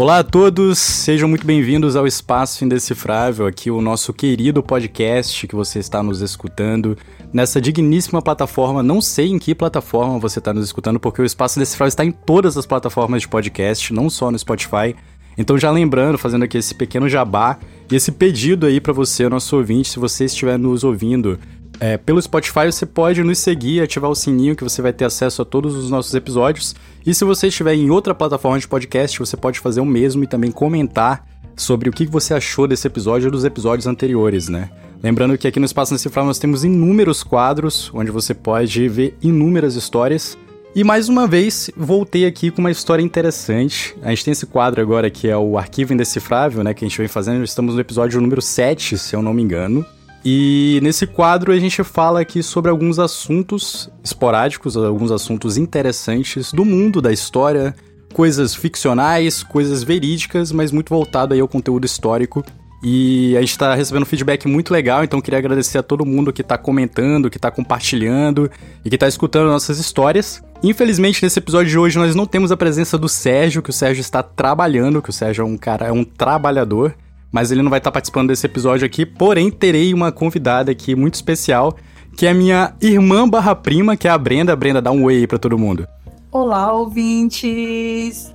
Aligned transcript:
Olá 0.00 0.20
a 0.20 0.24
todos, 0.24 0.78
sejam 0.78 1.28
muito 1.28 1.46
bem-vindos 1.46 1.94
ao 1.94 2.06
Espaço 2.06 2.64
Indecifrável, 2.64 3.46
aqui 3.46 3.70
o 3.70 3.82
nosso 3.82 4.14
querido 4.14 4.62
podcast 4.62 5.46
que 5.46 5.54
você 5.54 5.78
está 5.78 6.02
nos 6.02 6.22
escutando 6.22 6.96
nessa 7.30 7.60
digníssima 7.60 8.22
plataforma. 8.22 8.82
Não 8.82 9.02
sei 9.02 9.28
em 9.28 9.38
que 9.38 9.54
plataforma 9.54 10.18
você 10.18 10.38
está 10.38 10.54
nos 10.54 10.64
escutando, 10.64 10.98
porque 10.98 11.20
o 11.20 11.24
Espaço 11.26 11.58
Indecifrável 11.58 11.90
está 11.90 12.02
em 12.02 12.12
todas 12.12 12.56
as 12.56 12.64
plataformas 12.64 13.20
de 13.20 13.28
podcast, 13.28 13.92
não 13.92 14.08
só 14.08 14.30
no 14.30 14.38
Spotify. 14.38 14.96
Então, 15.36 15.58
já 15.58 15.70
lembrando, 15.70 16.16
fazendo 16.16 16.46
aqui 16.46 16.56
esse 16.56 16.74
pequeno 16.74 17.06
jabá 17.06 17.58
e 17.92 17.94
esse 17.94 18.10
pedido 18.10 18.64
aí 18.64 18.80
para 18.80 18.94
você, 18.94 19.28
nosso 19.28 19.54
ouvinte, 19.54 19.90
se 19.90 19.98
você 19.98 20.24
estiver 20.24 20.58
nos 20.58 20.82
ouvindo 20.82 21.38
é, 21.80 21.96
pelo 21.96 22.20
Spotify, 22.20 22.66
você 22.66 22.84
pode 22.84 23.22
nos 23.24 23.38
seguir, 23.38 23.80
ativar 23.80 24.10
o 24.10 24.14
sininho 24.14 24.54
que 24.54 24.62
você 24.62 24.82
vai 24.82 24.92
ter 24.92 25.06
acesso 25.06 25.40
a 25.40 25.44
todos 25.46 25.74
os 25.74 25.90
nossos 25.90 26.14
episódios. 26.14 26.76
E 27.06 27.14
se 27.14 27.24
você 27.24 27.48
estiver 27.48 27.74
em 27.74 27.90
outra 27.90 28.14
plataforma 28.14 28.58
de 28.58 28.68
podcast, 28.68 29.18
você 29.18 29.34
pode 29.34 29.58
fazer 29.58 29.80
o 29.80 29.86
mesmo 29.86 30.22
e 30.22 30.26
também 30.26 30.52
comentar 30.52 31.26
sobre 31.56 31.88
o 31.88 31.92
que 31.92 32.06
você 32.06 32.34
achou 32.34 32.68
desse 32.68 32.86
episódio 32.86 33.26
ou 33.28 33.32
dos 33.32 33.44
episódios 33.44 33.86
anteriores, 33.86 34.48
né? 34.48 34.70
Lembrando 35.02 35.38
que 35.38 35.48
aqui 35.48 35.58
no 35.58 35.64
Espaço 35.64 35.94
Decifrado 35.94 36.26
nós 36.26 36.38
temos 36.38 36.64
inúmeros 36.64 37.22
quadros 37.22 37.90
onde 37.94 38.10
você 38.10 38.34
pode 38.34 38.86
ver 38.86 39.16
inúmeras 39.22 39.74
histórias. 39.74 40.36
E 40.74 40.84
mais 40.84 41.08
uma 41.08 41.26
vez, 41.26 41.70
voltei 41.74 42.26
aqui 42.26 42.50
com 42.50 42.60
uma 42.60 42.70
história 42.70 43.02
interessante. 43.02 43.96
A 44.02 44.10
gente 44.10 44.24
tem 44.26 44.32
esse 44.32 44.46
quadro 44.46 44.82
agora 44.82 45.08
que 45.08 45.28
é 45.28 45.36
o 45.36 45.56
Arquivo 45.56 45.94
Indecifrável, 45.94 46.62
né? 46.62 46.74
Que 46.74 46.84
a 46.84 46.88
gente 46.88 46.98
vem 46.98 47.08
fazendo. 47.08 47.42
Estamos 47.42 47.74
no 47.74 47.80
episódio 47.80 48.20
número 48.20 48.42
7, 48.42 48.98
se 48.98 49.16
eu 49.16 49.22
não 49.22 49.32
me 49.32 49.42
engano. 49.42 49.84
E 50.24 50.80
nesse 50.82 51.06
quadro 51.06 51.52
a 51.52 51.58
gente 51.58 51.82
fala 51.82 52.20
aqui 52.20 52.42
sobre 52.42 52.70
alguns 52.70 52.98
assuntos 52.98 53.90
esporádicos, 54.04 54.76
alguns 54.76 55.10
assuntos 55.10 55.56
interessantes 55.56 56.52
do 56.52 56.64
mundo 56.64 57.00
da 57.00 57.10
história, 57.10 57.74
coisas 58.12 58.54
ficcionais, 58.54 59.42
coisas 59.42 59.82
verídicas, 59.82 60.52
mas 60.52 60.70
muito 60.70 60.90
voltado 60.90 61.32
aí 61.32 61.40
ao 61.40 61.48
conteúdo 61.48 61.86
histórico. 61.86 62.44
E 62.82 63.36
a 63.36 63.40
gente 63.40 63.50
está 63.50 63.74
recebendo 63.74 64.06
feedback 64.06 64.48
muito 64.48 64.72
legal, 64.72 65.04
então 65.04 65.20
queria 65.20 65.38
agradecer 65.38 65.76
a 65.76 65.82
todo 65.82 66.04
mundo 66.04 66.32
que 66.32 66.40
está 66.40 66.56
comentando, 66.56 67.28
que 67.28 67.36
está 67.36 67.50
compartilhando 67.50 68.50
e 68.82 68.88
que 68.88 68.96
está 68.96 69.06
escutando 69.06 69.48
nossas 69.48 69.78
histórias. 69.78 70.42
Infelizmente, 70.62 71.22
nesse 71.22 71.38
episódio 71.38 71.70
de 71.70 71.78
hoje, 71.78 71.98
nós 71.98 72.14
não 72.14 72.24
temos 72.24 72.50
a 72.50 72.56
presença 72.56 72.96
do 72.96 73.08
Sérgio, 73.08 73.62
que 73.62 73.68
o 73.68 73.72
Sérgio 73.72 74.00
está 74.00 74.22
trabalhando, 74.22 75.02
que 75.02 75.10
o 75.10 75.12
Sérgio 75.12 75.42
é 75.42 75.44
um 75.44 75.58
cara, 75.58 75.86
é 75.86 75.92
um 75.92 76.04
trabalhador 76.04 76.94
mas 77.32 77.50
ele 77.50 77.62
não 77.62 77.70
vai 77.70 77.78
estar 77.78 77.92
participando 77.92 78.28
desse 78.28 78.46
episódio 78.46 78.86
aqui. 78.86 79.06
Porém, 79.06 79.50
terei 79.50 79.92
uma 79.94 80.10
convidada 80.10 80.70
aqui 80.70 80.94
muito 80.94 81.14
especial, 81.14 81.76
que 82.16 82.26
é 82.26 82.30
a 82.30 82.34
minha 82.34 82.74
irmã 82.80 83.28
barra 83.28 83.54
prima, 83.54 83.96
que 83.96 84.08
é 84.08 84.10
a 84.10 84.18
Brenda. 84.18 84.54
Brenda, 84.56 84.82
dá 84.82 84.90
um 84.90 85.04
oi 85.04 85.18
aí 85.18 85.26
pra 85.26 85.38
todo 85.38 85.58
mundo. 85.58 85.86
Olá, 86.32 86.72
ouvintes! 86.72 88.32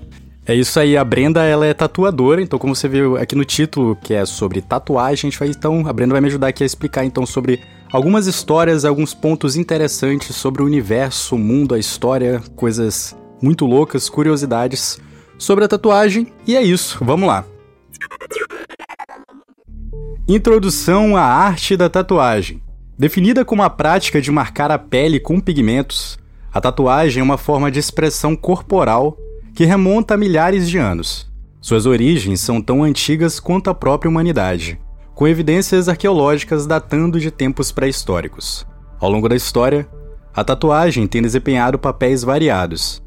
É 0.48 0.54
isso 0.54 0.80
aí, 0.80 0.96
a 0.96 1.04
Brenda 1.04 1.44
ela 1.44 1.66
é 1.66 1.74
tatuadora, 1.74 2.40
então 2.40 2.60
como 2.60 2.76
você 2.76 2.88
viu 2.88 3.18
aqui 3.18 3.36
no 3.36 3.44
título, 3.44 3.96
que 3.96 4.14
é 4.14 4.26
sobre 4.28 4.62
tatuagem, 4.62 5.28
a 5.28 5.32
gente 5.32 5.40
vai 5.40 5.48
então, 5.48 5.88
a 5.88 5.92
Brenda 5.92 6.14
vai 6.14 6.22
me 6.22 6.28
ajudar 6.28 6.50
aqui 6.50 6.62
a 6.62 6.66
explicar 6.68 7.04
então 7.04 7.26
sobre 7.26 7.60
algumas 7.92 8.28
histórias, 8.28 8.86
alguns 8.86 9.12
pontos 9.12 9.56
interessantes 9.56 10.36
sobre 10.36 10.62
o 10.62 10.66
universo, 10.66 11.36
o 11.36 11.40
mundo, 11.40 11.74
a 11.74 11.80
história, 11.80 12.44
coisas 12.56 13.16
muito 13.42 13.66
loucas, 13.66 14.08
curiosidades 14.08 15.00
sobre 15.38 15.66
a 15.66 15.68
tatuagem. 15.68 16.28
E 16.46 16.56
é 16.56 16.62
isso, 16.62 17.04
vamos 17.04 17.28
lá. 17.28 17.44
Introdução 20.28 21.16
à 21.16 21.22
arte 21.22 21.78
da 21.78 21.88
tatuagem. 21.88 22.60
Definida 22.98 23.46
como 23.46 23.62
a 23.62 23.70
prática 23.70 24.20
de 24.20 24.32
marcar 24.32 24.72
a 24.72 24.80
pele 24.80 25.20
com 25.20 25.40
pigmentos, 25.40 26.18
a 26.52 26.60
tatuagem 26.60 27.22
é 27.22 27.24
uma 27.24 27.38
forma 27.38 27.70
de 27.70 27.78
expressão 27.78 28.36
corporal 28.36 29.16
que 29.54 29.66
remonta 29.66 30.16
a 30.16 30.18
milhares 30.18 30.68
de 30.68 30.80
anos. 30.80 31.32
Suas 31.62 31.86
origens 31.86 32.42
são 32.42 32.60
tão 32.60 32.84
antigas 32.84 33.40
quanto 33.40 33.70
a 33.70 33.76
própria 33.76 34.10
humanidade, 34.10 34.82
com 35.14 35.28
evidências 35.28 35.88
arqueológicas 35.88 36.66
datando 36.66 37.20
de 37.20 37.30
tempos 37.30 37.72
pré-históricos. 37.72 38.66
Ao 39.00 39.12
longo 39.12 39.30
da 39.30 39.36
história, 39.36 39.88
a 40.34 40.44
tatuagem 40.44 41.06
tem 41.06 41.22
desempenhado 41.22 41.78
papéis 41.78 42.24
variados, 42.24 43.00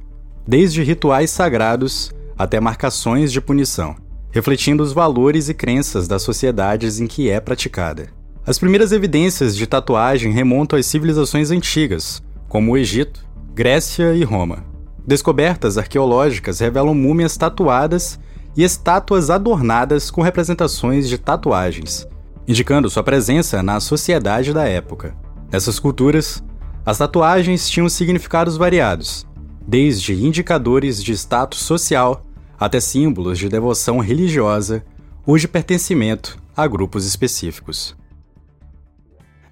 desde 0.46 0.84
rituais 0.84 1.32
sagrados 1.32 2.12
até 2.38 2.60
marcações 2.60 3.32
de 3.32 3.40
punição 3.40 3.96
refletindo 4.38 4.84
os 4.84 4.92
valores 4.92 5.48
e 5.48 5.54
crenças 5.54 6.06
das 6.06 6.22
sociedades 6.22 7.00
em 7.00 7.08
que 7.08 7.28
é 7.28 7.40
praticada. 7.40 8.06
As 8.46 8.56
primeiras 8.56 8.92
evidências 8.92 9.56
de 9.56 9.66
tatuagem 9.66 10.30
remontam 10.30 10.78
às 10.78 10.86
civilizações 10.86 11.50
antigas, 11.50 12.22
como 12.48 12.70
o 12.70 12.78
Egito, 12.78 13.26
Grécia 13.52 14.14
e 14.14 14.22
Roma. 14.22 14.64
Descobertas 15.04 15.76
arqueológicas 15.76 16.60
revelam 16.60 16.94
múmias 16.94 17.36
tatuadas 17.36 18.16
e 18.56 18.62
estátuas 18.62 19.28
adornadas 19.28 20.08
com 20.08 20.22
representações 20.22 21.08
de 21.08 21.18
tatuagens, 21.18 22.06
indicando 22.46 22.88
sua 22.88 23.02
presença 23.02 23.60
na 23.60 23.80
sociedade 23.80 24.52
da 24.52 24.68
época. 24.68 25.16
Nessas 25.50 25.80
culturas, 25.80 26.44
as 26.86 26.98
tatuagens 26.98 27.68
tinham 27.68 27.88
significados 27.88 28.56
variados, 28.56 29.26
desde 29.66 30.14
indicadores 30.14 31.02
de 31.02 31.12
status 31.12 31.58
social 31.58 32.22
até 32.58 32.80
símbolos 32.80 33.38
de 33.38 33.48
devoção 33.48 33.98
religiosa 33.98 34.84
ou 35.24 35.38
de 35.38 35.46
pertencimento 35.46 36.38
a 36.56 36.66
grupos 36.66 37.06
específicos. 37.06 37.94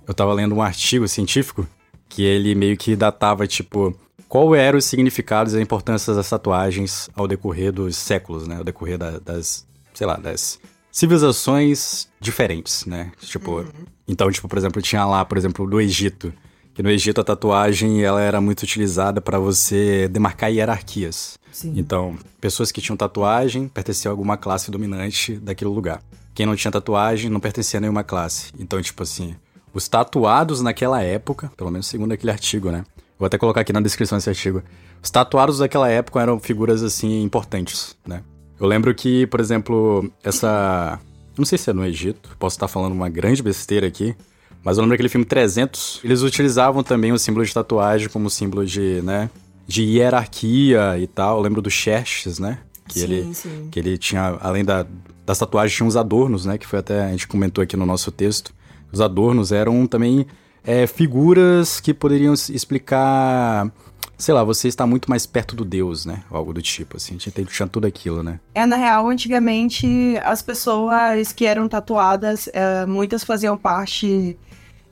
Eu 0.07 0.13
estava 0.13 0.33
lendo 0.33 0.55
um 0.55 0.63
artigo 0.63 1.07
científico 1.07 1.67
que 2.09 2.23
ele 2.23 2.55
meio 2.55 2.77
que 2.77 2.97
datava, 2.97 3.47
tipo, 3.47 3.95
qual 4.29 4.55
eram 4.55 4.79
os 4.79 4.85
significados 4.85 5.55
e 5.55 5.59
a 5.59 5.61
importância 5.61 6.15
das 6.15 6.29
tatuagens 6.29 7.09
ao 7.15 7.29
decorrer 7.29 7.73
dos 7.73 7.97
séculos, 7.97 8.47
né? 8.47 8.57
Ao 8.57 8.65
decorrer 8.65 8.99
da, 8.99 9.19
das, 9.19 9.67
sei 9.93 10.07
lá, 10.07 10.17
das 10.17 10.59
civilizações 10.91 12.09
diferentes, 12.21 12.87
né? 12.87 13.13
Tipo, 13.21 13.59
uhum. 13.61 13.67
então, 14.09 14.31
tipo, 14.31 14.49
por 14.49 14.59
exemplo, 14.59 14.81
tinha 14.81 15.05
lá, 15.05 15.25
por 15.25 15.37
exemplo, 15.37 15.69
do 15.69 15.81
Egito, 15.81 16.33
que 16.75 16.83
no 16.83 16.91
Egito 16.91 17.21
a 17.21 17.25
tatuagem 17.25 18.03
ela 18.03 18.21
era 18.21 18.41
muito 18.41 18.63
utilizada 18.63 19.21
para 19.21 19.39
você 19.39 20.09
demarcar 20.09 20.51
hierarquias. 20.51 21.39
Sim. 21.57 21.73
Então, 21.75 22.19
pessoas 22.39 22.71
que 22.71 22.83
tinham 22.83 22.99
tatuagem 22.99 23.67
pertenciam 23.67 24.11
a 24.11 24.13
alguma 24.13 24.37
classe 24.37 24.71
dominante 24.71 25.37
daquele 25.37 25.71
lugar. 25.71 26.03
Quem 26.35 26.45
não 26.45 26.55
tinha 26.55 26.71
tatuagem 26.71 27.31
não 27.31 27.41
pertencia 27.41 27.79
a 27.79 27.81
nenhuma 27.81 28.05
classe. 28.05 28.53
Então, 28.59 28.81
tipo 28.83 29.03
assim, 29.03 29.35
os 29.73 29.89
tatuados 29.89 30.61
naquela 30.61 31.03
época, 31.03 31.51
pelo 31.57 31.71
menos 31.71 31.87
segundo 31.87 32.13
aquele 32.13 32.31
artigo, 32.31 32.71
né? 32.71 32.85
Vou 33.19 33.25
até 33.25 33.39
colocar 33.39 33.63
aqui 33.63 33.73
na 33.73 33.81
descrição 33.81 34.19
esse 34.19 34.29
artigo. 34.29 34.63
Os 35.03 35.09
tatuados 35.09 35.57
daquela 35.57 35.89
época 35.89 36.21
eram 36.21 36.39
figuras 36.39 36.83
assim 36.83 37.23
importantes, 37.23 37.97
né? 38.07 38.23
Eu 38.61 38.67
lembro 38.67 38.95
que, 38.95 39.27
por 39.29 39.41
exemplo, 39.41 40.13
essa. 40.23 41.01
Não 41.39 41.47
sei 41.47 41.57
se 41.57 41.71
é 41.71 41.73
no 41.73 41.87
Egito, 41.87 42.37
posso 42.39 42.57
estar 42.57 42.69
falando 42.69 42.93
uma 42.93 43.09
grande 43.09 43.43
besteira 43.43 43.87
aqui, 43.87 44.15
mas 44.63 44.77
eu 44.77 44.83
lembro 44.83 44.95
daquele 44.95 45.09
filme 45.09 45.25
300, 45.25 46.01
eles 46.05 46.21
utilizavam 46.21 46.83
também 46.83 47.13
o 47.13 47.19
símbolo 47.19 47.47
de 47.47 47.55
tatuagem 47.55 48.11
como 48.11 48.29
símbolo 48.29 48.67
de, 48.67 49.01
né, 49.03 49.31
de 49.67 49.83
hierarquia 49.83 50.99
e 50.99 51.07
tal. 51.07 51.39
Eu 51.39 51.43
lembro 51.43 51.61
do 51.61 51.71
Xerxes, 51.71 52.39
né? 52.39 52.59
Que, 52.89 53.01
sim, 53.01 53.05
ele, 53.05 53.35
sim. 53.35 53.69
que 53.71 53.79
ele 53.79 53.99
tinha, 53.99 54.39
além 54.41 54.65
da, 54.65 54.87
das 55.25 55.39
tatuagens, 55.39 55.77
tinha 55.77 55.87
uns 55.87 55.97
adornos, 55.97 56.47
né? 56.47 56.57
Que 56.57 56.67
foi 56.67 56.79
até, 56.79 57.05
a 57.05 57.11
gente 57.11 57.27
comentou 57.27 57.63
aqui 57.63 57.77
no 57.77 57.87
nosso 57.87 58.11
texto. 58.13 58.55
Os 58.93 59.01
adornos 59.01 59.51
eram 59.51 59.87
também 59.87 60.27
é, 60.65 60.87
figuras 60.87 61.81
que 61.81 61.93
poderiam 61.93 62.33
explicar 62.35 63.71
sei 64.19 64.33
lá, 64.33 64.43
você 64.43 64.69
está 64.69 64.87
muito 64.87 65.11
mais 65.11 65.27
perto 65.27 65.55
do 65.55 65.65
Deus, 65.65 66.07
né? 66.07 66.23
Algo 66.31 66.53
do 66.53 66.63
tipo, 66.63 66.97
assim. 66.97 67.17
Tinha, 67.17 67.45
tinha 67.45 67.69
tudo 67.69 67.87
aquilo, 67.87 68.23
né? 68.23 68.41
É, 68.55 68.65
na 68.65 68.77
real, 68.77 69.09
antigamente, 69.09 69.87
as 70.25 70.41
pessoas 70.43 71.33
que 71.33 71.45
eram 71.45 71.69
tatuadas, 71.69 72.49
é, 72.53 72.87
muitas 72.87 73.23
faziam 73.25 73.57
parte 73.57 74.37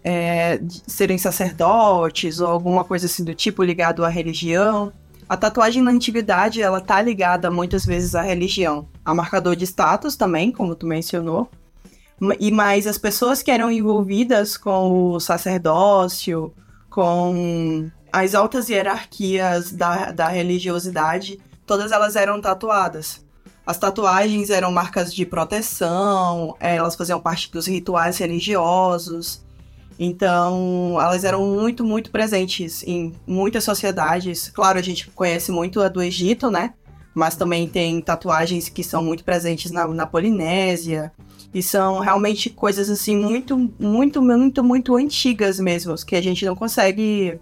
é, 0.05 0.61
serem 0.87 1.17
sacerdotes 1.17 2.39
ou 2.39 2.47
alguma 2.47 2.85
coisa 2.85 3.07
assim 3.07 3.25
do 3.25 3.35
tipo 3.35 3.63
ligado 3.63 4.05
à 4.05 4.09
religião. 4.09 4.93
A 5.27 5.37
tatuagem 5.37 5.83
na 5.83 5.91
antiguidade, 5.91 6.61
ela 6.61 6.83
tá 6.83 7.01
ligada 7.01 7.51
muitas 7.51 7.87
vezes 7.87 8.15
à 8.15 8.21
religião. 8.21 8.87
A 9.03 9.15
marcador 9.15 9.57
de 9.57 9.65
status 9.65 10.15
também, 10.15 10.53
como 10.53 10.75
tu 10.75 10.87
mencionou. 10.87 11.49
E 12.39 12.51
mais 12.51 12.87
as 12.87 12.99
pessoas 12.99 13.43
que 13.43 13.51
eram 13.51 13.71
envolvidas 13.73 14.59
com 14.59 15.13
o 15.13 15.19
sacerdócio, 15.19 16.53
com 16.91 17.91
as 18.13 18.35
altas 18.35 18.69
hierarquias 18.69 19.73
da, 19.73 20.13
da 20.13 20.29
religiosidade, 20.29 21.41
todas 21.67 21.91
elas 21.91 22.15
eram 22.15 22.41
tatuadas. 22.41 23.25
As 23.67 23.79
tatuagens 23.79 24.51
eram 24.51 24.71
marcas 24.71 25.13
de 25.13 25.25
proteção, 25.25 26.55
elas 26.61 26.95
faziam 26.95 27.19
parte 27.19 27.51
dos 27.51 27.67
rituais 27.67 28.19
religiosos. 28.19 29.43
Então, 29.99 30.97
elas 31.01 31.25
eram 31.25 31.47
muito, 31.47 31.85
muito 31.85 32.11
presentes 32.11 32.83
em 32.83 33.15
muitas 33.27 33.65
sociedades. 33.65 34.51
Claro, 34.51 34.79
a 34.79 34.83
gente 34.83 35.09
conhece 35.11 35.53
muito 35.53 35.81
a 35.81 35.89
do 35.89 36.03
Egito, 36.03 36.51
né? 36.51 36.75
Mas 37.15 37.37
também 37.37 37.69
tem 37.69 38.01
tatuagens 38.01 38.69
que 38.69 38.83
são 38.83 39.03
muito 39.03 39.23
presentes 39.23 39.71
na, 39.71 39.87
na 39.87 40.07
Polinésia. 40.07 41.13
E 41.53 41.63
são 41.63 42.01
realmente 42.01 42.51
coisas 42.51 42.91
assim 42.91 43.17
muito, 43.17 43.57
muito, 43.79 44.21
muito, 44.21 44.65
muito 44.65 44.97
antigas 44.97 45.61
mesmo, 45.61 45.95
que 46.05 46.17
a 46.17 46.21
gente 46.21 46.45
não 46.45 46.57
consegue 46.57 47.39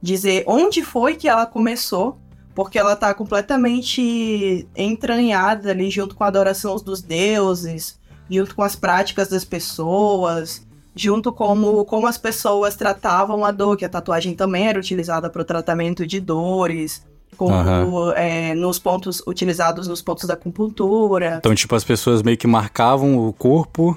dizer 0.00 0.42
onde 0.48 0.82
foi 0.82 1.14
que 1.14 1.28
ela 1.28 1.46
começou, 1.46 2.18
porque 2.56 2.76
ela 2.76 2.96
tá 2.96 3.14
completamente 3.14 4.66
entranhada 4.76 5.70
ali 5.70 5.88
junto 5.88 6.16
com 6.16 6.24
a 6.24 6.26
adoração 6.26 6.74
dos 6.76 7.00
deuses, 7.00 8.00
junto 8.28 8.56
com 8.56 8.62
as 8.62 8.74
práticas 8.74 9.28
das 9.28 9.44
pessoas, 9.44 10.66
junto 10.94 11.32
com 11.32 11.84
como 11.84 12.06
as 12.06 12.18
pessoas 12.18 12.76
tratavam 12.76 13.44
a 13.44 13.50
dor, 13.50 13.76
que 13.76 13.84
a 13.84 13.88
tatuagem 13.88 14.34
também 14.34 14.68
era 14.68 14.78
utilizada 14.78 15.30
para 15.30 15.42
o 15.42 15.44
tratamento 15.44 16.06
de 16.06 16.20
dores, 16.20 17.04
como 17.36 17.54
uhum. 17.54 18.12
é, 18.12 18.54
nos 18.54 18.78
pontos 18.78 19.22
utilizados 19.26 19.88
nos 19.88 20.02
pontos 20.02 20.26
da 20.26 20.34
acupuntura. 20.34 21.36
Então, 21.38 21.54
tipo, 21.54 21.74
as 21.74 21.84
pessoas 21.84 22.22
meio 22.22 22.36
que 22.36 22.46
marcavam 22.46 23.18
o 23.18 23.32
corpo 23.32 23.96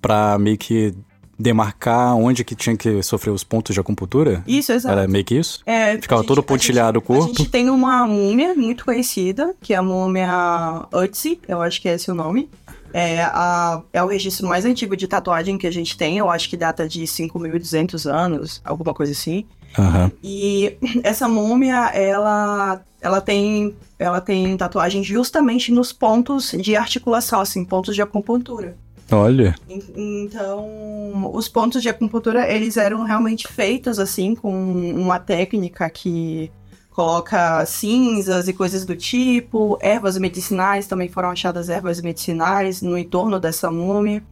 para 0.00 0.38
meio 0.38 0.58
que 0.58 0.94
demarcar 1.38 2.14
onde 2.16 2.44
que 2.44 2.54
tinha 2.54 2.76
que 2.76 3.02
sofrer 3.02 3.30
os 3.30 3.42
pontos 3.42 3.74
de 3.74 3.80
acupuntura? 3.80 4.42
Isso, 4.46 4.72
exato. 4.72 4.98
Era 4.98 5.08
meio 5.08 5.24
que 5.24 5.34
isso? 5.34 5.60
É, 5.66 5.98
Ficava 5.98 6.22
gente, 6.22 6.28
todo 6.28 6.42
pontilhado 6.42 6.98
gente, 6.98 7.04
o 7.04 7.06
corpo? 7.06 7.24
A 7.24 7.26
gente 7.28 7.48
tem 7.48 7.68
uma 7.68 8.06
múmia 8.06 8.54
muito 8.54 8.84
conhecida, 8.84 9.54
que 9.60 9.74
é 9.74 9.76
a 9.76 9.82
múmia 9.82 10.86
Ötzi, 10.92 11.40
eu 11.48 11.60
acho 11.60 11.80
que 11.80 11.88
é 11.88 11.94
esse 11.94 12.10
o 12.10 12.14
nome. 12.14 12.48
É, 12.96 13.22
a, 13.22 13.82
é 13.92 14.00
o 14.00 14.06
registro 14.06 14.46
mais 14.46 14.64
antigo 14.64 14.96
de 14.96 15.08
tatuagem 15.08 15.58
que 15.58 15.66
a 15.66 15.70
gente 15.72 15.96
tem, 15.96 16.18
eu 16.18 16.30
acho 16.30 16.48
que 16.48 16.56
data 16.56 16.88
de 16.88 17.02
5.200 17.02 18.08
anos, 18.08 18.62
alguma 18.64 18.94
coisa 18.94 19.10
assim. 19.10 19.44
Uhum. 19.76 20.12
E 20.22 20.76
essa 21.02 21.26
múmia, 21.26 21.88
ela, 21.88 22.80
ela, 23.00 23.20
tem, 23.20 23.74
ela 23.98 24.20
tem 24.20 24.56
tatuagem 24.56 25.02
justamente 25.02 25.72
nos 25.72 25.92
pontos 25.92 26.52
de 26.52 26.76
articulação, 26.76 27.40
assim, 27.40 27.64
pontos 27.64 27.96
de 27.96 28.00
acupuntura. 28.00 28.76
Olha. 29.10 29.56
Então, 29.68 31.30
os 31.34 31.48
pontos 31.48 31.82
de 31.82 31.88
acupuntura, 31.88 32.48
eles 32.48 32.76
eram 32.76 33.02
realmente 33.02 33.48
feitos 33.48 33.98
assim 33.98 34.36
com 34.36 34.52
uma 34.52 35.18
técnica 35.18 35.90
que 35.90 36.50
coloca 36.94 37.66
cinzas 37.66 38.46
e 38.46 38.52
coisas 38.52 38.84
do 38.84 38.94
tipo, 38.94 39.76
ervas 39.82 40.16
medicinais, 40.16 40.86
também 40.86 41.08
foram 41.08 41.30
achadas 41.30 41.68
ervas 41.68 42.00
medicinais 42.00 42.80
no 42.80 42.96
entorno 42.96 43.40
dessa 43.40 43.70
múmia. 43.70 44.22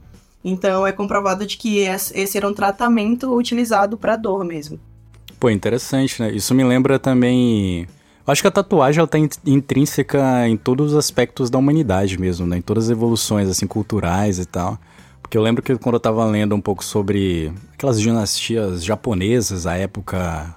Então, 0.44 0.86
é 0.86 0.92
comprovado 0.92 1.44
de 1.44 1.56
que 1.56 1.80
esse 1.80 2.36
era 2.38 2.48
um 2.48 2.54
tratamento 2.54 3.34
utilizado 3.36 3.98
para 3.98 4.16
dor 4.16 4.44
mesmo. 4.44 4.78
Pô, 5.38 5.50
interessante, 5.50 6.22
né? 6.22 6.32
Isso 6.32 6.54
me 6.54 6.64
lembra 6.64 6.98
também 6.98 7.86
Acho 8.24 8.42
que 8.42 8.48
a 8.48 8.52
tatuagem 8.52 9.00
ela 9.00 9.08
tá 9.08 9.18
intrínseca 9.44 10.46
em 10.46 10.56
todos 10.56 10.92
os 10.92 10.96
aspectos 10.96 11.50
da 11.50 11.58
humanidade 11.58 12.18
mesmo, 12.18 12.46
né? 12.46 12.58
Em 12.58 12.62
todas 12.62 12.84
as 12.84 12.90
evoluções, 12.90 13.48
assim, 13.48 13.66
culturais 13.66 14.38
e 14.38 14.44
tal. 14.44 14.78
Porque 15.20 15.36
eu 15.36 15.42
lembro 15.42 15.62
que 15.62 15.76
quando 15.76 15.96
eu 15.96 16.00
tava 16.00 16.24
lendo 16.24 16.54
um 16.54 16.60
pouco 16.60 16.84
sobre 16.84 17.52
aquelas 17.72 18.00
dinastias 18.00 18.84
japonesas, 18.84 19.66
a 19.66 19.74
época 19.74 20.54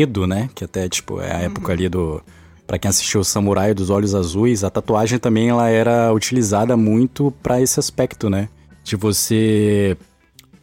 Edo, 0.00 0.26
né? 0.26 0.48
Que 0.54 0.64
até, 0.64 0.88
tipo, 0.88 1.20
é 1.20 1.32
a 1.32 1.38
uhum. 1.38 1.44
época 1.44 1.72
ali 1.72 1.88
do... 1.88 2.22
Pra 2.66 2.78
quem 2.78 2.88
assistiu 2.88 3.20
o 3.20 3.24
Samurai 3.24 3.74
dos 3.74 3.90
Olhos 3.90 4.14
Azuis, 4.14 4.64
a 4.64 4.70
tatuagem 4.70 5.18
também 5.18 5.48
ela 5.48 5.68
era 5.68 6.12
utilizada 6.12 6.76
muito 6.76 7.32
para 7.42 7.60
esse 7.60 7.78
aspecto, 7.78 8.30
né? 8.30 8.48
De 8.82 8.96
você 8.96 9.96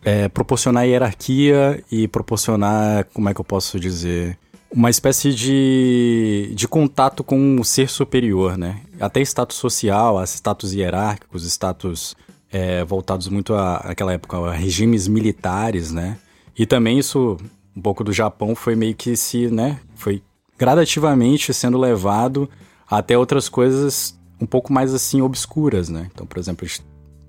é, 0.03 0.27
proporcionar 0.29 0.87
hierarquia 0.87 1.83
e 1.91 2.07
proporcionar, 2.07 3.05
como 3.13 3.29
é 3.29 3.33
que 3.33 3.41
eu 3.41 3.45
posso 3.45 3.79
dizer 3.79 4.37
uma 4.71 4.89
espécie 4.89 5.33
de, 5.33 6.51
de 6.53 6.67
contato 6.67 7.23
com 7.23 7.59
o 7.59 7.65
ser 7.65 7.89
superior, 7.89 8.57
né? 8.57 8.81
Até 8.99 9.21
status 9.21 9.57
social, 9.57 10.23
status 10.23 10.73
hierárquicos, 10.73 11.43
status 11.45 12.15
é, 12.51 12.83
voltados 12.83 13.27
muito 13.27 13.53
à, 13.53 13.77
àquela 13.77 14.13
época, 14.13 14.37
a 14.37 14.53
regimes 14.53 15.07
militares, 15.07 15.91
né? 15.91 16.17
E 16.57 16.65
também 16.65 16.99
isso, 16.99 17.37
um 17.75 17.81
pouco 17.81 18.03
do 18.03 18.11
Japão, 18.11 18.55
foi 18.55 18.75
meio 18.75 18.95
que 18.95 19.15
se, 19.15 19.47
né? 19.47 19.79
Foi 19.95 20.21
gradativamente 20.57 21.53
sendo 21.53 21.77
levado 21.77 22.49
até 22.89 23.17
outras 23.17 23.47
coisas 23.47 24.19
um 24.41 24.45
pouco 24.45 24.71
mais 24.71 24.93
assim 24.93 25.21
obscuras, 25.21 25.89
né? 25.89 26.09
Então, 26.13 26.25
por 26.25 26.39
exemplo, 26.39 26.65
a 26.65 26.67
gente, 26.67 26.83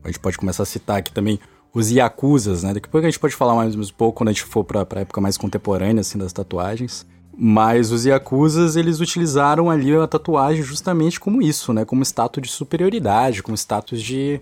a 0.04 0.08
gente 0.08 0.20
pode 0.20 0.38
começar 0.38 0.62
a 0.62 0.66
citar 0.66 0.98
aqui 0.98 1.12
também 1.12 1.38
os 1.72 1.90
Yakuzas, 1.90 2.62
né? 2.62 2.74
Daqui 2.74 2.88
a 2.88 2.90
pouco 2.90 3.06
a 3.06 3.10
gente 3.10 3.18
pode 3.18 3.34
falar 3.34 3.54
mais 3.54 3.74
um 3.74 3.82
pouco 3.96 4.18
quando 4.18 4.28
a 4.28 4.32
gente 4.32 4.44
for 4.44 4.64
para 4.64 4.80
a 4.80 5.00
época 5.00 5.20
mais 5.20 5.36
contemporânea, 5.36 6.00
assim, 6.00 6.18
das 6.18 6.32
tatuagens. 6.32 7.06
Mas 7.36 7.90
os 7.90 8.04
Yakuzas, 8.04 8.76
eles 8.76 9.00
utilizaram 9.00 9.70
ali 9.70 9.94
a 9.94 10.06
tatuagem 10.06 10.62
justamente 10.62 11.18
como 11.18 11.40
isso, 11.40 11.72
né? 11.72 11.84
Como 11.84 12.02
status 12.02 12.42
de 12.42 12.48
superioridade, 12.48 13.42
como 13.42 13.56
status 13.56 14.02
de, 14.02 14.40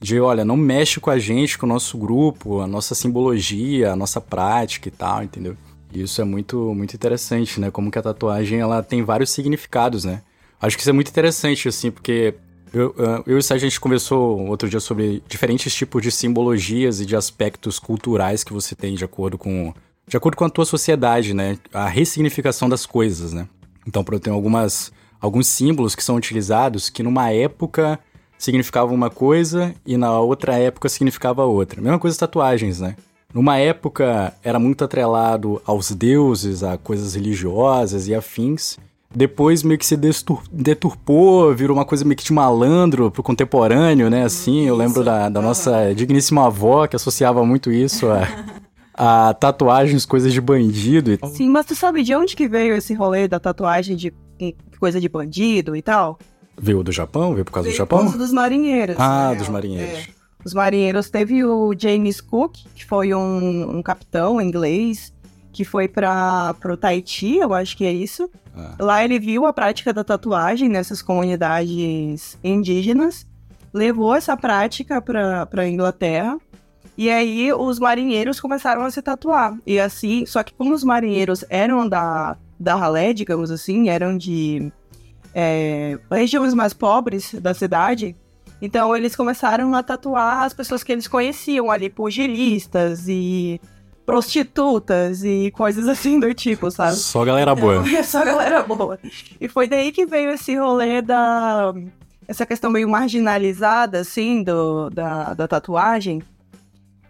de, 0.00 0.18
olha, 0.18 0.44
não 0.44 0.56
mexe 0.56 0.98
com 0.98 1.10
a 1.10 1.18
gente, 1.18 1.58
com 1.58 1.66
o 1.66 1.68
nosso 1.68 1.98
grupo, 1.98 2.60
a 2.60 2.66
nossa 2.66 2.94
simbologia, 2.94 3.92
a 3.92 3.96
nossa 3.96 4.20
prática 4.20 4.88
e 4.88 4.90
tal, 4.90 5.22
entendeu? 5.22 5.56
E 5.92 6.02
isso 6.02 6.20
é 6.22 6.24
muito, 6.24 6.74
muito 6.74 6.94
interessante, 6.94 7.60
né? 7.60 7.70
Como 7.70 7.90
que 7.90 7.98
a 7.98 8.02
tatuagem, 8.02 8.60
ela 8.60 8.82
tem 8.82 9.02
vários 9.02 9.30
significados, 9.30 10.04
né? 10.04 10.22
Acho 10.60 10.76
que 10.76 10.82
isso 10.82 10.90
é 10.90 10.92
muito 10.94 11.08
interessante, 11.10 11.68
assim, 11.68 11.90
porque 11.90 12.34
eu, 12.72 12.94
eu 13.26 13.36
e 13.36 13.38
o 13.38 13.42
Sérgio, 13.42 13.66
a 13.66 13.68
gente 13.68 13.80
conversou 13.80 14.46
outro 14.46 14.68
dia 14.68 14.80
sobre 14.80 15.22
diferentes 15.28 15.74
tipos 15.74 16.02
de 16.02 16.10
simbologias 16.10 17.00
e 17.00 17.06
de 17.06 17.16
aspectos 17.16 17.78
culturais 17.78 18.42
que 18.44 18.52
você 18.52 18.74
tem 18.74 18.94
de 18.94 19.04
acordo 19.04 19.36
com 19.36 19.74
de 20.06 20.16
acordo 20.16 20.36
com 20.36 20.44
a 20.44 20.50
tua 20.50 20.64
sociedade, 20.64 21.34
né? 21.34 21.58
A 21.72 21.88
ressignificação 21.88 22.68
das 22.68 22.86
coisas, 22.86 23.32
né? 23.32 23.46
Então, 23.86 24.02
tem 24.02 24.32
algumas 24.32 24.92
alguns 25.20 25.46
símbolos 25.46 25.94
que 25.94 26.02
são 26.02 26.16
utilizados 26.16 26.88
que 26.88 27.02
numa 27.02 27.30
época 27.30 27.98
significavam 28.40 28.94
uma 28.94 29.10
coisa 29.10 29.74
e 29.86 29.96
na 29.96 30.18
outra 30.18 30.58
época 30.58 30.88
significava 30.88 31.44
outra. 31.44 31.80
Mesma 31.80 31.98
coisa 31.98 32.14
as 32.14 32.18
tatuagens, 32.18 32.80
né? 32.80 32.96
Numa 33.32 33.58
época 33.58 34.34
era 34.42 34.58
muito 34.58 34.82
atrelado 34.82 35.62
aos 35.64 35.92
deuses, 35.92 36.64
a 36.64 36.76
coisas 36.76 37.14
religiosas 37.14 38.08
e 38.08 38.14
afins. 38.14 38.78
Depois 39.14 39.62
meio 39.62 39.78
que 39.78 39.86
se 39.86 39.96
deturpou, 40.50 41.54
virou 41.54 41.76
uma 41.76 41.84
coisa 41.84 42.04
meio 42.04 42.16
que 42.16 42.24
de 42.24 42.32
malandro 42.32 43.10
pro 43.10 43.22
contemporâneo, 43.22 44.08
né? 44.08 44.24
Assim, 44.24 44.62
eu 44.62 44.74
lembro 44.74 45.04
da, 45.04 45.28
da 45.28 45.42
nossa 45.42 45.92
digníssima 45.94 46.46
avó 46.46 46.86
que 46.86 46.96
associava 46.96 47.44
muito 47.44 47.70
isso 47.70 48.08
a 48.08 48.26
a 49.02 49.32
tatuagens, 49.32 50.04
coisas 50.04 50.30
de 50.30 50.42
bandido. 50.42 51.12
E... 51.12 51.18
Sim, 51.28 51.48
mas 51.48 51.64
tu 51.64 51.74
sabe 51.74 52.02
de 52.02 52.14
onde 52.14 52.36
que 52.36 52.46
veio 52.46 52.74
esse 52.74 52.92
rolê 52.92 53.26
da 53.26 53.40
tatuagem 53.40 53.96
de 53.96 54.12
coisa 54.78 55.00
de 55.00 55.08
bandido 55.08 55.74
e 55.74 55.80
tal? 55.80 56.18
Veio 56.60 56.82
do 56.82 56.92
Japão? 56.92 57.32
Veio 57.32 57.44
por 57.44 57.52
causa 57.52 57.68
veio 57.68 57.74
do 57.74 57.78
Japão? 57.78 57.98
Por 58.00 58.04
causa 58.04 58.18
dos 58.18 58.32
marinheiros. 58.32 58.96
Ah, 58.98 59.34
dos 59.34 59.48
marinheiros. 59.48 60.08
É. 60.08 60.20
Os 60.44 60.54
marinheiros 60.54 61.10
teve 61.10 61.44
o 61.44 61.74
James 61.76 62.20
Cook, 62.20 62.56
que 62.74 62.84
foi 62.84 63.14
um, 63.14 63.78
um 63.78 63.82
capitão 63.82 64.40
inglês, 64.40 65.12
que 65.52 65.64
foi 65.64 65.88
para 65.88 66.54
o 66.64 66.76
Tahiti, 66.76 67.36
eu 67.36 67.52
acho 67.52 67.76
que 67.76 67.84
é 67.84 67.92
isso. 67.92 68.30
Ah. 68.56 68.74
Lá 68.78 69.04
ele 69.04 69.18
viu 69.18 69.46
a 69.46 69.52
prática 69.52 69.92
da 69.92 70.04
tatuagem 70.04 70.68
nessas 70.68 71.02
comunidades 71.02 72.38
indígenas, 72.42 73.26
levou 73.72 74.14
essa 74.14 74.36
prática 74.36 75.00
para 75.00 75.48
a 75.52 75.68
Inglaterra 75.68 76.38
e 76.96 77.08
aí 77.08 77.52
os 77.52 77.78
marinheiros 77.78 78.40
começaram 78.40 78.82
a 78.82 78.90
se 78.90 79.00
tatuar. 79.00 79.56
E 79.66 79.80
assim, 79.80 80.26
só 80.26 80.42
que 80.42 80.52
como 80.52 80.74
os 80.74 80.84
marinheiros 80.84 81.44
eram 81.48 81.88
da, 81.88 82.36
da 82.58 82.74
ralé, 82.74 83.12
digamos 83.12 83.50
assim, 83.50 83.88
eram 83.88 84.16
de 84.16 84.70
é, 85.34 85.98
regiões 86.10 86.54
mais 86.54 86.72
pobres 86.72 87.34
da 87.34 87.54
cidade, 87.54 88.16
então 88.60 88.94
eles 88.96 89.16
começaram 89.16 89.74
a 89.74 89.82
tatuar 89.82 90.44
as 90.44 90.52
pessoas 90.52 90.82
que 90.82 90.92
eles 90.92 91.08
conheciam 91.08 91.70
ali, 91.70 91.88
pugilistas 91.88 93.08
e 93.08 93.60
prostitutas 94.04 95.22
e 95.22 95.50
coisas 95.52 95.88
assim 95.88 96.18
do 96.18 96.32
tipo, 96.34 96.70
sabe? 96.70 96.96
Só 96.96 97.24
galera 97.24 97.54
boa. 97.54 97.84
Então, 97.86 98.02
só 98.04 98.24
galera 98.24 98.62
boa. 98.62 98.98
E 99.40 99.48
foi 99.48 99.68
daí 99.68 99.92
que 99.92 100.04
veio 100.04 100.30
esse 100.30 100.54
rolê 100.56 101.00
da. 101.00 101.72
Essa 102.26 102.46
questão 102.46 102.70
meio 102.70 102.88
marginalizada, 102.88 104.00
assim, 104.00 104.42
do, 104.42 104.88
da, 104.90 105.34
da 105.34 105.48
tatuagem, 105.48 106.22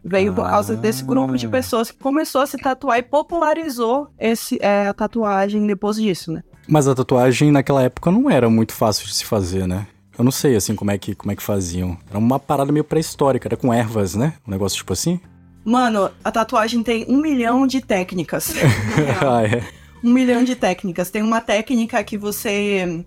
Veio 0.03 0.33
por 0.35 0.47
causa 0.49 0.77
desse 0.77 1.05
grupo 1.05 1.37
de 1.37 1.47
ah. 1.47 1.50
pessoas 1.50 1.91
que 1.91 1.99
começou 1.99 2.41
a 2.41 2.47
se 2.47 2.57
tatuar 2.57 2.99
e 2.99 3.03
popularizou 3.03 4.09
esse, 4.19 4.59
é, 4.62 4.89
a 4.89 4.95
tatuagem 4.95 5.67
depois 5.67 5.97
disso, 5.97 6.33
né? 6.33 6.43
Mas 6.71 6.87
a 6.87 6.95
tatuagem 6.95 7.50
naquela 7.50 7.83
época 7.83 8.12
não 8.12 8.31
era 8.31 8.49
muito 8.49 8.73
fácil 8.73 9.05
de 9.05 9.12
se 9.12 9.25
fazer, 9.25 9.67
né? 9.67 9.89
Eu 10.17 10.23
não 10.23 10.31
sei, 10.31 10.55
assim, 10.55 10.77
como 10.77 10.93
é 10.93 10.97
que, 10.97 11.17
como 11.17 11.33
é 11.33 11.35
que 11.37 11.43
faziam. 11.43 11.99
Era 12.09 12.17
uma 12.17 12.39
parada 12.39 12.71
meio 12.71 12.85
pré-histórica, 12.85 13.49
era 13.49 13.57
com 13.57 13.75
ervas, 13.75 14.15
né? 14.15 14.35
Um 14.47 14.53
negócio 14.53 14.79
tipo 14.79 14.93
assim. 14.93 15.19
Mano, 15.65 16.11
a 16.23 16.31
tatuagem 16.31 16.81
tem 16.85 17.05
um 17.09 17.21
milhão 17.21 17.67
de 17.67 17.81
técnicas. 17.81 18.55
ah, 19.21 19.43
é. 19.43 19.65
Um 20.03 20.12
milhão 20.12 20.45
de 20.45 20.55
técnicas. 20.55 21.11
Tem 21.11 21.23
uma 21.23 21.41
técnica 21.41 22.05
que 22.05 22.17
você 22.17 23.05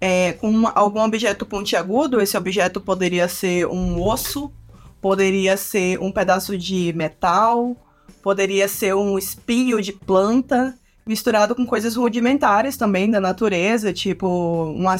é, 0.00 0.32
com 0.34 0.48
uma, 0.48 0.70
algum 0.70 1.00
objeto 1.00 1.44
pontiagudo, 1.44 2.20
esse 2.20 2.36
objeto 2.36 2.80
poderia 2.80 3.26
ser 3.26 3.66
um 3.66 4.00
osso, 4.00 4.52
poderia 5.00 5.56
ser 5.56 5.98
um 6.00 6.12
pedaço 6.12 6.56
de 6.56 6.92
metal, 6.92 7.76
poderia 8.22 8.68
ser 8.68 8.94
um 8.94 9.18
espinho 9.18 9.82
de 9.82 9.92
planta, 9.92 10.74
misturado 11.10 11.56
com 11.56 11.66
coisas 11.66 11.96
rudimentares 11.96 12.76
também 12.76 13.10
da 13.10 13.20
natureza, 13.20 13.92
tipo 13.92 14.28
uma, 14.76 14.94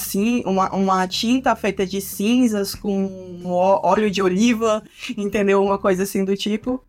uma, 0.45 0.75
uma 0.75 1.07
tinta 1.07 1.55
feita 1.55 1.87
de 1.87 2.00
cinzas 2.00 2.75
com 2.75 3.40
óleo 3.45 4.11
de 4.11 4.21
oliva, 4.21 4.83
entendeu? 5.17 5.62
Uma 5.62 5.79
coisa 5.79 6.02
assim 6.02 6.25
do 6.25 6.37
tipo. 6.37 6.83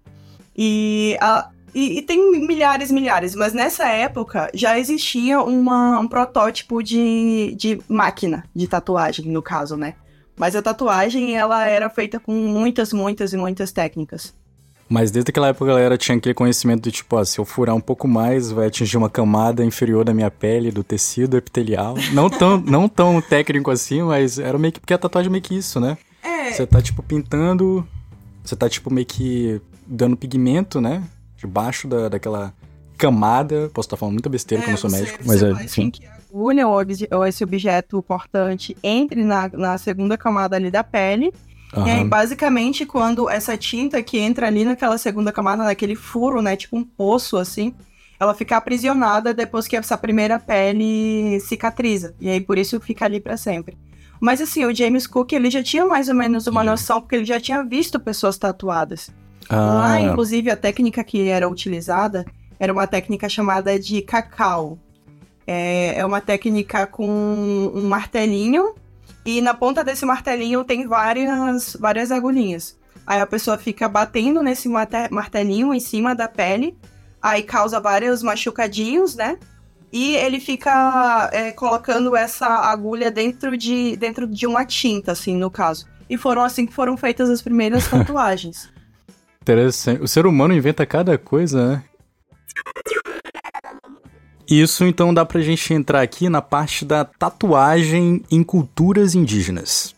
E 0.57 1.15
a, 1.21 1.49
E, 1.73 1.99
e, 1.99 2.01
tem 2.01 2.31
milhares, 2.47 2.91
milhares, 2.91 3.35
mas 3.35 3.53
nessa 3.53 3.87
época 3.87 4.49
já 4.55 4.77
existia 4.79 5.39
uma, 5.39 5.99
um 5.99 6.07
protótipo 6.07 6.81
de, 6.81 7.55
de 7.55 7.79
máquina 7.87 8.43
de 8.55 8.67
tatuagem, 8.67 9.27
no 9.27 9.41
caso, 9.43 9.77
né? 9.77 9.93
Mas 10.35 10.55
a 10.55 10.61
tatuagem, 10.61 11.37
ela 11.37 11.67
era 11.67 11.89
feita 11.89 12.19
com 12.19 12.33
muitas, 12.33 12.91
muitas 12.91 13.33
e 13.33 13.37
muitas 13.37 13.71
técnicas. 13.71 14.33
Mas 14.91 15.09
desde 15.09 15.29
aquela 15.29 15.47
época 15.47 15.63
a 15.63 15.67
galera 15.69 15.97
tinha 15.97 16.17
aquele 16.17 16.35
conhecimento 16.35 16.83
de 16.83 16.91
tipo, 16.91 17.15
ó, 17.15 17.23
se 17.23 17.39
eu 17.39 17.45
furar 17.45 17.73
um 17.73 17.79
pouco 17.79 18.09
mais, 18.09 18.51
vai 18.51 18.67
atingir 18.67 18.97
uma 18.97 19.09
camada 19.09 19.63
inferior 19.63 20.03
da 20.03 20.13
minha 20.13 20.29
pele, 20.29 20.69
do 20.69 20.83
tecido 20.83 21.37
epitelial. 21.37 21.95
Não 22.11 22.29
tão, 22.29 22.59
não 22.59 22.89
tão 22.89 23.21
técnico 23.21 23.71
assim, 23.71 24.01
mas 24.01 24.37
era 24.37 24.57
meio 24.57 24.73
que. 24.73 24.81
Porque 24.81 24.93
a 24.93 24.97
tatuagem 24.97 25.29
é 25.29 25.31
meio 25.31 25.41
que 25.41 25.55
isso, 25.55 25.79
né? 25.79 25.97
É. 26.21 26.51
Você 26.51 26.67
tá, 26.67 26.81
tipo, 26.81 27.01
pintando. 27.01 27.87
Você 28.43 28.53
tá, 28.53 28.67
tipo, 28.67 28.91
meio 28.91 29.07
que 29.07 29.61
dando 29.87 30.17
pigmento, 30.17 30.81
né? 30.81 31.01
Debaixo 31.37 31.87
da, 31.87 32.09
daquela 32.09 32.53
camada. 32.97 33.71
Posso 33.73 33.87
estar 33.87 33.95
falando 33.95 34.15
muita 34.15 34.27
besteira, 34.27 34.61
é, 34.61 34.67
eu 34.67 34.71
não 34.71 34.77
sou 34.77 34.91
médico, 34.91 35.19
mas 35.25 35.41
é, 35.41 35.51
enfim. 35.51 35.89
Que 35.89 36.05
a 36.05 36.15
agulha 36.29 36.67
ou 36.67 37.25
esse 37.25 37.45
objeto 37.45 38.03
cortante 38.03 38.75
entre 38.83 39.23
na, 39.23 39.47
na 39.53 39.77
segunda 39.77 40.17
camada 40.17 40.57
ali 40.57 40.69
da 40.69 40.83
pele 40.83 41.33
Uhum. 41.75 41.87
E 41.87 41.91
aí, 41.91 42.03
basicamente, 42.03 42.85
quando 42.85 43.29
essa 43.29 43.55
tinta 43.57 44.01
que 44.03 44.19
entra 44.19 44.47
ali 44.47 44.65
naquela 44.65 44.97
segunda 44.97 45.31
camada, 45.31 45.63
naquele 45.63 45.95
furo, 45.95 46.41
né? 46.41 46.55
Tipo 46.55 46.77
um 46.77 46.83
poço, 46.83 47.37
assim, 47.37 47.73
ela 48.19 48.33
fica 48.33 48.57
aprisionada 48.57 49.33
depois 49.33 49.67
que 49.67 49.77
essa 49.77 49.97
primeira 49.97 50.37
pele 50.37 51.39
cicatriza. 51.39 52.13
E 52.19 52.29
aí, 52.29 52.41
por 52.41 52.57
isso, 52.57 52.79
fica 52.79 53.05
ali 53.05 53.19
para 53.19 53.37
sempre. 53.37 53.77
Mas, 54.19 54.41
assim, 54.41 54.65
o 54.65 54.75
James 54.75 55.07
Cook, 55.07 55.31
ele 55.31 55.49
já 55.49 55.63
tinha 55.63 55.85
mais 55.85 56.09
ou 56.09 56.15
menos 56.15 56.45
uma 56.45 56.63
noção, 56.63 57.01
porque 57.01 57.15
ele 57.15 57.25
já 57.25 57.39
tinha 57.39 57.63
visto 57.63 57.99
pessoas 57.99 58.37
tatuadas. 58.37 59.09
Ah. 59.49 59.55
Lá, 59.55 60.01
inclusive, 60.01 60.51
a 60.51 60.57
técnica 60.57 61.03
que 61.03 61.27
era 61.29 61.49
utilizada 61.49 62.25
era 62.59 62.71
uma 62.71 62.85
técnica 62.85 63.27
chamada 63.27 63.79
de 63.79 64.01
cacau. 64.01 64.77
É, 65.47 65.95
é 65.97 66.05
uma 66.05 66.21
técnica 66.21 66.85
com 66.85 67.09
um 67.73 67.87
martelinho 67.87 68.75
e 69.25 69.41
na 69.41 69.53
ponta 69.53 69.83
desse 69.83 70.05
martelinho 70.05 70.63
tem 70.63 70.87
várias, 70.87 71.75
várias 71.79 72.11
agulhinhas. 72.11 72.77
Aí 73.05 73.19
a 73.19 73.27
pessoa 73.27 73.57
fica 73.57 73.87
batendo 73.87 74.41
nesse 74.41 74.69
martelinho 74.69 75.73
em 75.73 75.79
cima 75.79 76.15
da 76.15 76.27
pele, 76.27 76.77
aí 77.21 77.43
causa 77.43 77.79
vários 77.79 78.23
machucadinhos, 78.23 79.15
né? 79.15 79.37
E 79.91 80.15
ele 80.15 80.39
fica 80.39 81.29
é, 81.33 81.51
colocando 81.51 82.15
essa 82.15 82.47
agulha 82.47 83.11
dentro 83.11 83.57
de, 83.57 83.97
dentro 83.97 84.25
de 84.25 84.47
uma 84.47 84.65
tinta, 84.65 85.11
assim, 85.11 85.35
no 85.35 85.51
caso. 85.51 85.85
E 86.09 86.17
foram 86.17 86.43
assim 86.43 86.65
que 86.65 86.73
foram 86.73 86.95
feitas 86.95 87.29
as 87.29 87.41
primeiras 87.41 87.87
tatuagens. 87.89 88.71
Interessante. 89.41 90.01
O 90.01 90.07
ser 90.07 90.25
humano 90.25 90.53
inventa 90.53 90.85
cada 90.85 91.17
coisa, 91.17 91.67
né? 91.67 91.83
Isso 94.51 94.83
então 94.83 95.13
dá 95.13 95.25
pra 95.25 95.39
gente 95.39 95.73
entrar 95.73 96.01
aqui 96.01 96.27
na 96.27 96.41
parte 96.41 96.83
da 96.83 97.05
tatuagem 97.05 98.21
em 98.29 98.43
culturas 98.43 99.15
indígenas. 99.15 99.95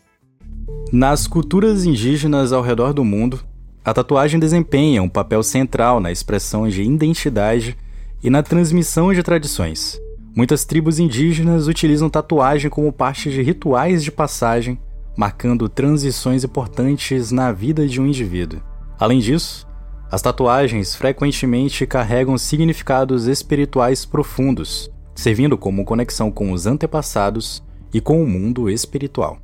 Nas 0.92 1.26
culturas 1.26 1.84
indígenas 1.84 2.52
ao 2.52 2.62
redor 2.62 2.92
do 2.92 3.02
mundo, 3.02 3.40
a 3.84 3.92
tatuagem 3.92 4.38
desempenha 4.38 5.02
um 5.02 5.08
papel 5.08 5.42
central 5.42 5.98
na 5.98 6.12
expressão 6.12 6.68
de 6.68 6.84
identidade 6.84 7.76
e 8.22 8.30
na 8.30 8.44
transmissão 8.44 9.12
de 9.12 9.24
tradições. 9.24 10.00
Muitas 10.36 10.64
tribos 10.64 11.00
indígenas 11.00 11.66
utilizam 11.66 12.08
tatuagem 12.08 12.70
como 12.70 12.92
parte 12.92 13.32
de 13.32 13.42
rituais 13.42 14.04
de 14.04 14.12
passagem, 14.12 14.78
marcando 15.16 15.68
transições 15.68 16.44
importantes 16.44 17.32
na 17.32 17.50
vida 17.50 17.88
de 17.88 18.00
um 18.00 18.06
indivíduo. 18.06 18.60
Além 19.00 19.18
disso, 19.18 19.66
as 20.14 20.22
tatuagens 20.22 20.94
frequentemente 20.94 21.84
carregam 21.88 22.38
significados 22.38 23.26
espirituais 23.26 24.04
profundos, 24.04 24.88
servindo 25.12 25.58
como 25.58 25.84
conexão 25.84 26.30
com 26.30 26.52
os 26.52 26.66
antepassados 26.66 27.60
e 27.92 28.00
com 28.00 28.22
o 28.22 28.26
mundo 28.26 28.70
espiritual. 28.70 29.40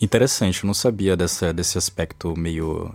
Interessante, 0.00 0.62
eu 0.62 0.68
não 0.68 0.74
sabia 0.74 1.16
dessa, 1.16 1.52
desse 1.52 1.76
aspecto 1.76 2.38
meio 2.38 2.94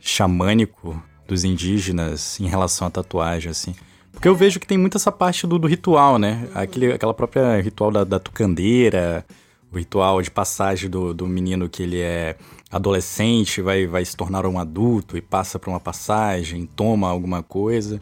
xamânico 0.00 1.00
dos 1.28 1.44
indígenas 1.44 2.40
em 2.40 2.48
relação 2.48 2.88
à 2.88 2.90
tatuagem, 2.90 3.48
assim. 3.48 3.72
Porque 4.10 4.26
eu 4.26 4.34
vejo 4.34 4.58
que 4.58 4.66
tem 4.66 4.76
muito 4.76 4.96
essa 4.96 5.12
parte 5.12 5.46
do, 5.46 5.60
do 5.60 5.68
ritual, 5.68 6.18
né? 6.18 6.48
Aquele, 6.54 6.92
aquela 6.92 7.14
própria 7.14 7.60
ritual 7.60 7.92
da, 7.92 8.02
da 8.02 8.18
tucandeira, 8.18 9.24
o 9.70 9.78
ritual 9.78 10.20
de 10.22 10.30
passagem 10.30 10.90
do, 10.90 11.14
do 11.14 11.24
menino 11.24 11.68
que 11.68 11.84
ele 11.84 12.00
é 12.00 12.36
adolescente, 12.72 13.60
vai, 13.60 13.86
vai 13.86 14.02
se 14.02 14.16
tornar 14.16 14.46
um 14.46 14.58
adulto 14.58 15.18
e 15.18 15.20
passa 15.20 15.58
por 15.58 15.68
uma 15.68 15.78
passagem, 15.78 16.66
toma 16.74 17.08
alguma 17.08 17.42
coisa. 17.42 18.00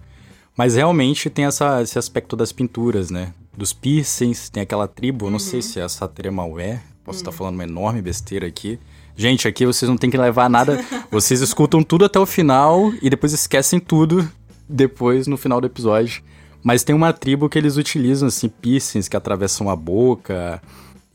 Mas 0.57 0.77
realmente 0.77 1.29
tem 1.29 1.45
essa, 1.45 1.83
esse 1.83 1.99
aspecto 1.99 2.37
das 2.37 2.53
pinturas, 2.53 3.11
né? 3.11 3.35
Dos 3.57 3.73
piercings, 3.73 4.49
tem 4.49 4.63
aquela 4.63 4.87
tribo, 4.87 5.25
uhum. 5.25 5.33
não 5.33 5.39
sei 5.41 5.59
uhum. 5.59 5.63
se 5.63 5.81
é 5.81 5.83
a 5.83 5.89
Sateremaué, 5.89 6.81
posso 7.05 7.19
uhum. 7.19 7.23
estar 7.23 7.33
falando 7.33 7.55
uma 7.55 7.65
enorme 7.65 8.01
besteira 8.01 8.47
aqui. 8.47 8.79
Gente, 9.17 9.49
aqui 9.49 9.67
vocês 9.67 9.89
não 9.89 9.99
tem 9.99 10.09
que 10.09 10.17
levar 10.17 10.49
nada, 10.49 10.83
vocês 11.11 11.41
escutam 11.41 11.83
tudo 11.83 12.05
até 12.05 12.21
o 12.21 12.25
final 12.25 12.93
e 13.03 13.11
depois 13.11 13.33
esquecem 13.33 13.81
tudo 13.81 14.31
depois 14.69 15.27
no 15.27 15.37
final 15.37 15.61
do 15.61 15.67
episódio. 15.67 16.23
Mas 16.63 16.85
tem 16.85 16.95
uma 16.95 17.13
tribo 17.13 17.49
que 17.49 17.59
eles 17.59 17.77
utilizam, 17.77 18.29
assim, 18.29 18.49
piercings 18.49 19.09
que 19.09 19.17
atravessam 19.17 19.69
a 19.69 19.75
boca 19.75 20.63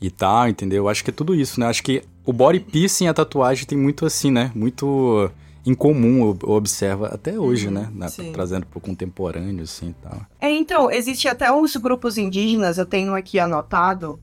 e 0.00 0.10
tal, 0.10 0.48
entendeu? 0.48 0.88
Acho 0.88 1.02
que 1.02 1.10
é 1.10 1.12
tudo 1.12 1.34
isso, 1.34 1.58
né? 1.58 1.66
Acho 1.66 1.82
que 1.82 2.02
o 2.24 2.32
body 2.32 2.60
piercing 2.60 3.04
e 3.04 3.08
a 3.08 3.14
tatuagem 3.14 3.66
tem 3.66 3.78
muito 3.78 4.04
assim, 4.04 4.30
né? 4.30 4.50
Muito 4.54 5.30
incomum, 5.64 6.36
observa 6.44 7.08
até 7.08 7.38
hoje, 7.38 7.66
uhum, 7.66 7.74
né? 7.74 7.88
Na, 7.92 8.06
trazendo 8.32 8.66
pro 8.66 8.80
contemporâneo, 8.80 9.64
assim, 9.64 9.94
tal. 10.02 10.20
É, 10.40 10.50
então, 10.50 10.90
existe 10.90 11.26
até 11.26 11.50
uns 11.50 11.74
grupos 11.76 12.16
indígenas, 12.16 12.78
eu 12.78 12.86
tenho 12.86 13.14
aqui 13.14 13.38
anotado. 13.38 14.20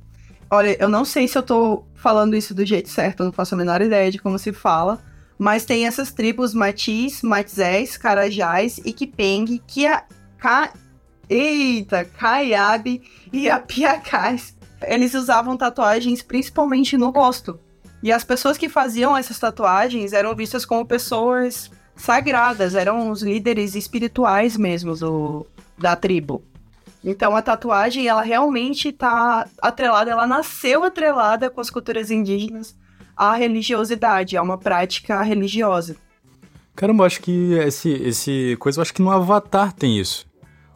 Olha, 0.50 0.78
eu 0.80 0.88
não 0.88 1.04
sei 1.04 1.28
se 1.28 1.38
eu 1.38 1.44
tô 1.44 1.84
falando 1.96 2.36
isso 2.36 2.54
do 2.54 2.66
jeito 2.66 2.90
certo, 2.90 3.22
eu 3.22 3.26
não 3.26 3.34
faço 3.34 3.56
a 3.56 3.58
menor 3.58 3.82
ideia 3.82 4.10
de 4.10 4.20
como 4.20 4.40
se 4.40 4.54
fala, 4.54 5.02
mas 5.38 5.66
tem 5.66 5.86
essas 5.86 6.12
tribos 6.12 6.54
Matis, 6.54 7.22
Matzés, 7.22 7.98
Carajás, 7.98 8.78
Iquipeng, 8.78 9.62
Kia... 9.68 10.04
Ka... 10.38 10.72
Eita, 11.30 12.06
Caiabe 12.06 13.02
e 13.32 13.50
Apiacás. 13.50 14.56
Eles 14.88 15.14
usavam 15.14 15.58
tatuagens 15.58 16.22
principalmente 16.22 16.98
no 16.98 17.10
rosto. 17.10 17.60
E 18.02 18.12
as 18.12 18.24
pessoas 18.24 18.58
que 18.58 18.68
faziam 18.68 19.16
essas 19.16 19.40
tatuagens 19.40 20.12
eram 20.12 20.36
vistas 20.36 20.66
como 20.66 20.86
pessoas 20.86 21.72
sagradas, 21.96 22.76
eram 22.76 23.10
os 23.10 23.22
líderes 23.22 23.76
espirituais 23.76 24.58
mesmo 24.58 24.96
do, 24.96 25.48
da 25.78 25.96
tribo. 25.96 26.44
Então 27.04 27.36
a 27.36 27.42
tatuagem, 27.42 28.08
ela 28.08 28.22
realmente 28.22 28.90
está 28.90 29.48
atrelada, 29.62 30.12
ela 30.12 30.26
nasceu 30.26 30.84
atrelada 30.84 31.50
com 31.50 31.60
as 31.60 31.70
culturas 31.70 32.10
indígenas 32.10 32.76
à 33.16 33.36
religiosidade, 33.36 34.38
a 34.38 34.42
uma 34.42 34.58
prática 34.58 35.22
religiosa. 35.22 35.96
Caramba, 36.76 37.06
acho 37.06 37.22
que 37.22 37.54
esse, 37.54 37.90
esse 37.90 38.58
coisa, 38.60 38.80
eu 38.80 38.82
acho 38.82 38.94
que 38.94 39.02
no 39.02 39.12
Avatar 39.12 39.74
tem 39.74 40.00
isso. 40.00 40.26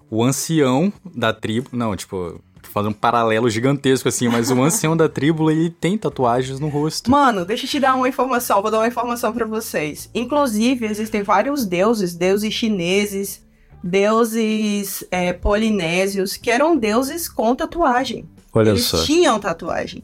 O 0.09 0.23
ancião 0.23 0.93
da 1.03 1.33
tribo, 1.33 1.69
não, 1.73 1.95
tipo, 1.95 2.41
fazer 2.77 2.89
um 2.89 2.93
paralelo 2.93 3.49
gigantesco, 3.49 4.07
assim, 4.07 4.27
mas 4.27 4.51
o 4.51 4.61
ancião 4.61 4.95
da 4.95 5.09
tribo, 5.09 5.49
ele 5.49 5.69
tem 5.69 5.97
tatuagens 5.97 6.59
no 6.59 6.67
rosto. 6.67 7.09
Mano, 7.09 7.45
deixa 7.45 7.65
eu 7.65 7.69
te 7.69 7.79
dar 7.79 7.95
uma 7.95 8.07
informação, 8.07 8.61
vou 8.61 8.71
dar 8.71 8.79
uma 8.79 8.87
informação 8.87 9.33
para 9.33 9.45
vocês. 9.45 10.09
Inclusive, 10.13 10.85
existem 10.85 11.23
vários 11.23 11.65
deuses, 11.65 12.13
deuses 12.13 12.53
chineses, 12.53 13.45
deuses 13.83 15.03
é, 15.11 15.33
polinésios, 15.33 16.37
que 16.37 16.51
eram 16.51 16.77
deuses 16.77 17.27
com 17.27 17.55
tatuagem. 17.55 18.27
Olha 18.53 18.69
Eles 18.69 18.83
só. 18.83 19.03
tinham 19.03 19.39
tatuagem. 19.39 20.03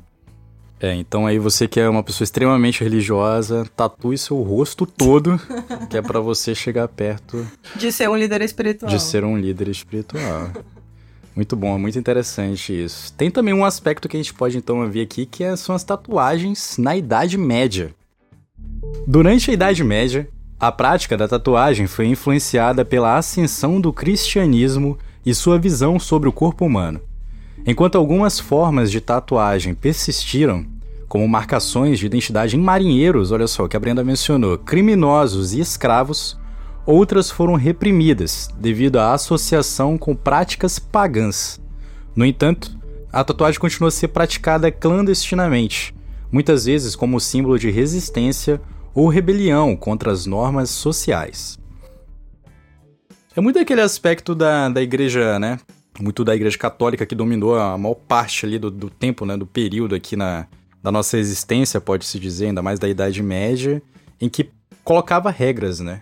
É, 0.79 0.93
então 0.95 1.25
aí 1.25 1.39
você 1.39 1.65
que 1.65 1.79
é 1.79 1.87
uma 1.87 2.03
pessoa 2.03 2.25
extremamente 2.25 2.83
religiosa, 2.83 3.65
tatue 3.73 4.17
seu 4.17 4.41
rosto 4.41 4.85
todo, 4.85 5.39
que 5.89 5.95
é 5.95 6.01
para 6.01 6.19
você 6.19 6.53
chegar 6.53 6.89
perto 6.89 7.47
de 7.75 7.89
ser 7.89 8.09
um 8.09 8.17
líder 8.17 8.41
espiritual. 8.41 8.91
De 8.91 9.01
ser 9.01 9.23
um 9.23 9.37
líder 9.37 9.69
espiritual. 9.69 10.51
Muito 11.35 11.55
bom, 11.55 11.79
muito 11.79 11.97
interessante 11.97 12.71
isso. 12.71 13.11
Tem 13.13 13.31
também 13.31 13.53
um 13.53 13.65
aspecto 13.65 14.07
que 14.07 14.15
a 14.15 14.19
gente 14.19 14.33
pode 14.33 14.57
então 14.57 14.89
ver 14.89 15.01
aqui, 15.01 15.25
que 15.25 15.43
é, 15.43 15.55
são 15.55 15.73
as 15.73 15.83
tatuagens 15.83 16.77
na 16.77 16.95
Idade 16.95 17.37
Média. 17.37 17.93
Durante 19.07 19.49
a 19.49 19.53
Idade 19.53 19.83
Média, 19.83 20.27
a 20.59 20.71
prática 20.71 21.17
da 21.17 21.27
tatuagem 21.27 21.87
foi 21.87 22.05
influenciada 22.05 22.85
pela 22.85 23.17
ascensão 23.17 23.81
do 23.81 23.91
cristianismo 23.91 24.97
e 25.25 25.33
sua 25.33 25.57
visão 25.57 25.99
sobre 25.99 26.29
o 26.29 26.33
corpo 26.33 26.65
humano. 26.65 27.01
Enquanto 27.65 27.97
algumas 27.97 28.39
formas 28.39 28.91
de 28.91 29.01
tatuagem 29.01 29.73
persistiram, 29.73 30.65
como 31.07 31.27
marcações 31.27 31.97
de 31.97 32.05
identidade 32.05 32.55
em 32.55 32.59
marinheiros, 32.59 33.31
olha 33.31 33.47
só, 33.47 33.67
que 33.67 33.77
a 33.77 33.79
Brenda 33.79 34.03
mencionou, 34.03 34.57
criminosos 34.57 35.53
e 35.53 35.59
escravos, 35.59 36.37
Outras 36.85 37.31
foram 37.31 37.55
reprimidas 37.55 38.49
devido 38.57 38.99
à 38.99 39.13
associação 39.13 39.97
com 39.97 40.13
práticas 40.13 40.79
pagãs. 40.79 41.61
No 42.13 42.25
entanto, 42.25 42.77
a 43.11 43.23
tatuagem 43.23 43.59
continua 43.59 43.87
a 43.87 43.91
ser 43.91 44.09
praticada 44.09 44.69
clandestinamente, 44.69 45.95
muitas 46.29 46.65
vezes 46.65 46.95
como 46.95 47.21
símbolo 47.21 47.57
de 47.57 47.71
resistência 47.71 48.59
ou 48.93 49.07
rebelião 49.07 49.77
contra 49.77 50.11
as 50.11 50.25
normas 50.25 50.69
sociais. 50.71 51.57
É 53.35 53.39
muito 53.39 53.57
aquele 53.59 53.81
aspecto 53.81 54.35
da, 54.35 54.67
da 54.67 54.81
igreja, 54.81 55.39
né? 55.39 55.59
Muito 55.99 56.23
da 56.23 56.35
igreja 56.35 56.57
católica 56.57 57.05
que 57.05 57.15
dominou 57.15 57.55
a 57.55 57.77
maior 57.77 57.95
parte 57.95 58.45
ali 58.45 58.59
do, 58.59 58.69
do 58.69 58.89
tempo, 58.89 59.25
né? 59.25 59.37
Do 59.37 59.45
período 59.45 59.95
aqui 59.95 60.15
na, 60.15 60.47
da 60.83 60.91
nossa 60.91 61.17
existência, 61.17 61.79
pode-se 61.79 62.19
dizer, 62.19 62.47
ainda 62.47 62.61
mais 62.61 62.77
da 62.77 62.89
Idade 62.89 63.23
Média, 63.23 63.81
em 64.19 64.27
que 64.27 64.49
colocava 64.83 65.31
regras, 65.31 65.79
né? 65.79 66.01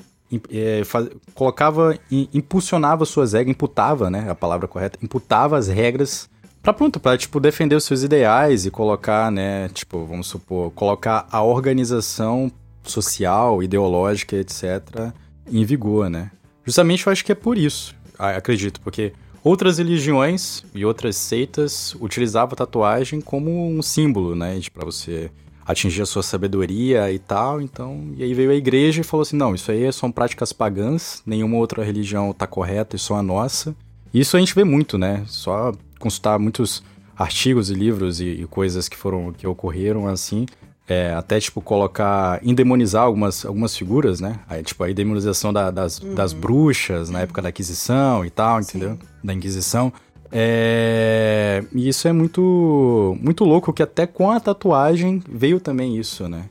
É, 0.52 0.84
faz, 0.86 1.10
colocava, 1.34 1.98
impulsionava 2.10 3.06
suas 3.06 3.34
regras, 3.34 3.52
imputava, 3.52 4.10
né? 4.10 4.30
A 4.30 4.36
palavra 4.36 4.68
correta, 4.68 4.98
imputava 5.02 5.58
as 5.58 5.68
regras 5.68 6.30
Pra 6.62 6.72
pronto, 6.72 7.00
pra, 7.00 7.18
tipo, 7.18 7.40
defender 7.40 7.76
os 7.76 7.84
seus 7.84 8.04
ideais 8.04 8.68
e 8.68 8.72
colocar, 8.72 9.32
né, 9.32 9.68
tipo, 9.70 10.06
vamos 10.06 10.28
supor, 10.28 10.70
colocar 10.72 11.28
a 11.32 11.42
organização 11.42 12.52
social, 12.84 13.64
ideológica, 13.64 14.36
etc., 14.36 15.12
em 15.52 15.66
vigor, 15.66 16.08
né? 16.08 16.30
Justamente 16.64 17.08
eu 17.08 17.12
acho 17.12 17.26
que 17.26 17.32
é 17.32 17.36
por 17.36 17.58
isso, 17.58 17.96
acredito, 18.16 18.80
porque 18.82 19.12
outras 19.44 19.80
religiões 19.80 20.64
e 20.76 20.86
outras 20.86 21.16
seitas 21.16 21.96
utilizavam 22.00 22.54
a 22.54 22.56
tatuagem 22.56 23.22
como 23.22 23.68
um 23.68 23.82
símbolo, 23.82 24.36
né, 24.36 24.60
para 24.72 24.86
você 24.86 25.32
atingir 25.66 26.02
a 26.02 26.06
sua 26.06 26.24
sabedoria 26.24 27.12
e 27.12 27.20
tal, 27.20 27.62
então, 27.62 28.12
e 28.16 28.24
aí 28.24 28.34
veio 28.34 28.52
a 28.52 28.56
igreja 28.56 29.02
e 29.02 29.04
falou 29.04 29.22
assim, 29.22 29.38
não, 29.38 29.54
isso 29.56 29.72
aí 29.72 29.92
são 29.94 30.12
práticas 30.12 30.52
pagãs, 30.52 31.22
nenhuma 31.26 31.58
outra 31.58 31.84
religião 31.84 32.34
tá 32.34 32.48
correta 32.48 32.96
e 32.96 33.00
só 33.00 33.16
a 33.16 33.24
nossa. 33.24 33.76
Isso 34.14 34.36
a 34.36 34.40
gente 34.40 34.56
vê 34.56 34.64
muito, 34.64 34.98
né, 34.98 35.24
só 35.28 35.72
consultar 36.00 36.40
muitos 36.40 36.84
artigos 37.18 37.70
e 37.70 37.74
livros 37.74 38.20
e, 38.20 38.26
e 38.26 38.48
coisas 38.48 38.90
que 38.90 38.98
foram 38.98 39.32
que 39.32 39.46
ocorreram 39.46 40.08
assim. 40.08 40.46
É, 40.88 41.14
até, 41.14 41.40
tipo, 41.40 41.62
colocar, 41.62 42.42
endemonizar 42.44 43.04
algumas, 43.04 43.46
algumas 43.46 43.78
figuras, 43.78 44.20
né? 44.20 44.40
Aí, 44.50 44.62
tipo, 44.62 44.84
a 44.84 44.92
endemonização 44.92 45.54
da, 45.54 45.72
das, 45.72 46.00
uhum. 46.00 46.16
das 46.16 46.34
bruxas 46.34 47.10
na 47.10 47.22
época 47.22 47.42
da 47.42 47.48
Aquisição 47.48 48.26
e 48.26 48.30
tal, 48.30 48.60
entendeu? 48.60 48.98
Sim. 49.00 49.08
Da 49.24 49.34
Inquisição. 49.34 49.94
É... 50.32 51.64
E 51.74 51.90
isso 51.90 52.08
é 52.08 52.14
muito, 52.14 53.18
muito 53.22 53.44
louco, 53.44 53.74
que 53.74 53.84
até 53.84 54.08
com 54.08 54.32
a 54.32 54.40
tatuagem 54.40 55.22
veio 55.30 55.60
também 55.60 55.98
isso, 55.98 56.28
né? 56.30 56.46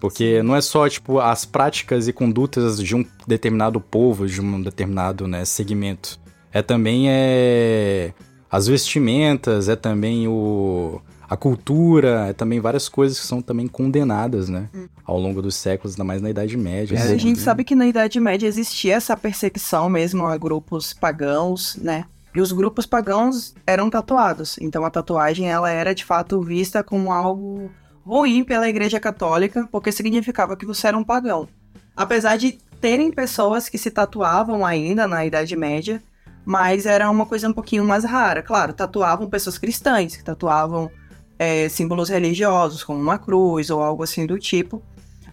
Porque 0.00 0.42
não 0.42 0.54
é 0.54 0.60
só, 0.60 0.88
tipo, 0.88 1.18
as 1.20 1.44
práticas 1.44 2.06
e 2.06 2.12
condutas 2.12 2.78
de 2.78 2.94
um 2.94 3.04
determinado 3.26 3.80
povo, 3.80 4.26
de 4.26 4.40
um 4.40 4.60
determinado 4.60 5.26
né, 5.26 5.44
segmento. 5.44 6.18
É 6.52 6.62
também 6.62 7.06
é, 7.08 8.12
as 8.50 8.66
vestimentas, 8.66 9.68
é 9.68 9.76
também 9.76 10.28
o 10.28 11.00
a 11.28 11.36
cultura, 11.36 12.28
é 12.28 12.32
também 12.32 12.60
várias 12.60 12.88
coisas 12.88 13.18
que 13.18 13.26
são 13.26 13.42
também 13.42 13.66
condenadas, 13.66 14.48
né? 14.48 14.68
Hum. 14.72 14.86
Ao 15.04 15.18
longo 15.18 15.42
dos 15.42 15.56
séculos, 15.56 15.94
ainda 15.94 16.04
mais 16.04 16.22
na 16.22 16.30
Idade 16.30 16.56
Média. 16.56 16.96
É, 16.96 17.12
a 17.12 17.16
gente 17.16 17.40
sabe 17.40 17.64
que 17.64 17.74
na 17.74 17.86
Idade 17.86 18.20
Média 18.20 18.46
existia 18.46 18.94
essa 18.94 19.16
perseguição 19.16 19.90
mesmo 19.90 20.24
a 20.24 20.36
grupos 20.36 20.92
pagãos, 20.92 21.76
né? 21.76 22.04
E 22.36 22.40
os 22.40 22.52
grupos 22.52 22.84
pagãos 22.84 23.54
eram 23.66 23.88
tatuados. 23.88 24.58
Então 24.60 24.84
a 24.84 24.90
tatuagem 24.90 25.48
ela 25.48 25.70
era 25.70 25.94
de 25.94 26.04
fato 26.04 26.42
vista 26.42 26.84
como 26.84 27.10
algo 27.10 27.70
ruim 28.04 28.44
pela 28.44 28.68
Igreja 28.68 29.00
Católica, 29.00 29.66
porque 29.72 29.90
significava 29.90 30.54
que 30.54 30.66
você 30.66 30.88
era 30.88 30.98
um 30.98 31.02
pagão. 31.02 31.48
Apesar 31.96 32.36
de 32.36 32.58
terem 32.78 33.10
pessoas 33.10 33.70
que 33.70 33.78
se 33.78 33.90
tatuavam 33.90 34.66
ainda 34.66 35.08
na 35.08 35.24
Idade 35.24 35.56
Média, 35.56 36.02
mas 36.44 36.84
era 36.84 37.10
uma 37.10 37.24
coisa 37.24 37.48
um 37.48 37.54
pouquinho 37.54 37.86
mais 37.86 38.04
rara. 38.04 38.42
Claro, 38.42 38.74
tatuavam 38.74 39.30
pessoas 39.30 39.56
cristãs, 39.56 40.14
que 40.14 40.22
tatuavam 40.22 40.90
é, 41.38 41.70
símbolos 41.70 42.10
religiosos, 42.10 42.84
como 42.84 43.00
uma 43.00 43.18
cruz 43.18 43.70
ou 43.70 43.82
algo 43.82 44.02
assim 44.02 44.26
do 44.26 44.38
tipo. 44.38 44.82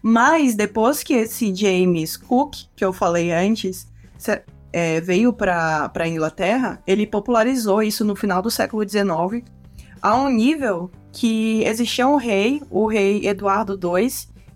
Mas 0.02 0.56
depois 0.56 1.04
que 1.04 1.16
esse 1.16 1.54
James 1.54 2.16
Cook, 2.16 2.56
que 2.78 2.86
eu 2.86 2.94
falei 2.94 3.34
antes, 3.34 3.92
é, 4.74 5.00
veio 5.00 5.32
para 5.32 5.92
a 5.94 6.08
Inglaterra, 6.08 6.82
ele 6.86 7.06
popularizou 7.06 7.84
isso 7.84 8.04
no 8.04 8.16
final 8.16 8.42
do 8.42 8.50
século 8.50 8.88
XIX, 8.88 9.48
a 10.02 10.18
um 10.18 10.28
nível 10.28 10.92
que 11.12 11.64
existia 11.64 12.08
um 12.08 12.16
rei, 12.16 12.62
o 12.70 12.88
rei 12.88 13.26
Eduardo 13.28 13.80
II, 13.82 14.10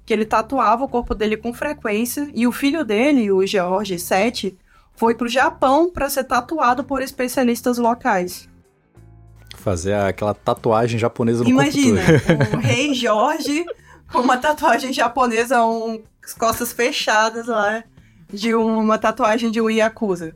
que 0.03 0.12
ele 0.12 0.25
tatuava 0.25 0.84
o 0.84 0.89
corpo 0.89 1.13
dele 1.13 1.38
com 1.38 1.53
frequência, 1.53 2.30
e 2.34 2.47
o 2.47 2.51
filho 2.51 2.84
dele, 2.84 3.32
o 3.32 3.45
George 3.45 3.95
VII, 3.95 4.58
foi 4.95 5.13
pro 5.13 5.30
Japão 5.30 5.91
para 5.91 6.10
ser 6.10 6.23
tatuado 6.23 6.84
por 6.84 7.01
especialistas 7.01 7.77
locais. 7.77 8.49
Fazer 9.56 9.93
aquela 9.93 10.34
tatuagem 10.34 10.97
japonesa 10.97 11.43
no 11.43 11.49
Imagina, 11.49 12.01
o 12.53 12.58
rei 12.58 12.93
Jorge 12.93 13.65
com 14.12 14.19
uma 14.19 14.38
tatuagem 14.38 14.93
japonesa, 14.93 15.63
um, 15.65 16.01
as 16.23 16.34
costas 16.34 16.71
fechadas 16.71 17.47
lá, 17.47 17.84
de 18.31 18.53
uma 18.53 18.97
tatuagem 18.97 19.51
de 19.51 19.61
um 19.61 19.69
Yakuza. 19.69 20.33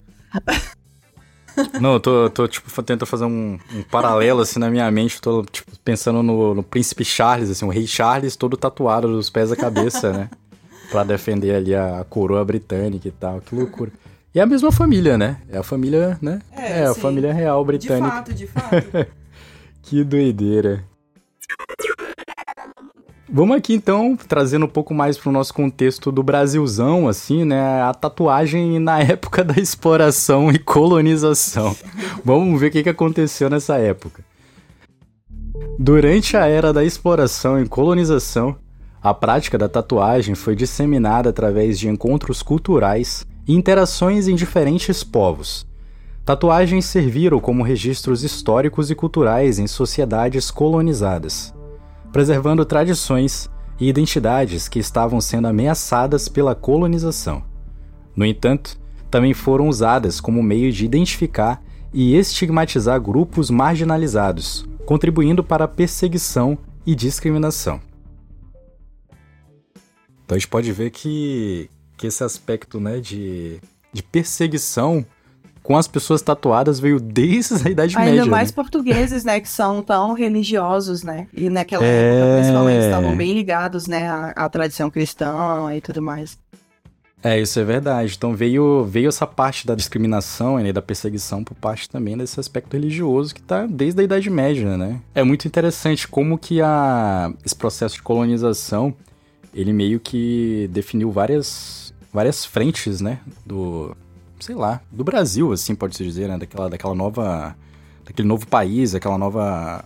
Não, 1.79 1.93
eu 1.93 1.99
tô, 1.99 2.29
tô 2.29 2.47
tipo, 2.47 2.69
tentando 2.81 3.05
fazer 3.05 3.25
um, 3.25 3.59
um, 3.73 3.83
paralelo, 3.83 4.41
assim, 4.41 4.59
na 4.59 4.69
minha 4.69 4.89
mente. 4.89 5.19
Tô, 5.19 5.43
tipo, 5.43 5.71
pensando 5.83 6.23
no, 6.23 6.55
no, 6.55 6.63
príncipe 6.63 7.03
Charles, 7.03 7.49
assim, 7.49 7.65
o 7.65 7.69
rei 7.69 7.85
Charles 7.85 8.35
todo 8.35 8.55
tatuado 8.55 9.07
dos 9.07 9.29
pés 9.29 9.51
à 9.51 9.55
cabeça, 9.55 10.13
né? 10.13 10.29
Pra 10.89 11.03
defender 11.03 11.55
ali 11.55 11.73
a 11.73 12.05
coroa 12.09 12.43
britânica 12.43 13.07
e 13.07 13.11
tal. 13.11 13.39
Que 13.41 13.55
loucura. 13.55 13.91
E 14.33 14.39
é 14.39 14.43
a 14.43 14.45
mesma 14.45 14.71
família, 14.71 15.17
né? 15.17 15.41
É 15.49 15.57
a 15.57 15.63
família, 15.63 16.17
né? 16.21 16.41
É, 16.51 16.81
é 16.81 16.85
a 16.85 16.93
família 16.93 17.33
real 17.33 17.63
britânica. 17.63 18.07
De 18.07 18.11
fato, 18.11 18.33
de 18.33 18.47
fato. 18.47 19.07
que 19.83 20.03
doideira. 20.03 20.83
Vamos 23.33 23.55
aqui 23.55 23.73
então, 23.73 24.17
trazendo 24.27 24.65
um 24.65 24.69
pouco 24.69 24.93
mais 24.93 25.17
para 25.17 25.29
o 25.29 25.31
nosso 25.31 25.53
contexto 25.53 26.11
do 26.11 26.21
Brasilzão, 26.21 27.07
assim, 27.07 27.45
né? 27.45 27.81
A 27.81 27.93
tatuagem 27.93 28.77
na 28.77 28.99
época 29.01 29.41
da 29.41 29.57
exploração 29.57 30.51
e 30.51 30.59
colonização. 30.59 31.73
Vamos 32.25 32.59
ver 32.59 32.67
o 32.67 32.71
que, 32.71 32.83
que 32.83 32.89
aconteceu 32.89 33.49
nessa 33.49 33.77
época. 33.77 34.21
Durante 35.79 36.35
a 36.35 36.45
era 36.45 36.73
da 36.73 36.83
exploração 36.83 37.61
e 37.61 37.69
colonização, 37.69 38.57
a 39.01 39.13
prática 39.13 39.57
da 39.57 39.69
tatuagem 39.69 40.35
foi 40.35 40.53
disseminada 40.53 41.29
através 41.29 41.79
de 41.79 41.87
encontros 41.87 42.43
culturais 42.43 43.25
e 43.47 43.55
interações 43.55 44.27
em 44.27 44.35
diferentes 44.35 45.05
povos. 45.05 45.65
Tatuagens 46.25 46.85
serviram 46.85 47.39
como 47.39 47.63
registros 47.63 48.23
históricos 48.25 48.91
e 48.91 48.95
culturais 48.95 49.57
em 49.57 49.67
sociedades 49.67 50.51
colonizadas, 50.51 51.53
preservando 52.11 52.65
tradições 52.65 53.49
e 53.79 53.87
identidades 53.87 54.67
que 54.67 54.79
estavam 54.79 55.19
sendo 55.19 55.47
ameaçadas 55.47 56.27
pela 56.27 56.53
colonização. 56.53 57.43
No 58.15 58.25
entanto, 58.25 58.79
também 59.09 59.33
foram 59.33 59.67
usadas 59.67 60.19
como 60.19 60.43
meio 60.43 60.71
de 60.71 60.85
identificar 60.85 61.61
e 61.93 62.15
estigmatizar 62.15 63.01
grupos 63.01 63.49
marginalizados, 63.49 64.65
contribuindo 64.85 65.43
para 65.43 65.65
a 65.65 65.67
perseguição 65.67 66.57
e 66.85 66.95
discriminação. 66.95 67.81
Então 70.25 70.35
a 70.35 70.39
gente 70.39 70.47
pode 70.47 70.71
ver 70.71 70.91
que 70.91 71.69
que 72.01 72.07
esse 72.07 72.23
aspecto, 72.23 72.79
né, 72.79 72.99
de, 72.99 73.59
de 73.93 74.01
perseguição 74.01 75.05
com 75.63 75.77
as 75.77 75.87
pessoas 75.87 76.21
tatuadas 76.21 76.79
veio 76.79 76.99
desde 76.99 77.67
a 77.67 77.69
Idade 77.69 77.95
Ainda 77.95 78.05
Média. 78.09 78.23
Ainda 78.23 78.31
mais 78.31 78.49
né? 78.49 78.55
portugueses, 78.55 79.23
né, 79.23 79.39
que 79.39 79.49
são 79.49 79.81
tão 79.81 80.13
religiosos, 80.13 81.03
né? 81.03 81.27
E 81.33 81.49
naquela 81.49 81.85
é... 81.85 82.19
época, 82.19 82.71
eles 82.71 82.85
estavam 82.85 83.15
bem 83.15 83.33
ligados, 83.33 83.87
né, 83.87 84.07
à, 84.07 84.33
à, 84.35 84.49
tradição 84.49 84.89
cristã 84.89 85.33
e 85.75 85.81
tudo 85.81 86.01
mais. 86.01 86.37
É, 87.23 87.39
isso 87.39 87.59
é 87.59 87.63
verdade. 87.63 88.15
Então 88.17 88.35
veio, 88.35 88.83
veio 88.85 89.07
essa 89.07 89.27
parte 89.27 89.67
da 89.67 89.75
discriminação 89.75 90.59
e 90.59 90.63
né, 90.63 90.73
da 90.73 90.81
perseguição 90.81 91.43
por 91.43 91.53
parte 91.53 91.87
também 91.87 92.17
desse 92.17 92.39
aspecto 92.39 92.73
religioso 92.73 93.35
que 93.35 93.41
está 93.41 93.67
desde 93.67 94.01
a 94.01 94.03
Idade 94.03 94.29
Média, 94.29 94.75
né? 94.75 94.99
É 95.13 95.23
muito 95.23 95.47
interessante 95.47 96.07
como 96.07 96.37
que 96.37 96.61
a, 96.61 97.31
esse 97.45 97.55
processo 97.55 97.95
de 97.95 98.01
colonização, 98.01 98.91
ele 99.53 99.71
meio 99.71 99.99
que 99.99 100.67
definiu 100.71 101.11
várias 101.11 101.93
várias 102.11 102.43
frentes, 102.43 102.99
né, 102.99 103.19
do, 103.45 103.95
sei 104.41 104.55
lá, 104.55 104.81
do 104.91 105.03
Brasil, 105.03 105.51
assim, 105.53 105.75
pode-se 105.75 106.03
dizer, 106.03 106.27
né, 106.27 106.37
daquela, 106.37 106.69
daquela 106.69 106.95
nova, 106.95 107.55
daquele 108.05 108.27
novo 108.27 108.47
país, 108.47 108.93
aquela 108.95 109.17
nova, 109.17 109.85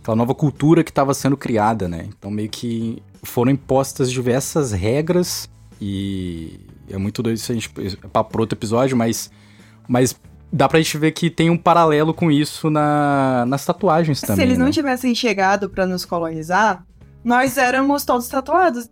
aquela 0.00 0.16
nova 0.16 0.34
cultura 0.34 0.82
que 0.82 0.90
estava 0.90 1.14
sendo 1.14 1.36
criada, 1.36 1.88
né, 1.88 2.08
então 2.08 2.30
meio 2.30 2.48
que 2.48 3.02
foram 3.22 3.52
impostas 3.52 4.10
diversas 4.10 4.72
regras 4.72 5.48
e 5.80 6.60
é 6.90 6.98
muito 6.98 7.22
doido 7.22 7.36
isso 7.36 7.52
a 7.52 7.54
gente, 7.54 7.70
é 7.78 8.08
para 8.08 8.40
outro 8.40 8.56
episódio, 8.56 8.96
mas, 8.96 9.30
mas 9.88 10.14
dá 10.52 10.68
pra 10.68 10.80
gente 10.80 10.98
ver 10.98 11.12
que 11.12 11.30
tem 11.30 11.48
um 11.48 11.56
paralelo 11.56 12.12
com 12.12 12.30
isso 12.30 12.68
na, 12.68 13.44
nas 13.46 13.64
tatuagens 13.64 14.20
também. 14.20 14.36
Se 14.36 14.42
eles 14.42 14.58
né? 14.58 14.64
não 14.64 14.70
tivessem 14.70 15.14
chegado 15.14 15.70
para 15.70 15.86
nos 15.86 16.04
colonizar, 16.04 16.84
nós 17.24 17.56
éramos 17.56 18.04
todos 18.04 18.28
tatuados. 18.28 18.88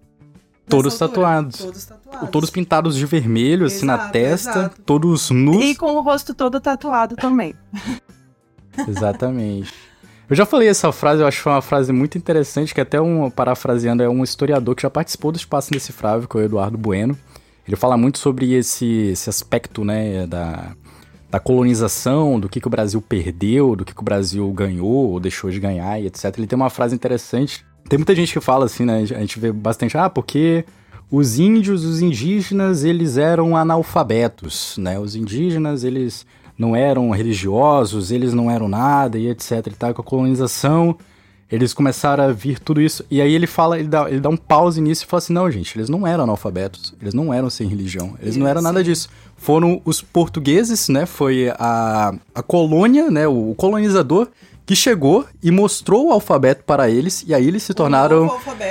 Todos 0.68 0.96
tatuados. 0.96 1.58
Todos 1.58 1.84
tatuados. 1.84 2.30
Todos 2.30 2.50
pintados 2.50 2.96
de 2.96 3.04
vermelho, 3.06 3.66
exato, 3.66 3.76
assim, 3.76 3.86
na 3.86 3.98
testa. 4.10 4.50
Exato. 4.50 4.82
Todos 4.82 5.30
nus. 5.30 5.64
E 5.64 5.74
com 5.74 5.94
o 5.94 6.00
rosto 6.00 6.34
todo 6.34 6.60
tatuado 6.60 7.16
também. 7.16 7.54
Exatamente. 8.86 9.72
Eu 10.28 10.36
já 10.36 10.46
falei 10.46 10.68
essa 10.68 10.92
frase, 10.92 11.22
eu 11.22 11.26
acho 11.26 11.48
uma 11.48 11.60
frase 11.60 11.92
muito 11.92 12.16
interessante, 12.16 12.72
que 12.72 12.80
até 12.80 13.00
um, 13.00 13.28
parafraseando, 13.28 14.00
é 14.00 14.08
um 14.08 14.22
historiador 14.22 14.76
que 14.76 14.82
já 14.82 14.90
participou 14.90 15.32
do 15.32 15.36
Espaço 15.36 15.70
Indecifrável, 15.72 16.28
que 16.28 16.36
é 16.36 16.40
o 16.40 16.44
Eduardo 16.44 16.78
Bueno. 16.78 17.18
Ele 17.66 17.76
fala 17.76 17.96
muito 17.96 18.18
sobre 18.18 18.52
esse, 18.52 18.86
esse 19.10 19.28
aspecto, 19.28 19.84
né, 19.84 20.28
da, 20.28 20.76
da 21.30 21.40
colonização, 21.40 22.38
do 22.38 22.48
que, 22.48 22.60
que 22.60 22.66
o 22.66 22.70
Brasil 22.70 23.02
perdeu, 23.02 23.74
do 23.74 23.84
que, 23.84 23.92
que 23.92 24.00
o 24.00 24.04
Brasil 24.04 24.48
ganhou 24.52 25.10
ou 25.10 25.20
deixou 25.20 25.50
de 25.50 25.58
ganhar 25.58 26.00
e 26.00 26.06
etc. 26.06 26.26
Ele 26.38 26.46
tem 26.46 26.56
uma 26.56 26.70
frase 26.70 26.94
interessante. 26.94 27.64
Tem 27.90 27.98
muita 27.98 28.14
gente 28.14 28.32
que 28.32 28.40
fala 28.40 28.66
assim, 28.66 28.84
né? 28.84 29.00
A 29.00 29.04
gente 29.04 29.40
vê 29.40 29.50
bastante, 29.50 29.98
ah, 29.98 30.08
porque 30.08 30.64
os 31.10 31.40
índios, 31.40 31.84
os 31.84 32.00
indígenas, 32.00 32.84
eles 32.84 33.16
eram 33.16 33.56
analfabetos, 33.56 34.76
né? 34.78 34.96
Os 34.96 35.16
indígenas, 35.16 35.82
eles 35.82 36.24
não 36.56 36.76
eram 36.76 37.10
religiosos, 37.10 38.12
eles 38.12 38.32
não 38.32 38.48
eram 38.48 38.68
nada 38.68 39.18
e 39.18 39.28
etc. 39.28 39.66
E 39.66 39.70
tal, 39.70 39.92
com 39.92 40.02
a 40.02 40.04
colonização, 40.04 40.96
eles 41.50 41.74
começaram 41.74 42.22
a 42.22 42.30
vir 42.30 42.60
tudo 42.60 42.80
isso. 42.80 43.04
E 43.10 43.20
aí 43.20 43.34
ele 43.34 43.48
fala, 43.48 43.76
ele 43.76 43.88
dá, 43.88 44.08
ele 44.08 44.20
dá 44.20 44.28
um 44.28 44.36
pause 44.36 44.80
nisso 44.80 45.02
e 45.02 45.06
fala 45.08 45.18
assim: 45.18 45.32
não, 45.32 45.50
gente, 45.50 45.76
eles 45.76 45.88
não 45.88 46.06
eram 46.06 46.22
analfabetos, 46.22 46.94
eles 47.02 47.12
não 47.12 47.34
eram 47.34 47.50
sem 47.50 47.66
religião, 47.66 48.14
eles 48.22 48.36
não 48.36 48.46
eram 48.46 48.62
nada 48.62 48.84
disso. 48.84 49.08
Foram 49.36 49.82
os 49.84 50.00
portugueses, 50.00 50.88
né? 50.88 51.06
Foi 51.06 51.52
a, 51.58 52.14
a 52.32 52.40
colônia, 52.40 53.10
né? 53.10 53.26
O 53.26 53.52
colonizador 53.56 54.28
que 54.70 54.76
chegou 54.76 55.26
e 55.42 55.50
mostrou 55.50 56.06
o 56.06 56.12
alfabeto 56.12 56.62
para 56.62 56.88
eles, 56.88 57.24
e 57.26 57.34
aí 57.34 57.48
eles 57.48 57.64
se 57.64 57.74
tornaram 57.74 58.30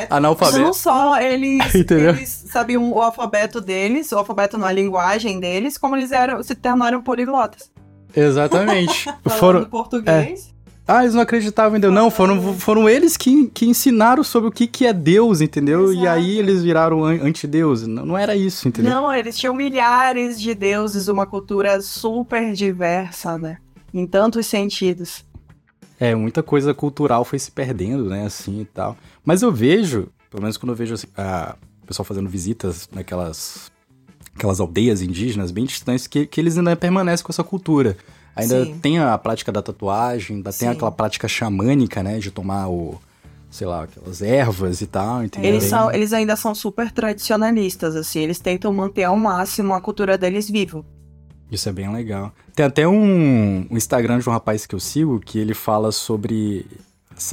analfabetos. 0.10 0.58
Não 0.58 0.74
só 0.74 1.20
eles, 1.20 1.60
eles 1.76 2.46
sabiam 2.50 2.90
o 2.90 3.02
alfabeto 3.02 3.60
deles, 3.60 4.10
o 4.14 4.18
alfabeto 4.18 4.58
na 4.58 4.72
linguagem 4.72 5.42
deles, 5.42 5.78
como 5.78 5.98
eles 5.98 6.14
eram, 6.14 6.42
se 6.42 6.56
tornaram 6.56 7.02
poliglotas. 7.02 7.70
Exatamente. 8.16 9.14
foram 9.40 9.66
português. 9.66 10.54
É. 10.56 10.60
Ah, 10.88 11.04
eles 11.04 11.14
não 11.14 11.22
acreditavam 11.22 11.78
em 11.78 11.82
Deus. 11.82 11.94
Não, 11.94 12.10
foram, 12.10 12.54
foram 12.54 12.88
eles 12.88 13.18
que, 13.18 13.48
que 13.48 13.66
ensinaram 13.66 14.24
sobre 14.24 14.48
o 14.48 14.52
que, 14.54 14.68
que 14.68 14.86
é 14.86 14.94
Deus, 14.94 15.42
entendeu? 15.42 15.92
Exato. 15.92 16.00
E 16.02 16.08
aí 16.08 16.40
eles 16.40 16.64
viraram 16.64 17.04
anti-deus. 17.04 17.86
Não, 17.86 18.06
não 18.06 18.18
era 18.18 18.38
isso, 18.38 18.70
entendeu? 18.70 18.94
Não, 18.94 19.14
eles 19.14 19.38
tinham 19.38 19.54
milhares 19.54 20.40
de 20.40 20.56
deuses, 20.56 21.10
uma 21.10 21.26
cultura 21.26 21.82
super 21.82 22.54
diversa, 22.54 23.38
né? 23.38 23.58
Em 23.94 24.08
tantos 24.08 24.46
sentidos. 24.46 25.28
É, 26.00 26.16
muita 26.16 26.42
coisa 26.42 26.74
cultural 26.74 27.26
foi 27.26 27.38
se 27.38 27.52
perdendo, 27.52 28.06
né, 28.06 28.26
assim 28.26 28.62
e 28.62 28.66
tal. 28.66 28.98
Mas 29.26 29.42
eu 29.42 29.52
vejo, 29.52 30.08
pelo 30.30 30.42
menos 30.42 30.58
quando 30.58 30.72
eu 30.72 30.76
vejo 30.76 30.94
assim, 30.94 31.08
a, 31.18 31.56
pessoal 31.90 32.06
fazendo 32.06 32.30
visitas 32.30 32.88
naquelas 32.94 33.72
aquelas 34.36 34.60
aldeias 34.62 35.02
indígenas 35.02 35.52
bem 35.52 35.66
distantes, 35.66 36.08
que, 36.08 36.26
que 36.26 36.40
eles 36.40 36.58
ainda 36.58 36.74
permanecem 36.76 37.26
com 37.26 37.32
essa 37.32 37.44
cultura. 37.44 37.98
Ainda 38.34 38.64
Sim. 38.64 38.80
tem 38.80 39.00
a 39.00 39.18
prática 39.18 39.52
da 39.52 39.62
tatuagem, 39.62 40.38
ainda 40.38 40.52
Sim. 40.52 40.60
tem 40.60 40.70
aquela 40.70 40.92
prática 40.92 41.28
xamânica, 41.28 42.02
né? 42.02 42.20
De 42.20 42.32
tomar 42.32 42.70
o, 42.70 42.98
sei 43.50 43.68
lá, 43.68 43.84
aquelas 43.84 44.22
ervas 44.22 44.80
e 44.80 44.88
tal, 44.88 45.26
entendeu? 45.26 45.50
Eles, 45.52 45.66
são, 45.66 45.92
eles 45.92 46.14
ainda 46.14 46.38
são 46.38 46.56
super 46.56 46.90
tradicionalistas, 46.90 47.98
assim, 47.98 48.20
eles 48.20 48.40
tentam 48.40 48.72
manter 48.72 49.04
ao 49.04 49.18
máximo 49.18 49.74
a 49.74 49.82
cultura 49.82 50.18
deles 50.18 50.50
vivo. 50.50 50.86
Isso 51.52 51.68
é 51.68 51.72
bem 51.72 51.92
legal. 51.92 52.34
Tem 52.56 52.66
até 52.66 52.88
um, 52.88 53.66
um 53.70 53.78
Instagram 53.78 54.20
de 54.20 54.30
um 54.30 54.32
rapaz 54.32 54.66
que 54.66 54.76
eu 54.76 54.80
sigo 54.80 55.20
que 55.20 55.40
ele 55.40 55.54
fala 55.54 55.92
sobre. 55.92 56.66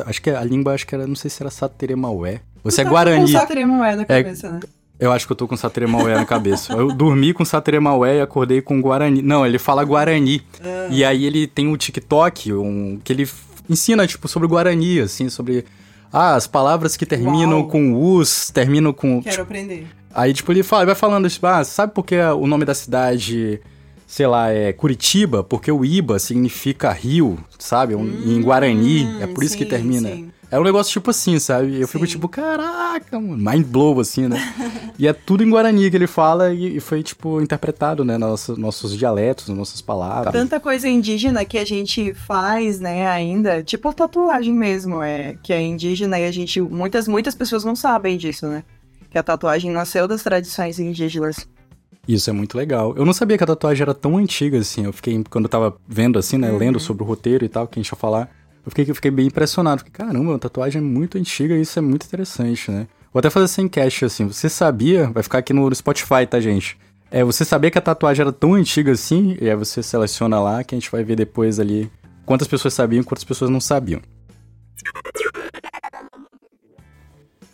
Acho 0.07 0.23
que 0.23 0.31
a 0.31 0.43
língua, 0.43 0.75
acho 0.75 0.87
que 0.87 0.95
era, 0.95 1.07
não 1.07 1.15
sei 1.15 1.31
se 1.31 1.43
era 1.43 1.51
Sateremaué. 1.51 2.41
Você 2.65 2.81
é 2.81 2.85
tá 2.85 2.91
Guarani. 2.91 3.33
Com 3.33 3.39
Sateremaué 3.39 3.97
na 3.97 4.03
é, 4.03 4.05
cabeça, 4.05 4.47
é, 4.47 4.51
né? 4.53 4.61
Eu 4.99 5.13
acho 5.13 5.27
que 5.27 5.33
eu 5.33 5.37
tô 5.37 5.47
com 5.47 5.57
Satremaué 5.57 6.15
na 6.15 6.25
cabeça. 6.25 6.73
Eu 6.73 6.91
dormi 6.93 7.33
com 7.35 7.45
Satremaué 7.45 8.17
e 8.17 8.21
acordei 8.21 8.63
com 8.63 8.81
Guarani. 8.81 9.21
Não, 9.21 9.45
ele 9.45 9.59
fala 9.59 9.85
Guarani. 9.85 10.43
Ah. 10.61 10.89
E 10.91 11.05
aí 11.05 11.25
ele 11.27 11.47
tem 11.47 11.69
um 11.69 11.77
TikTok 11.77 12.53
um, 12.55 12.99
que 13.05 13.13
ele 13.13 13.29
ensina, 13.69 14.07
tipo, 14.07 14.27
sobre 14.27 14.49
Guarani, 14.49 15.01
assim, 15.01 15.29
sobre... 15.29 15.65
Ah, 16.13 16.35
as 16.35 16.47
palavras 16.47 16.97
que 16.97 17.05
terminam 17.05 17.59
Uau. 17.59 17.69
com 17.69 17.95
us, 17.95 18.51
terminam 18.51 18.93
com... 18.93 19.21
Quero 19.21 19.33
tipo, 19.33 19.43
aprender. 19.43 19.87
Aí, 20.15 20.33
tipo, 20.33 20.51
ele 20.51 20.63
fala, 20.63 20.87
vai 20.87 20.95
falando, 20.95 21.29
tipo, 21.29 21.47
ah, 21.47 21.63
sabe 21.63 21.93
por 21.93 22.03
que 22.03 22.19
o 22.19 22.47
nome 22.47 22.65
da 22.65 22.75
cidade, 22.75 23.61
sei 24.07 24.27
lá, 24.27 24.51
é 24.51 24.73
Curitiba? 24.73 25.43
Porque 25.43 25.71
o 25.71 25.85
Iba 25.85 26.19
significa 26.19 26.93
rio, 26.93 27.39
sabe? 27.59 27.95
Hum, 27.95 28.23
em 28.25 28.41
Guarani, 28.41 29.21
é 29.21 29.27
por 29.27 29.43
isso 29.43 29.55
sim, 29.55 29.59
que 29.59 29.67
termina. 29.67 30.09
Sim. 30.09 30.31
É 30.49 30.59
um 30.61 30.63
negócio 30.63 30.93
tipo 30.93 31.11
assim, 31.11 31.39
sabe? 31.41 31.75
Eu 31.75 31.87
Sim. 31.87 31.95
fico 31.95 32.07
tipo, 32.07 32.29
caraca, 32.29 33.19
mind 33.19 33.67
blow, 33.67 33.99
assim, 33.99 34.29
né? 34.29 34.39
e 34.97 35.07
é 35.09 35.13
tudo 35.13 35.43
em 35.43 35.51
Guarani 35.51 35.91
que 35.91 35.97
ele 35.97 36.07
fala 36.07 36.55
e, 36.55 36.79
foi, 36.79 37.03
tipo, 37.03 37.41
interpretado, 37.41 38.05
né? 38.05 38.17
Nos 38.17 38.49
nossos 38.49 38.97
dialetos, 38.97 39.49
nas 39.49 39.59
nossas 39.59 39.81
palavras. 39.81 40.33
Tanta 40.33 40.61
coisa 40.61 40.89
indígena 40.89 41.45
que 41.45 41.59
a 41.59 41.65
gente 41.65 42.15
faz, 42.15 42.79
né, 42.79 43.09
ainda. 43.09 43.63
Tipo 43.63 43.93
tatuagem 43.93 44.55
mesmo, 44.55 45.03
é. 45.03 45.37
Que 45.43 45.53
é 45.53 45.61
indígena 45.61 46.19
e 46.19 46.25
a 46.25 46.31
gente. 46.31 46.61
Muitas, 46.61 47.09
muitas 47.09 47.35
pessoas 47.35 47.65
não 47.65 47.75
sabem 47.75 48.17
disso, 48.17 48.47
né? 48.47 48.63
Que 49.11 49.19
a 49.19 49.23
tatuagem 49.25 49.73
nasceu 49.73 50.07
das 50.07 50.23
tradições 50.23 50.79
indígenas. 50.79 51.49
Isso 52.07 52.31
é 52.31 52.33
muito 52.33 52.57
legal. 52.57 52.95
Eu 52.97 53.05
não 53.05 53.13
sabia 53.13 53.37
que 53.37 53.45
a 53.45 53.47
tatuagem 53.47 53.83
era 53.83 53.95
tão 53.95 54.17
antiga 54.17 54.59
assim. 54.59 54.85
Eu 54.85 54.93
fiquei, 54.93 55.23
quando 55.29 55.47
eu 55.47 55.49
tava 55.49 55.77
vendo 55.89 56.19
assim, 56.19 56.39
né, 56.39 56.51
uhum. 56.51 56.59
lendo 56.59 56.81
sobre 56.81 57.03
o 57.03 57.07
roteiro 57.07 57.45
e 57.45 57.49
tal, 57.49 57.67
que 57.67 57.79
a 57.79 57.83
gente 57.83 57.91
ia 57.91 57.99
falar, 57.99 58.31
eu 58.65 58.71
fiquei, 58.71 58.85
eu 58.89 58.95
fiquei 58.95 59.11
bem 59.11 59.27
impressionado. 59.27 59.81
Fiquei, 59.85 59.93
caramba, 59.93 60.37
a 60.37 60.39
tatuagem 60.39 60.81
é 60.81 60.85
muito 60.85 61.19
antiga 61.19 61.55
e 61.55 61.63
isso 61.63 61.79
é 61.79 61.83
muito 61.83 62.07
interessante, 62.07 62.71
né? 62.71 62.87
Vou 63.13 63.19
até 63.19 63.31
fazer 63.31 63.49
sem 63.49 63.69
cash, 63.69 64.05
assim. 64.05 64.27
Você 64.27 64.49
sabia? 64.49 65.09
Vai 65.11 65.23
ficar 65.23 65.39
aqui 65.39 65.53
no 65.53 65.75
Spotify, 65.75 66.27
tá, 66.29 66.39
gente? 66.39 66.79
É, 67.11 67.25
você 67.25 67.45
sabia 67.45 67.71
que 67.71 67.79
a 67.79 67.83
tatuagem 67.83 68.23
era 68.23 68.33
tão 68.33 68.55
antiga 68.55 68.93
assim? 68.93 69.37
E 69.41 69.49
aí 69.49 69.57
você 69.57 69.83
seleciona 69.83 70.41
lá 70.41 70.63
que 70.63 70.75
a 70.75 70.79
gente 70.79 70.91
vai 70.91 71.03
ver 71.03 71.17
depois 71.17 71.59
ali 71.59 71.91
quantas 72.25 72.49
pessoas 72.49 72.75
sabiam 72.75 73.01
e 73.01 73.05
quantas 73.05 73.25
pessoas 73.25 73.51
não 73.51 73.61
sabiam. 73.61 74.01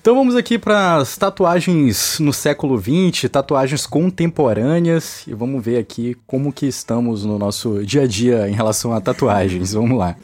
Então 0.02 0.16
vamos 0.16 0.34
aqui 0.34 0.58
para 0.58 0.96
as 0.96 1.16
tatuagens 1.16 2.18
no 2.18 2.32
século 2.32 2.76
XX, 2.76 3.30
tatuagens 3.30 3.86
contemporâneas, 3.86 5.24
e 5.28 5.32
vamos 5.32 5.64
ver 5.64 5.78
aqui 5.78 6.16
como 6.26 6.52
que 6.52 6.66
estamos 6.66 7.24
no 7.24 7.38
nosso 7.38 7.86
dia 7.86 8.02
a 8.02 8.06
dia 8.08 8.48
em 8.48 8.52
relação 8.52 8.92
a 8.92 9.00
tatuagens. 9.00 9.74
Vamos 9.78 9.96
lá. 9.96 10.16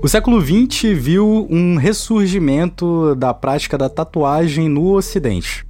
O 0.00 0.06
século 0.06 0.40
XX 0.40 0.96
viu 0.96 1.48
um 1.50 1.74
ressurgimento 1.74 3.16
da 3.16 3.34
prática 3.34 3.76
da 3.76 3.88
tatuagem 3.88 4.68
no 4.68 4.94
Ocidente, 4.94 5.66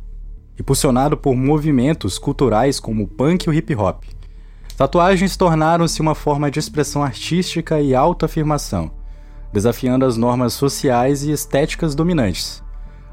impulsionado 0.61 1.16
por 1.16 1.35
movimentos 1.35 2.18
culturais 2.18 2.79
como 2.79 3.05
o 3.05 3.09
punk 3.09 3.46
e 3.46 3.48
o 3.48 3.55
hip 3.55 3.74
hop. 3.74 4.05
Tatuagens 4.76 5.35
tornaram-se 5.35 6.03
uma 6.03 6.14
forma 6.14 6.50
de 6.50 6.59
expressão 6.59 7.03
artística 7.03 7.81
e 7.81 7.94
autoafirmação, 7.94 8.90
desafiando 9.50 10.05
as 10.05 10.18
normas 10.18 10.53
sociais 10.53 11.24
e 11.24 11.33
estéticas 11.33 11.94
dominantes. 11.94 12.62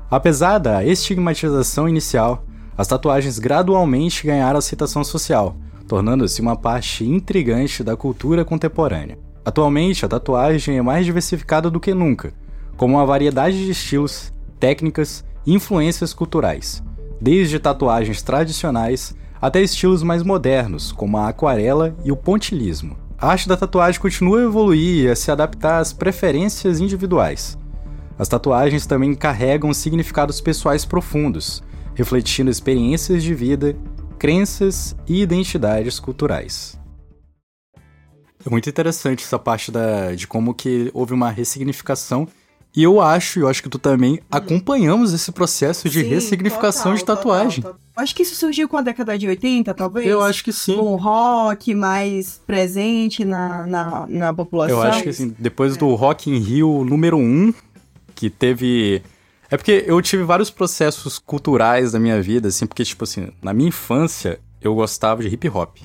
Apesar 0.10 0.58
da 0.58 0.86
estigmatização 0.86 1.88
inicial, 1.88 2.46
as 2.78 2.88
tatuagens 2.88 3.40
gradualmente 3.40 4.26
ganharam 4.26 4.60
aceitação 4.60 5.04
social, 5.04 5.58
tornando-se 5.86 6.42
uma 6.42 6.56
parte 6.56 7.04
intrigante 7.06 7.84
da 7.84 7.98
cultura 7.98 8.46
contemporânea. 8.46 9.20
Atualmente, 9.44 10.06
a 10.06 10.08
tatuagem 10.08 10.78
é 10.78 10.82
mais 10.82 11.06
diversificada 11.06 11.70
do 11.70 11.80
que 11.80 11.94
nunca, 11.94 12.34
com 12.78 12.86
uma 12.86 13.06
variedade 13.06 13.66
de 13.66 13.72
estilos, 13.72 14.34
técnicas 14.60 15.26
e 15.46 15.54
influências 15.54 16.14
culturais, 16.14 16.82
desde 17.20 17.60
tatuagens 17.60 18.22
tradicionais 18.22 19.14
até 19.42 19.62
estilos 19.62 20.04
mais 20.04 20.24
modernos, 20.24 20.92
como 20.94 21.18
a 21.18 21.28
aquarela 21.28 21.96
e 22.06 22.12
o 22.14 22.18
pontilismo. 22.18 22.98
A 23.18 23.30
arte 23.30 23.50
da 23.50 23.58
tatuagem 23.58 24.00
continua 24.00 24.40
a 24.40 24.44
evoluir 24.44 25.06
e 25.06 25.10
a 25.10 25.16
se 25.16 25.32
adaptar 25.32 25.80
às 25.80 25.92
preferências 25.92 26.80
individuais. 26.80 27.58
As 28.18 28.28
tatuagens 28.28 28.86
também 28.86 29.14
carregam 29.14 29.74
significados 29.74 30.42
pessoais 30.42 30.84
profundos, 30.84 31.64
refletindo 31.94 32.50
experiências 32.50 33.22
de 33.22 33.34
vida, 33.34 33.76
crenças 34.18 34.96
e 35.08 35.22
identidades 35.22 36.00
culturais. 36.00 36.78
É 38.46 38.50
muito 38.50 38.70
interessante 38.70 39.24
essa 39.24 39.38
parte 39.38 39.72
da, 39.72 40.16
de 40.16 40.26
como 40.26 40.54
que 40.54 40.90
houve 40.94 41.14
uma 41.14 41.30
ressignificação. 41.30 42.28
E 42.76 42.84
eu 42.84 43.02
acho, 43.02 43.40
eu 43.40 43.48
acho 43.48 43.62
que 43.64 43.70
tu 43.70 43.80
também, 43.80 44.20
acompanhamos 44.32 45.14
esse 45.14 45.32
processo 45.32 45.90
de 45.90 46.02
sim, 46.02 46.08
ressignificação 46.08 46.92
total, 46.92 46.98
de 46.98 47.06
tatuagem. 47.06 47.62
Total, 47.64 47.74
total. 47.74 47.88
Acho 47.98 48.16
que 48.16 48.22
isso 48.22 48.36
surgiu 48.36 48.70
com 48.70 48.78
a 48.78 48.82
década 48.82 49.18
de 49.18 49.28
80, 49.28 49.74
talvez? 49.74 50.06
Eu 50.06 50.22
acho 50.22 50.44
que 50.44 50.54
sim. 50.54 50.76
Com 50.76 50.94
o 50.94 50.96
rock 50.96 51.74
mais 51.74 52.40
presente 52.46 53.26
na, 53.26 53.66
na, 53.66 54.06
na 54.08 54.34
população. 54.34 54.78
Eu 54.78 54.84
acho 54.84 55.02
que 55.02 55.10
assim, 55.10 55.36
depois 55.40 55.76
é. 55.76 55.80
do 55.80 55.96
Rock 55.96 56.30
in 56.30 56.38
Rio 56.38 56.86
número 56.86 57.18
1, 57.18 57.54
que 58.18 58.30
teve... 58.30 59.02
É 59.50 59.56
porque 59.56 59.86
eu 59.88 60.02
tive 60.02 60.24
vários 60.24 60.50
processos 60.50 61.20
culturais 61.20 61.94
da 61.94 62.00
minha 62.00 62.22
vida, 62.22 62.50
assim, 62.50 62.66
porque, 62.66 62.84
tipo 62.84 63.06
assim, 63.06 63.30
na 63.42 63.54
minha 63.54 63.70
infância, 63.70 64.40
eu 64.62 64.76
gostava 64.76 65.22
de 65.22 65.30
hip 65.30 65.48
hop. 65.48 65.78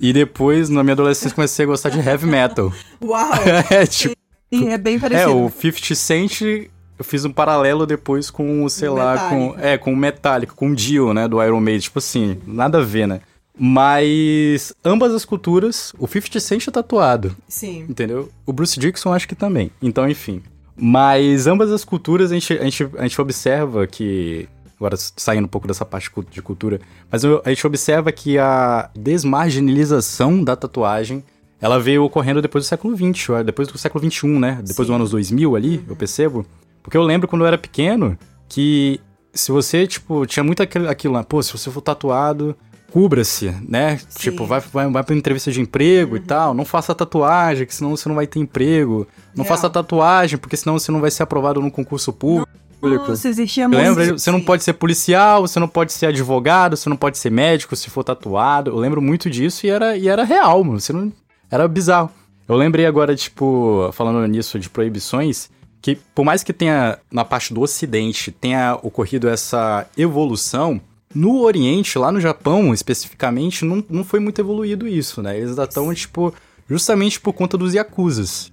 E 0.00 0.12
depois, 0.12 0.68
na 0.68 0.82
minha 0.82 0.94
adolescência, 0.94 1.34
comecei 1.34 1.64
a 1.64 1.68
gostar 1.68 1.90
de 1.90 2.00
heavy 2.00 2.26
metal. 2.26 2.72
Uau! 3.00 3.30
é, 3.70 3.86
tipo... 3.86 4.16
E 4.50 4.66
é 4.66 4.78
bem 4.78 4.98
parecido. 4.98 5.30
É, 5.30 5.32
o 5.32 5.48
50 5.48 5.94
Cent, 5.94 6.40
eu 6.42 7.04
fiz 7.04 7.24
um 7.24 7.32
paralelo 7.32 7.86
depois 7.86 8.30
com, 8.30 8.68
sei 8.68 8.88
o 8.88 8.94
lá, 8.94 9.28
com... 9.28 9.54
É, 9.58 9.78
com 9.78 9.92
o 9.92 9.96
Metallica, 9.96 10.54
com 10.54 10.70
o 10.70 10.74
Dio, 10.74 11.14
né, 11.14 11.28
do 11.28 11.42
Iron 11.42 11.60
Maiden. 11.60 11.82
Tipo 11.82 12.00
assim, 12.00 12.38
nada 12.46 12.78
a 12.78 12.82
ver, 12.82 13.06
né? 13.06 13.20
Mas 13.56 14.72
ambas 14.84 15.12
as 15.14 15.24
culturas, 15.24 15.92
o 15.98 16.08
50 16.08 16.40
Cent 16.40 16.66
é 16.66 16.70
tatuado. 16.70 17.36
Sim. 17.46 17.86
Entendeu? 17.88 18.30
O 18.46 18.52
Bruce 18.52 18.80
Dixon 18.80 19.12
acho 19.12 19.28
que 19.28 19.34
também. 19.34 19.70
Então, 19.80 20.08
enfim. 20.08 20.42
Mas 20.76 21.46
ambas 21.46 21.70
as 21.70 21.84
culturas 21.84 22.30
a 22.30 22.34
gente, 22.34 22.52
a 22.54 22.64
gente, 22.64 22.88
a 22.96 23.02
gente 23.02 23.20
observa 23.20 23.86
que 23.86 24.48
agora 24.78 24.96
saindo 24.96 25.44
um 25.44 25.48
pouco 25.48 25.68
dessa 25.68 25.84
parte 25.84 26.10
de 26.30 26.42
cultura, 26.42 26.80
mas 27.10 27.24
a 27.24 27.48
gente 27.48 27.66
observa 27.66 28.10
que 28.10 28.36
a 28.38 28.90
desmarginalização 28.96 30.42
da 30.42 30.56
tatuagem 30.56 31.22
ela 31.60 31.78
veio 31.78 32.02
ocorrendo 32.02 32.42
depois 32.42 32.64
do 32.64 32.68
século 32.68 32.96
XX, 32.96 33.44
depois 33.46 33.68
do 33.68 33.78
século 33.78 34.10
XXI, 34.10 34.26
né? 34.26 34.58
Depois 34.66 34.68
Sim. 34.78 34.82
dos 34.82 34.90
anos 34.90 35.10
2000 35.12 35.54
ali, 35.54 35.76
uhum. 35.76 35.84
eu 35.90 35.96
percebo. 35.96 36.44
Porque 36.82 36.96
eu 36.96 37.02
lembro 37.02 37.28
quando 37.28 37.42
eu 37.42 37.46
era 37.46 37.56
pequeno 37.56 38.18
que 38.48 39.00
se 39.32 39.52
você, 39.52 39.86
tipo, 39.86 40.26
tinha 40.26 40.42
muito 40.42 40.60
aquilo, 40.60 40.88
aquilo 40.88 41.14
lá, 41.14 41.22
pô, 41.22 41.40
se 41.40 41.52
você 41.52 41.70
for 41.70 41.80
tatuado, 41.80 42.56
cubra-se, 42.92 43.54
né? 43.66 43.96
Sim. 43.96 44.30
Tipo, 44.30 44.44
vai, 44.44 44.60
vai, 44.60 44.90
vai 44.90 45.02
pra 45.02 45.16
entrevista 45.16 45.50
de 45.50 45.60
emprego 45.60 46.12
uhum. 46.12 46.16
e 46.18 46.20
tal, 46.20 46.52
não 46.52 46.64
faça 46.64 46.94
tatuagem, 46.94 47.66
que 47.66 47.74
senão 47.74 47.96
você 47.96 48.08
não 48.08 48.14
vai 48.14 48.26
ter 48.26 48.38
emprego. 48.38 49.08
Não 49.34 49.44
Real. 49.44 49.56
faça 49.56 49.70
tatuagem, 49.70 50.38
porque 50.38 50.56
senão 50.56 50.78
você 50.78 50.92
não 50.92 51.00
vai 51.00 51.10
ser 51.10 51.22
aprovado 51.22 51.60
num 51.60 51.70
concurso 51.70 52.12
público. 52.12 52.48
Nossa, 52.82 53.28
existia. 53.28 53.66
Lembra? 53.66 54.18
Você 54.18 54.30
não 54.30 54.40
pode 54.40 54.62
ser 54.64 54.74
policial, 54.74 55.42
você 55.42 55.58
não 55.58 55.68
pode 55.68 55.92
ser 55.92 56.06
advogado, 56.06 56.76
você 56.76 56.88
não 56.88 56.96
pode 56.96 57.16
ser 57.16 57.30
médico 57.30 57.76
se 57.76 57.88
for 57.88 58.02
tatuado. 58.02 58.72
Eu 58.72 58.76
lembro 58.76 59.00
muito 59.00 59.30
disso 59.30 59.66
e 59.66 59.70
era, 59.70 59.96
e 59.96 60.08
era 60.08 60.24
real, 60.24 60.62
mano. 60.62 60.80
Você 60.80 60.92
não, 60.92 61.12
era 61.50 61.66
bizarro. 61.66 62.10
Eu 62.48 62.56
lembrei 62.56 62.84
agora, 62.84 63.14
tipo, 63.14 63.88
falando 63.92 64.26
nisso 64.26 64.58
de 64.58 64.68
proibições, 64.68 65.48
que 65.80 65.96
por 66.14 66.24
mais 66.24 66.42
que 66.42 66.52
tenha, 66.52 66.98
na 67.10 67.24
parte 67.24 67.54
do 67.54 67.62
ocidente, 67.62 68.32
tenha 68.32 68.76
ocorrido 68.82 69.28
essa 69.28 69.86
evolução, 69.96 70.80
no 71.14 71.40
Oriente, 71.40 71.98
lá 71.98 72.10
no 72.10 72.20
Japão 72.20 72.72
especificamente, 72.72 73.64
não, 73.64 73.84
não 73.88 74.04
foi 74.04 74.20
muito 74.20 74.40
evoluído 74.40 74.86
isso, 74.86 75.22
né? 75.22 75.36
Eles 75.36 75.50
ainda 75.50 75.64
estão, 75.64 75.92
tipo, 75.94 76.34
justamente 76.68 77.20
por 77.20 77.32
conta 77.32 77.56
dos 77.56 77.74
Yakuzas. 77.74 78.52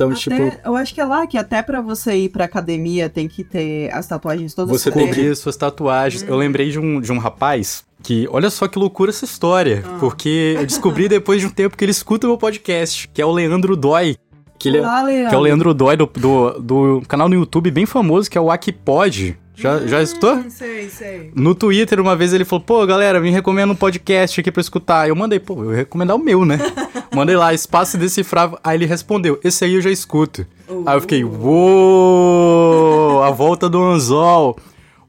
Então, 0.00 0.10
até, 0.10 0.18
tipo. 0.18 0.60
Eu 0.64 0.76
acho 0.76 0.94
que 0.94 1.00
é 1.00 1.04
lá 1.04 1.26
que 1.26 1.36
até 1.36 1.62
para 1.62 1.80
você 1.80 2.14
ir 2.16 2.28
pra 2.30 2.46
academia 2.46 3.08
tem 3.08 3.28
que 3.28 3.44
ter 3.44 3.92
as 3.92 4.06
tatuagens 4.06 4.54
todas 4.54 4.70
Você 4.70 4.90
tem 4.90 5.08
que 5.08 5.14
ter 5.14 5.36
suas 5.36 5.56
tatuagens. 5.56 6.22
Hum. 6.22 6.26
Eu 6.28 6.36
lembrei 6.36 6.70
de 6.70 6.78
um, 6.78 7.00
de 7.00 7.12
um 7.12 7.18
rapaz 7.18 7.84
que, 8.02 8.26
olha 8.30 8.48
só 8.48 8.66
que 8.66 8.78
loucura 8.78 9.10
essa 9.10 9.26
história. 9.26 9.84
Ah. 9.86 9.98
Porque 10.00 10.56
eu 10.56 10.66
descobri 10.66 11.08
depois 11.08 11.40
de 11.40 11.46
um 11.46 11.50
tempo 11.50 11.76
que 11.76 11.84
ele 11.84 11.92
escuta 11.92 12.26
o 12.26 12.30
meu 12.30 12.38
podcast, 12.38 13.08
que 13.08 13.20
é 13.20 13.26
o 13.26 13.32
Leandro 13.32 13.76
Dói. 13.76 14.16
Que, 14.60 14.68
ele 14.68 14.76
é, 14.76 15.28
que 15.30 15.34
é 15.34 15.38
o 15.38 15.40
Leandro 15.40 15.72
Dói 15.72 15.96
do, 15.96 16.04
do, 16.04 16.50
do, 16.60 17.02
canal 17.08 17.30
no 17.30 17.34
YouTube 17.34 17.70
bem 17.70 17.86
famoso, 17.86 18.30
que 18.30 18.36
é 18.36 18.40
o 18.40 18.50
Akipod. 18.50 19.34
Já, 19.54 19.76
hum, 19.76 19.88
já 19.88 20.02
escutou? 20.02 20.44
Sei, 20.50 20.90
sei. 20.90 21.32
No 21.34 21.54
Twitter, 21.54 21.98
uma 21.98 22.14
vez 22.14 22.34
ele 22.34 22.44
falou, 22.44 22.62
pô, 22.62 22.86
galera, 22.86 23.18
me 23.20 23.30
recomenda 23.30 23.72
um 23.72 23.76
podcast 23.76 24.38
aqui 24.38 24.52
pra 24.52 24.60
escutar. 24.60 25.08
Eu 25.08 25.16
mandei, 25.16 25.40
pô, 25.40 25.64
eu 25.64 25.70
ia 25.70 25.78
recomendar 25.78 26.14
o 26.14 26.18
meu, 26.18 26.44
né? 26.44 26.58
mandei 27.16 27.36
lá, 27.36 27.54
espaço 27.54 27.96
decifrável. 27.96 28.58
Aí 28.62 28.76
ele 28.76 28.84
respondeu, 28.84 29.40
esse 29.42 29.64
aí 29.64 29.76
eu 29.76 29.80
já 29.80 29.90
escuto. 29.90 30.46
Uh. 30.68 30.82
Aí 30.84 30.94
eu 30.94 31.00
fiquei, 31.00 31.24
uou, 31.24 33.22
a 33.22 33.30
volta 33.32 33.66
do 33.66 33.82
anzol. 33.82 34.58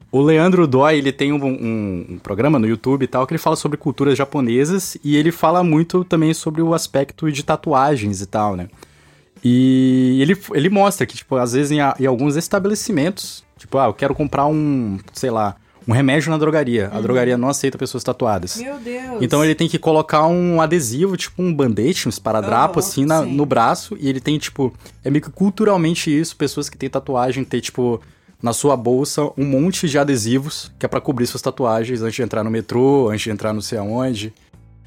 O 0.09 0.21
Leandro 0.21 0.65
Dói, 0.65 0.97
ele 0.97 1.11
tem 1.11 1.33
um, 1.33 1.43
um, 1.43 2.05
um, 2.11 2.19
programa 2.19 2.57
no 2.57 2.67
YouTube 2.67 3.03
e 3.03 3.07
tal, 3.07 3.27
que 3.27 3.33
ele 3.33 3.37
fala 3.37 3.57
sobre 3.57 3.77
culturas 3.77 4.17
japonesas 4.17 4.97
e 5.03 5.17
ele 5.17 5.31
fala 5.31 5.61
muito 5.61 6.05
também 6.05 6.33
sobre 6.33 6.61
o 6.61 6.73
aspecto 6.73 7.29
de 7.29 7.43
tatuagens 7.43 8.21
e 8.21 8.25
tal, 8.25 8.55
né? 8.55 8.69
E 9.43 10.19
ele, 10.21 10.37
ele 10.53 10.69
mostra 10.69 11.05
que, 11.05 11.15
tipo, 11.15 11.35
às 11.35 11.53
vezes 11.53 11.71
em, 11.71 11.79
em 11.99 12.05
alguns 12.05 12.35
estabelecimentos, 12.35 13.43
tipo, 13.57 13.77
ah, 13.77 13.85
eu 13.85 13.93
quero 13.93 14.13
comprar 14.13 14.45
um, 14.45 14.99
sei 15.13 15.31
lá, 15.31 15.55
um 15.87 15.93
remédio 15.93 16.29
na 16.29 16.37
drogaria. 16.37 16.89
Uhum. 16.91 16.97
A 16.97 17.01
drogaria 17.01 17.37
não 17.37 17.49
aceita 17.49 17.77
pessoas 17.77 18.03
tatuadas. 18.03 18.57
Meu 18.57 18.77
Deus. 18.77 19.17
Então 19.21 19.43
ele 19.43 19.55
tem 19.55 19.67
que 19.67 19.79
colocar 19.79 20.27
um 20.27 20.61
adesivo, 20.61 21.17
tipo 21.17 21.41
um 21.41 21.53
band-aid, 21.53 22.07
um 22.07 22.09
esparadrapo, 22.09 22.75
oh, 22.77 22.79
assim, 22.79 23.05
na, 23.05 23.23
no 23.23 23.45
braço. 23.45 23.97
E 23.99 24.07
ele 24.07 24.19
tem, 24.19 24.37
tipo, 24.37 24.73
é 25.03 25.09
meio 25.09 25.23
que 25.23 25.31
culturalmente 25.31 26.15
isso, 26.15 26.35
pessoas 26.35 26.69
que 26.69 26.77
têm 26.77 26.89
tatuagem 26.89 27.43
ter, 27.43 27.61
tipo, 27.61 27.99
na 28.41 28.53
sua 28.53 28.75
bolsa 28.75 29.29
um 29.37 29.45
monte 29.45 29.87
de 29.87 29.99
adesivos 29.99 30.71
que 30.79 30.85
é 30.85 30.89
para 30.89 30.99
cobrir 30.99 31.27
suas 31.27 31.43
tatuagens 31.43 32.01
antes 32.01 32.15
de 32.15 32.23
entrar 32.23 32.43
no 32.43 32.49
metrô, 32.49 33.09
antes 33.09 33.21
de 33.21 33.29
entrar 33.29 33.53
não 33.53 33.61
sei 33.61 33.77
aonde. 33.77 34.33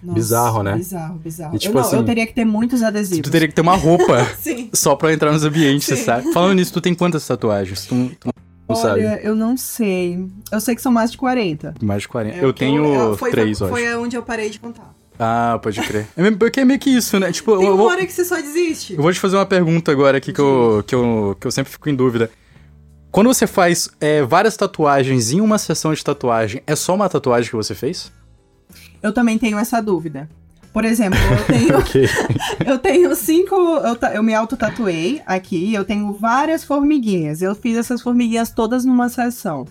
Nossa, 0.04 0.14
bizarro, 0.14 0.62
né? 0.62 0.76
Bizarro, 0.76 1.14
bizarro. 1.18 1.56
E, 1.56 1.58
tipo, 1.58 1.72
eu, 1.72 1.80
não, 1.80 1.88
assim, 1.88 1.96
eu 1.96 2.04
teria 2.04 2.26
que 2.26 2.34
ter 2.34 2.44
muitos 2.44 2.82
adesivos. 2.82 3.22
Tu 3.22 3.30
teria 3.30 3.48
que 3.48 3.54
ter 3.54 3.62
uma 3.62 3.74
roupa 3.74 4.18
só 4.74 4.94
pra 4.94 5.12
entrar 5.12 5.32
nos 5.32 5.44
ambientes, 5.44 5.86
Sim. 5.86 5.96
sabe? 5.96 6.32
Falando 6.32 6.54
nisso, 6.54 6.72
tu 6.72 6.80
tem 6.80 6.94
quantas 6.94 7.26
tatuagens? 7.26 7.86
Tu, 7.86 8.10
tu 8.20 8.28
não 8.68 8.76
Olha, 8.76 8.80
sabe? 8.80 9.20
eu 9.22 9.34
não 9.34 9.56
sei. 9.56 10.26
Eu 10.52 10.60
sei 10.60 10.74
que 10.74 10.82
são 10.82 10.92
mais 10.92 11.10
de 11.10 11.16
40. 11.16 11.74
Mais 11.82 12.02
de 12.02 12.08
40. 12.08 12.36
É, 12.36 12.44
eu 12.44 12.52
tenho 12.52 12.84
eu, 12.84 13.16
foi, 13.16 13.30
três, 13.30 13.58
foi, 13.58 13.68
Foi 13.68 13.96
onde 13.96 14.16
eu 14.16 14.22
parei 14.22 14.50
de 14.50 14.60
contar. 14.60 14.94
Ah, 15.18 15.58
pode 15.62 15.80
crer. 15.80 16.06
É 16.16 16.30
porque 16.32 16.60
é 16.60 16.64
meio 16.64 16.78
que 16.78 16.90
isso, 16.90 17.18
né? 17.20 17.30
Tipo, 17.30 17.56
Tem 17.56 17.68
uma 17.68 17.76
vou... 17.76 17.86
hora 17.86 18.04
que 18.04 18.12
você 18.12 18.24
só 18.24 18.36
desiste. 18.36 18.94
Eu 18.94 19.02
vou 19.02 19.12
te 19.12 19.20
fazer 19.20 19.36
uma 19.36 19.46
pergunta 19.46 19.92
agora 19.92 20.18
aqui 20.18 20.32
que 20.32 20.40
eu, 20.40 20.82
que, 20.86 20.94
eu, 20.94 21.36
que 21.40 21.46
eu 21.46 21.50
sempre 21.50 21.72
fico 21.72 21.88
em 21.88 21.94
dúvida. 21.94 22.30
Quando 23.12 23.28
você 23.28 23.46
faz 23.46 23.88
é, 24.00 24.22
várias 24.22 24.56
tatuagens 24.56 25.30
em 25.30 25.40
uma 25.40 25.56
sessão 25.56 25.94
de 25.94 26.02
tatuagem, 26.02 26.62
é 26.66 26.74
só 26.74 26.96
uma 26.96 27.08
tatuagem 27.08 27.48
que 27.48 27.54
você 27.54 27.72
fez? 27.72 28.10
Eu 29.02 29.12
também 29.12 29.38
tenho 29.38 29.58
essa 29.58 29.80
dúvida. 29.80 30.28
Por 30.72 30.84
exemplo, 30.84 31.18
eu 31.20 31.44
tenho. 31.44 31.78
okay. 31.78 32.08
eu 32.66 32.78
tenho 32.78 33.14
cinco. 33.14 33.54
Eu, 33.54 33.96
eu 34.12 34.22
me 34.24 34.34
auto-tatuei 34.34 35.22
aqui. 35.24 35.72
Eu 35.72 35.84
tenho 35.84 36.12
várias 36.12 36.64
formiguinhas. 36.64 37.42
Eu 37.42 37.54
fiz 37.54 37.76
essas 37.76 38.02
formiguinhas 38.02 38.50
todas 38.50 38.84
numa 38.84 39.08
sessão. 39.08 39.66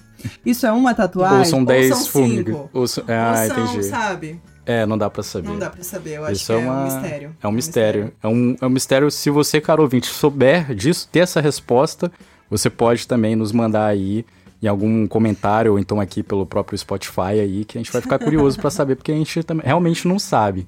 Isso 0.46 0.66
é 0.66 0.72
uma 0.72 0.94
tatuagem? 0.94 1.40
Ou 1.40 1.46
são 1.46 1.66
dez 1.66 2.08
formigas? 2.08 2.56
Ou, 2.72 2.88
são, 2.88 3.04
ah, 3.10 3.42
ou 3.42 3.48
são, 3.48 3.66
entendi. 3.66 3.84
sabe? 3.84 4.42
É, 4.66 4.86
não 4.86 4.98
dá 4.98 5.10
pra 5.10 5.22
saber. 5.24 5.50
Não 5.50 5.60
dá 5.60 5.70
pra 5.70 5.84
saber, 5.84 6.18
eu 6.18 6.24
acho 6.24 6.34
Isso 6.34 6.46
que 6.46 6.54
é, 6.54 6.56
uma... 6.56 6.74
é 6.74 6.78
um 6.78 6.84
mistério. 6.86 7.36
É 7.42 7.48
um 7.48 7.52
mistério. 7.52 8.14
É 8.24 8.28
um, 8.30 8.56
é 8.62 8.66
um 8.66 8.70
mistério. 8.70 9.12
Se 9.12 9.30
você, 9.30 9.60
caro 9.60 9.84
ouvinte, 9.84 10.08
souber 10.08 10.74
disso, 10.74 11.10
ter 11.12 11.20
essa 11.20 11.42
resposta, 11.42 12.10
você 12.50 12.70
pode 12.70 13.06
também 13.06 13.36
nos 13.36 13.52
mandar 13.52 13.88
aí 13.88 14.26
em 14.64 14.68
algum 14.68 15.06
comentário 15.06 15.74
ou 15.74 15.80
então 15.80 16.00
aqui 16.00 16.24
pelo 16.24 16.46
próprio 16.46 16.78
Spotify 16.78 17.40
aí, 17.42 17.66
que 17.66 17.78
a 17.78 17.82
gente 17.82 17.92
vai 17.92 18.02
ficar 18.02 18.18
curioso 18.18 18.58
para 18.58 18.70
saber, 18.70 18.96
porque 18.96 19.12
a 19.12 19.16
gente 19.16 19.42
realmente 19.62 20.08
não 20.08 20.18
sabe. 20.18 20.66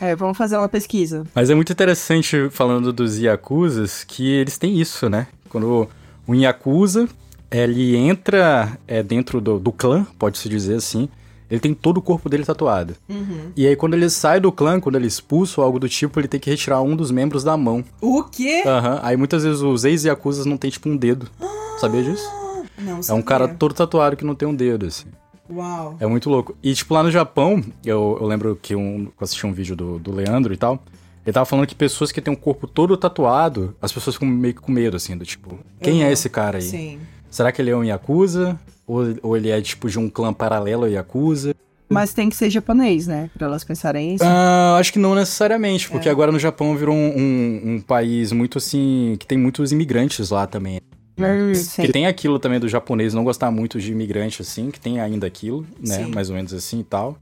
É, 0.00 0.16
vamos 0.16 0.38
fazer 0.38 0.56
uma 0.56 0.68
pesquisa. 0.68 1.24
Mas 1.34 1.50
é 1.50 1.54
muito 1.54 1.72
interessante, 1.72 2.48
falando 2.50 2.92
dos 2.92 3.18
Yakuzas, 3.18 4.04
que 4.04 4.30
eles 4.30 4.56
têm 4.56 4.80
isso, 4.80 5.08
né? 5.08 5.26
Quando 5.50 5.88
um 6.26 6.34
Yakuza, 6.34 7.08
ele 7.50 7.94
entra 7.94 8.78
é, 8.88 9.02
dentro 9.02 9.40
do, 9.40 9.58
do 9.58 9.72
clã, 9.72 10.06
pode-se 10.18 10.48
dizer 10.48 10.76
assim, 10.76 11.08
ele 11.50 11.60
tem 11.60 11.74
todo 11.74 11.98
o 11.98 12.02
corpo 12.02 12.28
dele 12.28 12.44
tatuado. 12.44 12.94
Uhum. 13.08 13.52
E 13.54 13.66
aí, 13.66 13.76
quando 13.76 13.94
ele 13.94 14.08
sai 14.10 14.40
do 14.40 14.50
clã, 14.50 14.80
quando 14.80 14.96
ele 14.96 15.04
é 15.04 15.08
expulso 15.08 15.60
ou 15.60 15.64
algo 15.64 15.78
do 15.78 15.88
tipo, 15.88 16.18
ele 16.18 16.28
tem 16.28 16.40
que 16.40 16.50
retirar 16.50 16.82
um 16.82 16.96
dos 16.96 17.10
membros 17.10 17.44
da 17.44 17.56
mão. 17.56 17.84
O 18.00 18.22
quê? 18.24 18.64
Aham. 18.66 18.94
Uhum. 18.94 19.00
Aí 19.02 19.16
muitas 19.16 19.44
vezes 19.44 19.60
os 19.60 19.84
ex-Yakuzas 19.84 20.44
não 20.46 20.56
tem, 20.56 20.70
tipo, 20.70 20.88
um 20.88 20.96
dedo. 20.96 21.28
Sabia 21.78 22.02
disso? 22.02 22.45
Não. 22.78 23.00
É 23.08 23.12
um 23.12 23.22
cara 23.22 23.48
todo 23.48 23.74
tatuado 23.74 24.16
que 24.16 24.24
não 24.24 24.34
tem 24.34 24.48
um 24.48 24.54
dedo, 24.54 24.86
assim. 24.86 25.06
Uau. 25.50 25.96
É 26.00 26.06
muito 26.06 26.28
louco. 26.28 26.56
E, 26.62 26.74
tipo, 26.74 26.92
lá 26.92 27.02
no 27.02 27.10
Japão, 27.10 27.62
eu, 27.84 28.18
eu 28.20 28.26
lembro 28.26 28.58
que 28.60 28.74
um, 28.74 29.04
eu 29.04 29.12
assisti 29.20 29.46
um 29.46 29.52
vídeo 29.52 29.76
do, 29.76 29.98
do 29.98 30.12
Leandro 30.12 30.52
e 30.52 30.56
tal. 30.56 30.82
Ele 31.24 31.32
tava 31.32 31.46
falando 31.46 31.66
que 31.66 31.74
pessoas 31.74 32.12
que 32.12 32.20
têm 32.20 32.32
o 32.32 32.36
corpo 32.36 32.66
todo 32.66 32.96
tatuado, 32.96 33.74
as 33.82 33.90
pessoas 33.90 34.14
ficam 34.14 34.28
meio 34.28 34.54
que 34.54 34.60
com 34.60 34.70
medo, 34.70 34.96
assim, 34.96 35.16
do 35.16 35.24
tipo, 35.24 35.58
quem 35.80 36.00
uhum. 36.00 36.08
é 36.08 36.12
esse 36.12 36.28
cara 36.28 36.58
aí? 36.58 36.62
Sim. 36.62 37.00
Será 37.30 37.50
que 37.50 37.60
ele 37.60 37.70
é 37.70 37.76
um 37.76 37.82
Yakuza? 37.82 38.58
Ou, 38.86 39.02
ou 39.22 39.36
ele 39.36 39.50
é, 39.50 39.60
tipo, 39.60 39.90
de 39.90 39.98
um 39.98 40.08
clã 40.08 40.32
paralelo 40.32 40.84
ao 40.84 40.90
Yakuza? 40.90 41.54
Mas 41.88 42.12
tem 42.12 42.28
que 42.28 42.36
ser 42.36 42.50
japonês, 42.50 43.06
né? 43.06 43.30
Pra 43.36 43.46
elas 43.46 43.62
pensarem 43.62 44.14
isso. 44.14 44.24
Ah, 44.24 44.76
acho 44.78 44.92
que 44.92 44.98
não 44.98 45.14
necessariamente, 45.14 45.88
porque 45.88 46.08
é. 46.08 46.12
agora 46.12 46.32
no 46.32 46.38
Japão 46.38 46.76
virou 46.76 46.94
um, 46.94 47.12
um, 47.16 47.74
um, 47.74 47.80
país 47.80 48.32
muito 48.32 48.58
assim. 48.58 49.16
que 49.18 49.26
tem 49.26 49.38
muitos 49.38 49.70
imigrantes 49.70 50.30
lá 50.30 50.46
também. 50.46 50.80
Sim. 51.54 51.82
Que 51.82 51.92
tem 51.92 52.06
aquilo 52.06 52.38
também 52.38 52.60
do 52.60 52.68
japonês 52.68 53.14
não 53.14 53.24
gostar 53.24 53.50
muito 53.50 53.80
de 53.80 53.90
imigrante, 53.92 54.42
assim, 54.42 54.70
que 54.70 54.78
tem 54.78 55.00
ainda 55.00 55.26
aquilo, 55.26 55.66
né? 55.80 56.04
Sim. 56.04 56.10
Mais 56.14 56.28
ou 56.28 56.36
menos 56.36 56.52
assim 56.52 56.80
e 56.80 56.84
tal. 56.84 57.18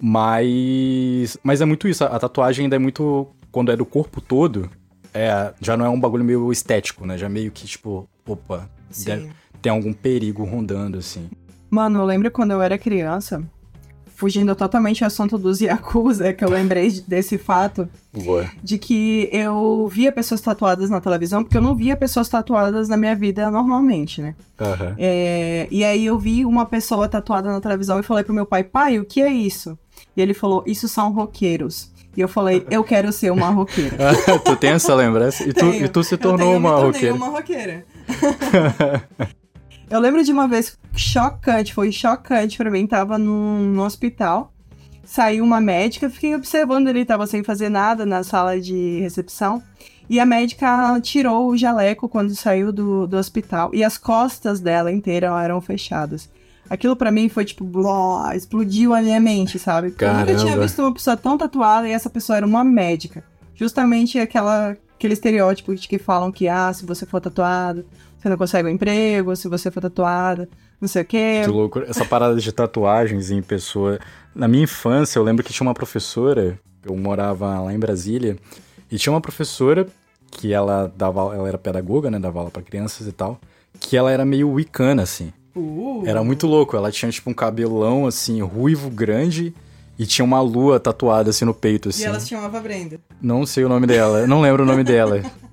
Mas. 0.00 1.36
Mas 1.42 1.60
é 1.60 1.64
muito 1.64 1.88
isso. 1.88 2.04
A, 2.04 2.18
tatuagem 2.18 2.64
ainda 2.64 2.76
é 2.76 2.78
muito. 2.78 3.28
Quando 3.50 3.70
é 3.70 3.76
do 3.76 3.84
corpo 3.84 4.20
todo, 4.20 4.70
é, 5.12 5.52
já 5.60 5.76
não 5.76 5.86
é 5.86 5.88
um 5.88 5.98
bagulho 5.98 6.24
meio 6.24 6.50
estético, 6.50 7.06
né? 7.06 7.16
Já 7.16 7.28
meio 7.28 7.50
que, 7.50 7.66
tipo, 7.66 8.08
opa, 8.26 8.68
deve, 9.04 9.30
tem 9.62 9.70
algum 9.70 9.92
perigo 9.92 10.44
rondando, 10.44 10.98
assim. 10.98 11.30
Mano, 11.70 12.00
eu 12.00 12.04
lembro 12.04 12.30
quando 12.30 12.50
eu 12.50 12.60
era 12.60 12.76
criança, 12.76 13.42
fugindo 14.14 14.54
totalmente 14.54 15.02
ao 15.02 15.08
assunto 15.08 15.36
dos 15.36 15.60
Yakuza, 15.60 16.32
que 16.32 16.44
eu 16.44 16.50
lembrei 16.50 16.90
desse 17.06 17.36
fato. 17.36 17.88
Boa. 18.12 18.48
De 18.62 18.78
que 18.78 19.28
eu 19.32 19.88
via 19.90 20.12
pessoas 20.12 20.40
tatuadas 20.40 20.88
na 20.88 21.00
televisão, 21.00 21.42
porque 21.42 21.56
eu 21.56 21.62
não 21.62 21.74
via 21.74 21.96
pessoas 21.96 22.28
tatuadas 22.28 22.88
na 22.88 22.96
minha 22.96 23.14
vida 23.14 23.50
normalmente, 23.50 24.22
né? 24.22 24.34
Uhum. 24.60 24.94
É, 24.96 25.66
e 25.70 25.84
aí 25.84 26.06
eu 26.06 26.18
vi 26.18 26.44
uma 26.44 26.64
pessoa 26.64 27.08
tatuada 27.08 27.50
na 27.50 27.60
televisão 27.60 27.98
e 27.98 28.02
falei 28.02 28.22
pro 28.22 28.32
meu 28.32 28.46
pai, 28.46 28.62
pai, 28.62 28.98
o 28.98 29.04
que 29.04 29.20
é 29.20 29.30
isso? 29.30 29.76
E 30.16 30.22
ele 30.22 30.32
falou, 30.32 30.62
isso 30.66 30.88
são 30.88 31.12
roqueiros. 31.12 31.92
E 32.16 32.20
eu 32.20 32.28
falei, 32.28 32.64
eu 32.70 32.84
quero 32.84 33.12
ser 33.12 33.32
uma 33.32 33.50
roqueira. 33.50 33.96
tu 34.44 34.54
tem 34.54 34.70
essa 34.70 34.94
lembrança? 34.94 35.42
E 35.42 35.52
tu, 35.52 35.66
e 35.66 35.88
tu 35.88 36.04
se 36.04 36.16
tornou 36.16 36.56
uma 36.56 36.76
roqueira. 36.76 37.14
uma 37.14 37.28
roqueira. 37.28 37.84
Eu 39.94 40.00
lembro 40.00 40.24
de 40.24 40.32
uma 40.32 40.48
vez 40.48 40.76
chocante, 40.96 41.72
foi 41.72 41.92
chocante 41.92 42.58
pra 42.58 42.68
mim. 42.68 42.84
Tava 42.84 43.16
no 43.16 43.80
hospital, 43.80 44.52
saiu 45.04 45.44
uma 45.44 45.60
médica, 45.60 46.10
fiquei 46.10 46.34
observando 46.34 46.88
ele, 46.88 47.04
tava 47.04 47.28
sem 47.28 47.44
fazer 47.44 47.68
nada 47.68 48.04
na 48.04 48.24
sala 48.24 48.60
de 48.60 48.98
recepção. 48.98 49.62
E 50.10 50.18
a 50.18 50.26
médica 50.26 51.00
tirou 51.00 51.48
o 51.48 51.56
jaleco 51.56 52.08
quando 52.08 52.34
saiu 52.34 52.72
do, 52.72 53.06
do 53.06 53.16
hospital. 53.16 53.70
E 53.72 53.84
as 53.84 53.96
costas 53.96 54.58
dela 54.58 54.90
inteiras 54.90 55.30
eram 55.40 55.60
fechadas. 55.60 56.28
Aquilo 56.68 56.96
pra 56.96 57.12
mim 57.12 57.28
foi 57.28 57.44
tipo, 57.44 57.62
bló, 57.62 58.28
explodiu 58.32 58.94
a 58.94 59.00
minha 59.00 59.20
mente, 59.20 59.60
sabe? 59.60 59.90
Porque 59.90 60.04
eu 60.04 60.12
nunca 60.12 60.34
tinha 60.34 60.38
Caramba. 60.38 60.62
visto 60.62 60.82
uma 60.82 60.92
pessoa 60.92 61.16
tão 61.16 61.38
tatuada 61.38 61.88
e 61.88 61.92
essa 61.92 62.10
pessoa 62.10 62.36
era 62.38 62.44
uma 62.46 62.64
médica. 62.64 63.22
Justamente 63.54 64.18
aquela, 64.18 64.76
aquele 64.96 65.14
estereótipo 65.14 65.72
de 65.72 65.86
que 65.86 66.00
falam 66.00 66.32
que, 66.32 66.48
ah, 66.48 66.72
se 66.72 66.84
você 66.84 67.06
for 67.06 67.20
tatuado, 67.20 67.86
você 68.24 68.28
não 68.30 68.38
consegue 68.38 68.68
um 68.68 68.72
emprego, 68.72 69.36
se 69.36 69.48
você 69.48 69.70
for 69.70 69.82
tatuada, 69.82 70.48
não 70.80 70.88
sei 70.88 71.02
o 71.02 71.04
quê. 71.04 71.42
Que 71.44 71.50
loucura. 71.50 71.86
Essa 71.90 72.06
parada 72.06 72.34
de 72.36 72.50
tatuagens 72.52 73.30
em 73.30 73.42
pessoa. 73.42 73.98
Na 74.34 74.48
minha 74.48 74.64
infância, 74.64 75.18
eu 75.18 75.22
lembro 75.22 75.44
que 75.44 75.52
tinha 75.52 75.66
uma 75.66 75.74
professora, 75.74 76.58
eu 76.82 76.96
morava 76.96 77.60
lá 77.60 77.74
em 77.74 77.78
Brasília, 77.78 78.38
e 78.90 78.96
tinha 78.96 79.12
uma 79.12 79.20
professora 79.20 79.86
que 80.30 80.54
ela 80.54 80.90
dava, 80.96 81.34
ela 81.34 81.46
era 81.46 81.58
pedagoga, 81.58 82.10
né, 82.10 82.18
dava 82.18 82.38
aula 82.38 82.50
pra 82.50 82.62
crianças 82.62 83.06
e 83.06 83.12
tal, 83.12 83.38
que 83.78 83.94
ela 83.94 84.10
era 84.10 84.24
meio 84.24 84.50
wicana, 84.50 85.02
assim. 85.02 85.30
Uh, 85.54 86.02
Era 86.06 86.24
muito 86.24 86.46
louco, 86.48 86.76
ela 86.76 86.90
tinha 86.90 87.12
tipo 87.12 87.30
um 87.30 87.34
cabelão, 87.34 88.06
assim, 88.06 88.40
ruivo, 88.40 88.90
grande, 88.90 89.54
e 89.98 90.04
tinha 90.06 90.24
uma 90.24 90.40
lua 90.40 90.80
tatuada, 90.80 91.30
assim, 91.30 91.44
no 91.44 91.54
peito, 91.54 91.90
assim. 91.90 92.02
E 92.02 92.06
ela 92.06 92.18
se 92.18 92.30
chamava 92.30 92.58
Brenda. 92.58 92.98
Não 93.22 93.46
sei 93.46 93.64
o 93.64 93.68
nome 93.68 93.86
dela, 93.86 94.26
não 94.26 94.40
lembro 94.40 94.64
o 94.64 94.66
nome 94.66 94.82
dela. 94.82 95.22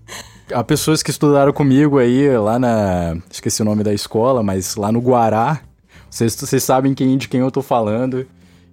Há 0.54 0.64
pessoas 0.64 1.02
que 1.04 1.10
estudaram 1.12 1.54
comigo 1.54 1.98
aí, 1.98 2.38
lá 2.38 2.58
na. 2.60 3.18
Esqueci 3.30 3.62
o 3.62 3.66
nome 3.66 3.84
da 3.84 3.94
escola, 3.94 4.42
mas 4.44 4.76
lá 4.76 4.92
no 4.92 5.00
Guará. 5.00 5.62
Vocês, 6.10 6.36
vocês 6.36 6.64
sabem 6.64 6.94
quem, 6.94 7.18
de 7.18 7.28
quem 7.28 7.40
eu 7.40 7.52
tô 7.52 7.62
falando. 7.62 8.26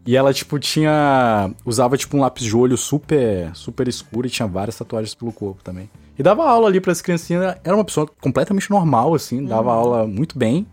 E 0.06 0.16
ela, 0.16 0.32
tipo, 0.32 0.58
tinha. 0.58 1.50
Usava, 1.64 1.96
tipo, 1.96 2.16
um 2.16 2.20
lápis 2.20 2.44
de 2.44 2.56
olho 2.56 2.76
super, 2.76 3.50
super 3.54 3.86
escuro 3.88 4.26
e 4.26 4.30
tinha 4.30 4.48
várias 4.48 4.76
tatuagens 4.76 5.14
pelo 5.14 5.32
corpo 5.32 5.62
também. 5.62 5.90
E 6.18 6.22
dava 6.22 6.48
aula 6.48 6.66
ali 6.68 6.80
pras 6.80 7.00
criancinhas. 7.00 7.56
Era 7.62 7.76
uma 7.76 7.84
pessoa 7.84 8.08
completamente 8.20 8.70
normal, 8.70 9.14
assim, 9.14 9.44
dava 9.44 9.72
aula 9.72 10.06
muito 10.06 10.36
bem. 10.38 10.66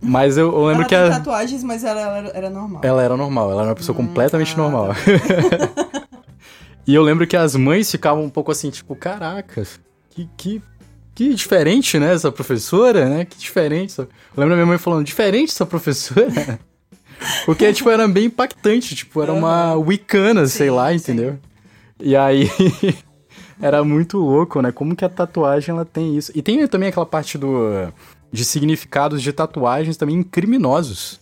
Mas 0.00 0.36
eu, 0.36 0.52
eu 0.52 0.66
lembro 0.66 0.82
ela 0.82 0.84
que 0.84 0.96
tem 0.96 0.98
a- 0.98 1.10
tatuagens, 1.10 1.62
mas 1.62 1.84
ela, 1.84 2.00
ela 2.00 2.28
era 2.34 2.50
normal. 2.50 2.80
ela 2.84 3.02
era 3.02 3.16
normal, 3.16 3.52
ela 3.52 3.60
era 3.62 3.70
uma 3.70 3.76
pessoa 3.76 3.94
completamente 3.96 4.52
ah, 4.54 4.58
normal. 4.58 4.88
e 6.84 6.92
eu 6.92 7.02
lembro 7.02 7.24
que 7.24 7.36
as 7.36 7.54
mães 7.54 7.88
ficavam 7.88 8.24
um 8.24 8.28
pouco 8.28 8.50
assim, 8.50 8.68
tipo, 8.68 8.96
caraca, 8.96 9.64
que, 10.14 10.28
que, 10.36 10.62
que 11.14 11.34
diferente, 11.34 11.98
né, 11.98 12.12
essa 12.14 12.30
professora, 12.30 13.08
né? 13.08 13.24
Que 13.24 13.38
diferente. 13.38 13.90
essa-" 13.90 14.02
Eu 14.02 14.08
lembro 14.36 14.50
da 14.50 14.56
minha 14.56 14.66
mãe 14.66 14.78
falando, 14.78 15.04
diferente 15.04 15.50
essa 15.50 15.66
professora? 15.66 16.58
Porque, 17.46 17.72
tipo, 17.72 17.88
era 17.88 18.08
bem 18.08 18.24
impactante, 18.24 18.96
tipo, 18.96 19.22
era 19.22 19.32
uma 19.32 19.74
wicana, 19.74 20.46
sei 20.46 20.66
Sim, 20.66 20.72
lá, 20.72 20.88
sim. 20.90 20.96
entendeu? 20.96 21.38
E 22.00 22.16
aí... 22.16 22.50
Era 23.60 23.84
muito 23.84 24.18
louco, 24.18 24.60
né? 24.60 24.72
Como 24.72 24.96
que 24.96 25.04
a 25.04 25.08
tatuagem 25.08 25.72
ela 25.72 25.84
tem 25.84 26.16
isso. 26.16 26.32
E 26.34 26.42
tem 26.42 26.66
também 26.66 26.88
aquela 26.88 27.06
parte 27.06 27.38
do 27.38 27.92
de 28.32 28.44
significados 28.44 29.22
de 29.22 29.32
tatuagens 29.32 29.96
também 29.96 30.22
criminosos. 30.22 31.20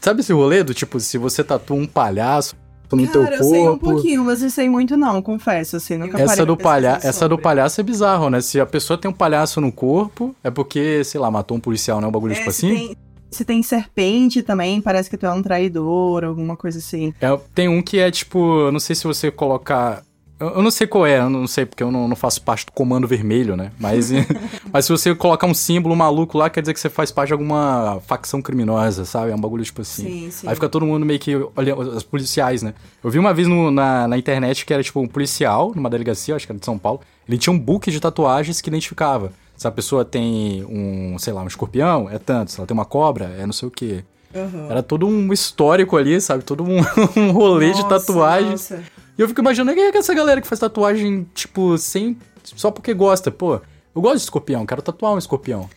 Sabe 0.00 0.20
esse 0.20 0.32
rolê 0.32 0.64
do 0.64 0.74
tipo, 0.74 0.98
se 0.98 1.16
você 1.16 1.44
tatua 1.44 1.76
um 1.76 1.86
palhaço 1.86 2.56
no 2.96 3.06
teu 3.06 3.22
Cara, 3.22 3.36
eu 3.36 3.44
sei 3.44 3.60
um 3.60 3.66
corpo? 3.66 3.90
pouquinho, 3.90 4.24
mas 4.24 4.42
não 4.42 4.50
sei 4.50 4.68
muito 4.68 4.96
não, 4.96 5.22
confesso, 5.22 5.76
assim, 5.76 5.96
nunca 5.96 6.20
Essa 6.20 6.44
do, 6.44 6.56
palha... 6.56 6.98
essa 7.02 7.28
do 7.28 7.38
palhaço 7.38 7.80
é 7.80 7.84
bizarro, 7.84 8.30
né? 8.30 8.40
Se 8.40 8.60
a 8.60 8.66
pessoa 8.66 8.98
tem 8.98 9.10
um 9.10 9.14
palhaço 9.14 9.60
no 9.60 9.70
corpo, 9.70 10.34
é 10.42 10.50
porque, 10.50 11.04
sei 11.04 11.20
lá, 11.20 11.30
matou 11.30 11.56
um 11.56 11.60
policial, 11.60 12.00
né? 12.00 12.06
Um 12.06 12.10
bagulho 12.10 12.32
É, 12.32 12.36
tipo 12.36 12.52
se 12.52 12.66
assim. 12.66 12.74
Tem, 12.74 12.96
se 13.30 13.44
tem 13.44 13.62
serpente 13.62 14.42
também, 14.42 14.80
parece 14.80 15.08
que 15.08 15.16
tu 15.16 15.24
é 15.26 15.32
um 15.32 15.42
traidor, 15.42 16.24
alguma 16.24 16.56
coisa 16.56 16.78
assim. 16.78 17.14
É, 17.20 17.38
tem 17.54 17.68
um 17.68 17.80
que 17.80 17.98
é 17.98 18.10
tipo, 18.10 18.38
eu 18.66 18.72
não 18.72 18.80
sei 18.80 18.96
se 18.96 19.04
você 19.04 19.30
colocar. 19.30 20.02
Eu, 20.40 20.48
eu 20.54 20.62
não 20.62 20.70
sei 20.70 20.86
qual 20.86 21.06
é, 21.06 21.18
eu 21.18 21.28
não 21.28 21.46
sei, 21.46 21.66
porque 21.66 21.82
eu 21.82 21.90
não, 21.92 22.08
não 22.08 22.16
faço 22.16 22.40
parte 22.42 22.64
do 22.66 22.72
comando 22.72 23.06
vermelho, 23.06 23.56
né? 23.56 23.70
Mas, 23.78 24.10
mas 24.72 24.86
se 24.86 24.90
você 24.90 25.14
colocar 25.14 25.46
um 25.46 25.52
símbolo 25.52 25.94
maluco 25.94 26.38
lá, 26.38 26.48
quer 26.48 26.62
dizer 26.62 26.72
que 26.72 26.80
você 26.80 26.88
faz 26.88 27.10
parte 27.12 27.28
de 27.28 27.32
alguma 27.34 28.00
facção 28.06 28.40
criminosa, 28.40 29.04
sabe? 29.04 29.30
É 29.30 29.34
um 29.34 29.40
bagulho 29.40 29.62
tipo 29.62 29.82
assim. 29.82 30.04
Sim, 30.04 30.30
sim. 30.30 30.48
Aí 30.48 30.54
fica 30.54 30.68
todo 30.68 30.86
mundo 30.86 31.04
meio 31.04 31.20
que 31.20 31.36
olhando, 31.54 31.80
os 31.82 32.02
policiais, 32.02 32.62
né? 32.62 32.72
Eu 33.04 33.10
vi 33.10 33.18
uma 33.18 33.34
vez 33.34 33.46
no- 33.46 33.70
na, 33.70 34.08
na 34.08 34.16
internet 34.16 34.64
que 34.64 34.72
era 34.72 34.82
tipo 34.82 34.98
um 35.00 35.06
policial, 35.06 35.72
numa 35.76 35.90
delegacia, 35.90 36.34
acho 36.34 36.46
que 36.46 36.52
era 36.52 36.58
de 36.58 36.64
São 36.64 36.78
Paulo. 36.78 37.00
Ele 37.28 37.36
tinha 37.38 37.52
um 37.52 37.58
book 37.58 37.90
de 37.90 38.00
tatuagens 38.00 38.60
que 38.60 38.68
identificava. 38.70 39.32
Se 39.56 39.68
a 39.68 39.70
pessoa 39.70 40.06
tem 40.06 40.64
um, 40.64 41.18
sei 41.18 41.34
lá, 41.34 41.42
um 41.42 41.46
escorpião, 41.46 42.08
é 42.10 42.18
tanto. 42.18 42.50
Se 42.50 42.58
ela 42.58 42.66
tem 42.66 42.74
uma 42.74 42.86
cobra, 42.86 43.26
é 43.38 43.44
não 43.44 43.52
sei 43.52 43.68
o 43.68 43.70
quê. 43.70 44.02
Aham. 44.34 44.68
Era 44.70 44.82
todo 44.82 45.06
um 45.06 45.32
histórico 45.34 45.96
ali, 45.98 46.18
sabe? 46.20 46.42
Todo 46.44 46.64
um, 46.64 46.78
um 47.20 47.30
rolê 47.32 47.72
de 47.72 47.82
Nossa, 47.82 47.98
tatuagens. 48.06 48.70
nossa. 48.70 48.82
E 49.20 49.22
eu 49.22 49.28
fico 49.28 49.42
imaginando 49.42 49.74
quem 49.76 49.84
é 49.84 49.90
que 49.90 49.98
é 49.98 50.00
essa 50.00 50.14
galera 50.14 50.40
que 50.40 50.46
faz 50.46 50.58
tatuagem, 50.58 51.26
tipo, 51.34 51.76
sem. 51.76 52.16
só 52.42 52.70
porque 52.70 52.94
gosta. 52.94 53.30
Pô, 53.30 53.56
eu 53.94 54.00
gosto 54.00 54.16
de 54.16 54.22
escorpião, 54.22 54.64
quero 54.64 54.80
tatuar 54.80 55.12
um 55.12 55.18
escorpião. 55.18 55.68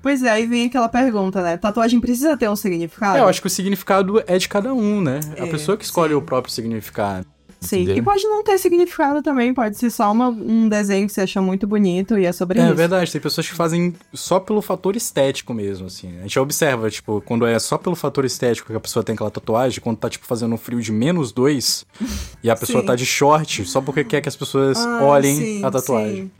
Pois 0.00 0.22
é, 0.22 0.30
aí 0.30 0.46
vem 0.46 0.64
aquela 0.68 0.88
pergunta, 0.88 1.42
né? 1.42 1.58
Tatuagem 1.58 2.00
precisa 2.00 2.34
ter 2.34 2.48
um 2.48 2.56
significado? 2.56 3.18
É, 3.18 3.20
eu 3.20 3.28
acho 3.28 3.42
que 3.42 3.46
o 3.46 3.50
significado 3.50 4.22
é 4.26 4.38
de 4.38 4.48
cada 4.48 4.72
um, 4.72 5.02
né? 5.02 5.20
a 5.38 5.44
É, 5.44 5.50
pessoa 5.50 5.76
que 5.76 5.84
escolhe 5.84 6.14
sim. 6.14 6.18
o 6.18 6.22
próprio 6.22 6.50
significado. 6.50 7.26
Sim, 7.60 7.78
entendeu? 7.82 7.96
e 7.96 8.02
pode 8.02 8.22
não 8.24 8.44
ter 8.44 8.56
significado 8.58 9.20
também, 9.20 9.52
pode 9.52 9.76
ser 9.76 9.90
só 9.90 10.12
uma- 10.12 10.28
um 10.28 10.68
desenho 10.68 11.06
que 11.06 11.12
você 11.12 11.22
achou 11.22 11.42
muito 11.42 11.66
bonito 11.66 12.16
e 12.16 12.24
é 12.24 12.32
sobre 12.32 12.60
É 12.60 12.66
isso. 12.66 12.74
verdade, 12.76 13.10
tem 13.10 13.20
pessoas 13.20 13.48
que 13.48 13.54
fazem 13.54 13.94
só 14.14 14.38
pelo 14.38 14.62
fator 14.62 14.94
estético 14.94 15.52
mesmo, 15.52 15.86
assim. 15.88 16.18
A 16.18 16.22
gente 16.22 16.38
observa, 16.38 16.88
tipo, 16.88 17.20
quando 17.22 17.44
é 17.44 17.58
só 17.58 17.76
pelo 17.76 17.96
fator 17.96 18.24
estético 18.24 18.68
que 18.68 18.76
a 18.76 18.80
pessoa 18.80 19.02
tem 19.02 19.14
aquela 19.14 19.30
tatuagem, 19.30 19.80
quando 19.80 19.96
tá, 19.96 20.08
tipo, 20.08 20.24
fazendo 20.24 20.54
um 20.54 20.58
frio 20.58 20.80
de 20.80 20.92
menos 20.92 21.32
dois 21.32 21.84
e 22.44 22.48
a 22.50 22.54
pessoa 22.54 22.80
Sim. 22.82 22.86
tá 22.86 22.94
de 22.94 23.04
short, 23.04 23.64
só 23.66 23.80
porque 23.80 24.04
quer 24.04 24.20
que 24.20 24.28
as 24.28 24.36
pessoas 24.36 24.78
Ah, 24.78 25.00
olhem 25.02 25.36
sim, 25.36 25.64
a 25.64 25.70
tatuagem. 25.70 26.16
sim. 26.16 26.30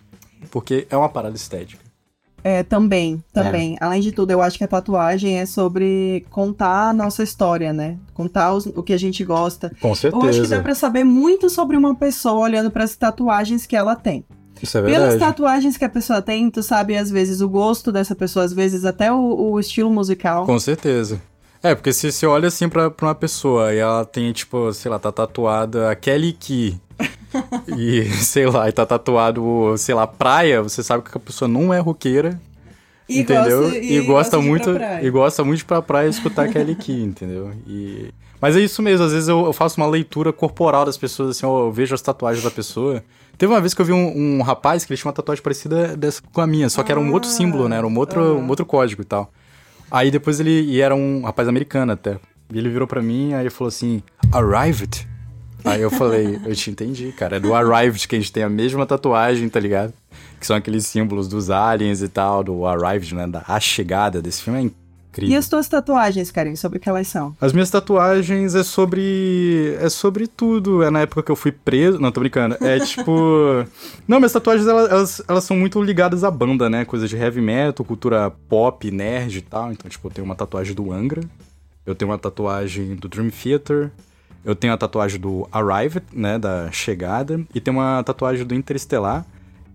Porque 0.52 0.87
é 0.88 0.96
uma 0.96 1.09
parada 1.09 1.35
estética. 1.35 1.88
É, 2.44 2.62
também, 2.62 3.22
também. 3.33 3.77
Além 3.81 4.01
de 4.01 4.12
tudo, 4.12 4.31
eu 4.31 4.40
acho 4.40 4.57
que 4.57 4.64
a 4.64 4.68
tatuagem 4.68 5.38
é 5.38 5.44
sobre 5.46 6.24
contar 6.31 6.90
a 6.90 6.92
nossa 6.92 7.22
história, 7.22 7.72
né? 7.72 7.96
Contar 8.14 8.53
os- 8.55 8.66
o 8.66 8.83
que 8.83 8.92
a 8.92 8.96
gente 8.98 9.24
gosta. 9.24 9.72
Com 9.81 9.88
Eu 9.88 9.92
acho 9.92 10.01
que 10.03 10.11
dá 10.12 10.33
certeza. 10.33 10.62
pra 10.62 10.74
saber 10.74 11.05
muito 11.05 11.51
sobre 11.51 11.77
uma 11.77 11.94
pessoa 11.94 12.40
olhando 12.40 12.70
para 12.70 12.85
as 12.85 12.94
tatuagens 12.96 13.66
que 13.66 13.74
ela 13.77 13.96
tem. 13.96 14.24
Isso 14.62 14.77
é 14.79 14.83
Pelas 14.83 15.11
verdade. 15.11 15.18
tatuagens 15.33 15.77
que 15.77 15.85
a 15.85 15.88
pessoa 15.88 16.20
tem, 16.22 16.51
tu 16.51 16.62
sabe 16.62 16.96
às 16.96 17.11
vezes 17.11 17.40
o 17.40 17.48
gosto 17.48 17.92
dessa 17.92 18.14
pessoa, 18.14 18.44
às 18.44 18.53
vezes 18.53 18.85
até 18.85 19.12
o, 19.12 19.53
o 19.53 19.61
estilo 19.61 19.90
musical. 19.90 20.46
Com 20.46 20.59
certeza. 20.59 21.20
É, 21.62 21.74
porque 21.74 21.92
se 21.92 22.11
você 22.12 22.24
olha 22.27 22.48
assim 22.48 22.68
pra, 22.68 22.88
pra 22.90 23.07
uma 23.09 23.14
pessoa 23.16 23.74
e 23.74 23.79
ela 23.79 24.05
tem, 24.05 24.33
tipo, 24.33 24.72
sei 24.72 24.90
lá, 24.90 24.98
tá 24.98 25.11
tatuada 25.11 25.90
a 25.90 25.94
Kelly 25.96 26.33
Key. 26.33 26.81
E, 27.77 28.05
sei 28.23 28.47
lá, 28.47 28.69
e 28.69 28.73
tá 28.73 28.85
tatuado, 28.87 29.75
sei 29.77 29.95
lá, 29.95 30.07
praia, 30.07 30.62
você 30.62 30.83
sabe 30.83 31.03
que 31.05 31.17
a 31.17 31.21
pessoa 31.21 31.49
não 31.49 31.73
é 31.73 31.79
roqueira. 31.79 32.41
E 33.09 33.21
entendeu? 33.21 33.62
gosta- 33.62 33.79
e, 33.79 34.01
gosta 34.01 34.38
de 34.38 34.45
ir 34.45 34.47
muito. 34.49 34.64
pra 34.71 34.75
praia. 34.79 35.07
E 35.07 35.11
gosta 35.11 35.45
muito 35.45 35.57
de 35.59 35.62
ir 35.64 35.67
pra 35.67 35.81
praia 35.83 36.09
escutar 36.09 36.49
Kelly 36.49 36.75
Key, 36.75 37.03
entendeu? 37.03 37.53
E. 37.67 38.12
Mas 38.41 38.55
é 38.55 38.61
isso 38.61 38.83
mesmo, 38.83 39.05
às 39.07 39.12
vezes 39.12 39.29
eu, 39.29 39.47
eu 39.47 39.53
faço 39.53 39.81
uma 39.81 39.87
leitura 39.88 40.33
corporal 40.33 40.85
das 40.85 40.97
pessoas, 40.97 41.31
assim, 41.31 41.45
eu 41.47 41.73
vejo 41.73 41.95
as 41.95 42.03
tatuagens 42.03 42.45
da 42.45 42.51
pessoa. 42.51 43.03
Teve 43.37 43.53
uma 43.53 43.61
vez 43.61 43.73
que 43.75 43.81
eu 43.81 43.87
vi 43.87 43.93
um, 43.93 44.38
um 44.38 44.43
rapaz 44.43 44.85
que 44.85 44.93
ele 44.93 44.99
tinha 45.01 45.09
uma 45.09 45.14
tatuagem 45.14 45.43
parecida 45.43 45.97
dessa 45.97 46.21
com 46.33 46.41
a 46.41 46.47
minha, 46.47 46.69
só 46.69 46.83
que 46.83 46.93
era 46.93 47.01
um 47.01 47.12
outro 47.12 47.29
Ah, 47.31 47.33
símbolo, 47.33 47.69
né? 47.69 47.77
Era 47.79 47.87
um 47.87 47.97
outro, 47.99 48.21
aham. 48.21 48.35
um 48.45 48.49
outro 48.49 48.64
código 48.67 49.03
e 49.03 49.05
tal. 49.05 49.33
Aí 49.91 50.11
depois 50.11 50.38
ele. 50.38 50.51
E 50.51 50.81
era 50.81 50.95
um 50.95 51.23
rapaz 51.23 51.49
americano 51.49 51.93
até. 51.93 52.19
E 52.53 52.59
ele 52.59 52.69
virou 52.69 52.87
pra 52.87 53.01
mim, 53.01 53.33
aí 53.33 53.43
ele 53.43 53.51
falou 53.51 53.69
assim: 53.69 54.03
Arrived? 54.33 55.09
Aí 55.68 55.81
eu 55.81 55.90
falei, 55.90 56.40
eu 56.44 56.54
te 56.54 56.70
entendi, 56.70 57.12
cara. 57.12 57.37
É 57.37 57.40
do 57.40 57.54
Arrived 57.54 58.07
que 58.07 58.16
a 58.16 58.18
gente 58.18 58.33
tem 58.33 58.42
a 58.42 58.48
mesma 58.48 58.87
tatuagem, 58.87 59.48
tá 59.48 59.61
ligado? 59.61 59.92
Que 60.40 60.46
são 60.46 60.57
aqueles 60.57 60.87
símbolos 60.87 61.28
dos 61.28 61.50
aliens 61.50 62.02
e 62.02 62.09
tal, 62.09 62.42
do 62.42 62.66
Arrived, 62.66 63.14
né? 63.14 63.26
Da 63.26 63.44
A 63.46 63.61
Chegada 63.61 64.22
desse 64.22 64.42
filme 64.42 64.59
é 64.59 64.62
incrível. 64.62 65.35
E 65.35 65.37
as 65.37 65.48
tuas 65.48 65.66
tatuagens, 65.68 66.31
Karen, 66.31 66.54
sobre 66.54 66.78
o 66.78 66.81
que 66.81 66.88
elas 66.88 67.09
são? 67.09 67.37
As 67.40 67.52
minhas 67.52 67.70
tatuagens 67.70 68.54
é 68.54 68.62
sobre. 68.62 69.76
É 69.81 69.88
sobre 69.88 70.26
tudo. 70.26 70.83
É 70.83 70.90
na 70.90 71.00
época 71.00 71.22
que 71.22 71.31
eu 71.31 71.37
fui 71.37 71.50
preso. 71.50 71.98
Não, 71.98 72.12
tô 72.12 72.20
brincando. 72.20 72.57
É 72.61 72.78
tipo. 72.85 73.64
Não, 74.07 74.18
minhas 74.18 74.33
tatuagens 74.33 74.68
elas, 74.68 74.90
elas, 74.90 75.22
elas 75.26 75.44
são 75.44 75.57
muito 75.57 75.83
ligadas 75.83 76.24
à 76.24 76.31
banda, 76.31 76.70
né? 76.70 76.85
Coisa 76.85 77.09
de 77.09 77.16
heavy 77.16 77.40
metal, 77.40 77.85
cultura 77.85 78.31
pop, 78.48 78.90
nerd 78.90 79.38
e 79.38 79.42
tal. 79.42 79.72
Então, 79.72 79.90
tipo, 79.90 80.07
eu 80.07 80.12
tenho 80.12 80.24
uma 80.24 80.37
tatuagem 80.37 80.74
do 80.74 80.92
Angra. 80.92 81.22
Eu 81.85 81.94
tenho 81.94 82.11
uma 82.11 82.18
tatuagem 82.18 82.94
do 82.94 83.09
Dream 83.09 83.31
Theater. 83.31 83.90
Eu 84.49 84.57
tenho 84.57 84.72
a 84.72 84.78
tatuagem 84.78 85.20
do 85.20 85.46
Arrived, 85.53 86.07
né? 86.11 86.38
Da 86.38 86.72
chegada. 86.72 87.38
E 87.55 87.61
tenho 87.61 87.76
uma 87.76 88.03
tatuagem 88.03 88.46
do 88.46 88.55
Interestelar. 88.55 89.26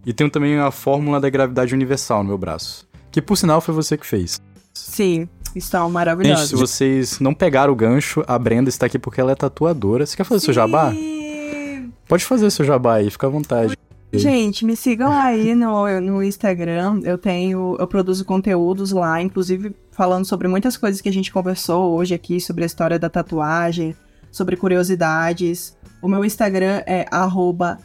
E 0.04 0.12
tenho 0.12 0.32
também 0.32 0.58
a 0.58 0.72
fórmula 0.72 1.22
da 1.22 1.30
gravidade 1.30 1.76
universal 1.76 2.24
no 2.24 2.30
meu 2.30 2.40
braço. 2.40 2.88
Que 3.12 3.22
por 3.22 3.36
sinal 3.36 3.62
foi 3.62 3.72
você 3.76 3.96
que 3.96 4.04
fez. 4.04 4.42
Sim, 4.74 5.30
estão 5.56 5.94
Gente, 6.24 6.48
se 6.48 6.56
vocês 6.56 7.20
não 7.20 7.36
pegaram 7.36 7.72
o 7.72 7.76
gancho, 7.76 8.24
a 8.28 8.40
Brenda 8.40 8.68
está 8.68 8.88
aqui 8.88 8.98
porque 8.98 9.22
ela 9.22 9.34
é 9.34 9.36
tatuadora. 9.36 10.08
Você 10.08 10.18
quer 10.18 10.24
fazer 10.24 10.44
seu 10.44 10.54
jabá? 10.56 10.90
Sim. 10.90 11.94
Pode 12.08 12.26
fazer 12.26 12.50
seu 12.50 12.66
jabá 12.66 12.96
aí, 12.96 13.12
fica 13.12 13.28
à 13.28 13.30
vontade. 13.30 13.78
Gente, 14.12 14.66
me 14.66 14.76
sigam 14.76 15.12
aí 15.12 15.54
no, 15.54 16.02
no 16.02 16.24
Instagram. 16.24 17.00
Eu 17.04 17.20
tenho, 17.20 17.78
eu 17.80 17.86
produzo 17.86 18.26
conteúdos 18.26 18.92
lá, 18.92 19.22
inclusive 19.22 19.76
falando 19.92 20.26
sobre 20.26 20.48
muitas 20.48 20.76
coisas 20.78 21.00
que 21.00 21.10
a 21.10 21.14
gente 21.14 21.32
conversou 21.32 21.94
hoje 21.94 22.16
aqui, 22.16 22.42
sobre 22.42 22.64
a 22.64 22.66
história 22.66 22.98
da 22.98 23.10
tatuagem, 23.10 23.96
sobre 24.34 24.58
curiosidades. 24.58 25.78
O 26.02 26.10
meu 26.10 26.26
Instagram 26.26 26.82
é 26.86 27.06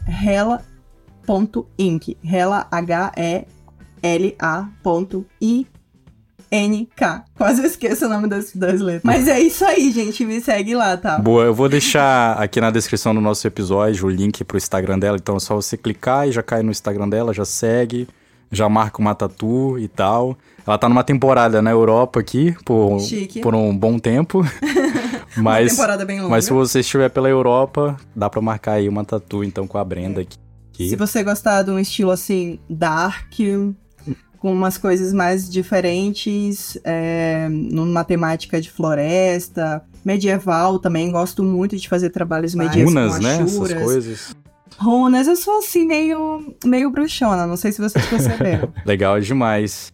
rela.inc. 0.05 0.57
Rela, 2.21 2.67
H-E-L-A 2.69 4.69
ponto 4.83 5.25
NK. 6.51 7.23
Quase 7.37 7.63
esqueço 7.63 8.07
o 8.07 8.09
nome 8.09 8.27
das, 8.27 8.51
das 8.53 8.81
letras. 8.81 9.03
Mas 9.03 9.27
é 9.27 9.39
isso 9.39 9.63
aí, 9.63 9.91
gente. 9.91 10.25
Me 10.25 10.41
segue 10.41 10.73
lá, 10.73 10.97
tá? 10.97 11.19
Boa, 11.19 11.45
eu 11.45 11.53
vou 11.53 11.69
deixar 11.69 12.33
aqui 12.41 12.59
na 12.59 12.71
descrição 12.71 13.13
do 13.13 13.21
nosso 13.21 13.45
episódio 13.45 14.07
o 14.07 14.09
link 14.09 14.43
pro 14.43 14.57
Instagram 14.57 14.97
dela. 14.97 15.17
Então 15.17 15.37
é 15.37 15.39
só 15.39 15.55
você 15.55 15.77
clicar 15.77 16.27
e 16.27 16.31
já 16.31 16.41
cai 16.41 16.63
no 16.63 16.71
Instagram 16.71 17.07
dela, 17.07 17.33
já 17.33 17.45
segue, 17.45 18.07
já 18.51 18.67
marca 18.67 18.99
uma 18.99 19.13
tatu 19.13 19.77
e 19.77 19.87
tal. 19.87 20.35
Ela 20.65 20.77
tá 20.77 20.87
numa 20.87 21.03
temporada 21.03 21.61
na 21.61 21.71
Europa 21.71 22.19
aqui, 22.19 22.55
por, 22.65 22.99
Chique. 22.99 23.41
por 23.41 23.55
um 23.55 23.75
bom 23.75 23.97
tempo. 23.99 24.43
mas, 25.37 25.71
Uma 25.71 25.77
temporada 25.77 26.05
bem 26.05 26.19
longa. 26.19 26.29
mas 26.29 26.45
se 26.45 26.53
você 26.53 26.79
estiver 26.79 27.09
pela 27.09 27.29
Europa, 27.29 27.97
dá 28.15 28.29
pra 28.29 28.41
marcar 28.41 28.73
aí 28.73 28.89
uma 28.89 29.03
tatu 29.03 29.43
então 29.43 29.67
com 29.67 29.77
a 29.77 29.83
Brenda 29.83 30.21
aqui. 30.21 30.37
Se 30.89 30.95
você 30.95 31.23
gostar 31.23 31.63
de 31.63 31.71
um 31.71 31.77
estilo 31.77 32.09
assim, 32.09 32.57
dark, 32.69 33.33
com 34.37 34.53
umas 34.53 34.77
coisas 34.77 35.11
mais 35.11 35.49
diferentes, 35.49 36.79
é, 36.85 37.49
numa 37.49 38.05
temática 38.05 38.61
de 38.61 38.71
floresta, 38.71 39.83
medieval 40.05 40.79
também, 40.79 41.11
gosto 41.11 41.43
muito 41.43 41.75
de 41.75 41.89
fazer 41.89 42.11
trabalhos 42.11 42.55
medievais 42.55 42.87
Runas, 42.87 43.19
né? 43.19 43.41
Essas 43.41 43.73
coisas. 43.73 44.35
Runas, 44.77 45.27
eu 45.27 45.35
sou 45.35 45.59
assim, 45.59 45.85
meio, 45.85 46.55
meio 46.63 46.89
bruxona, 46.89 47.45
não 47.45 47.57
sei 47.57 47.73
se 47.73 47.81
vocês 47.81 48.05
perceberam. 48.05 48.71
Legal 48.85 49.19
demais. 49.19 49.91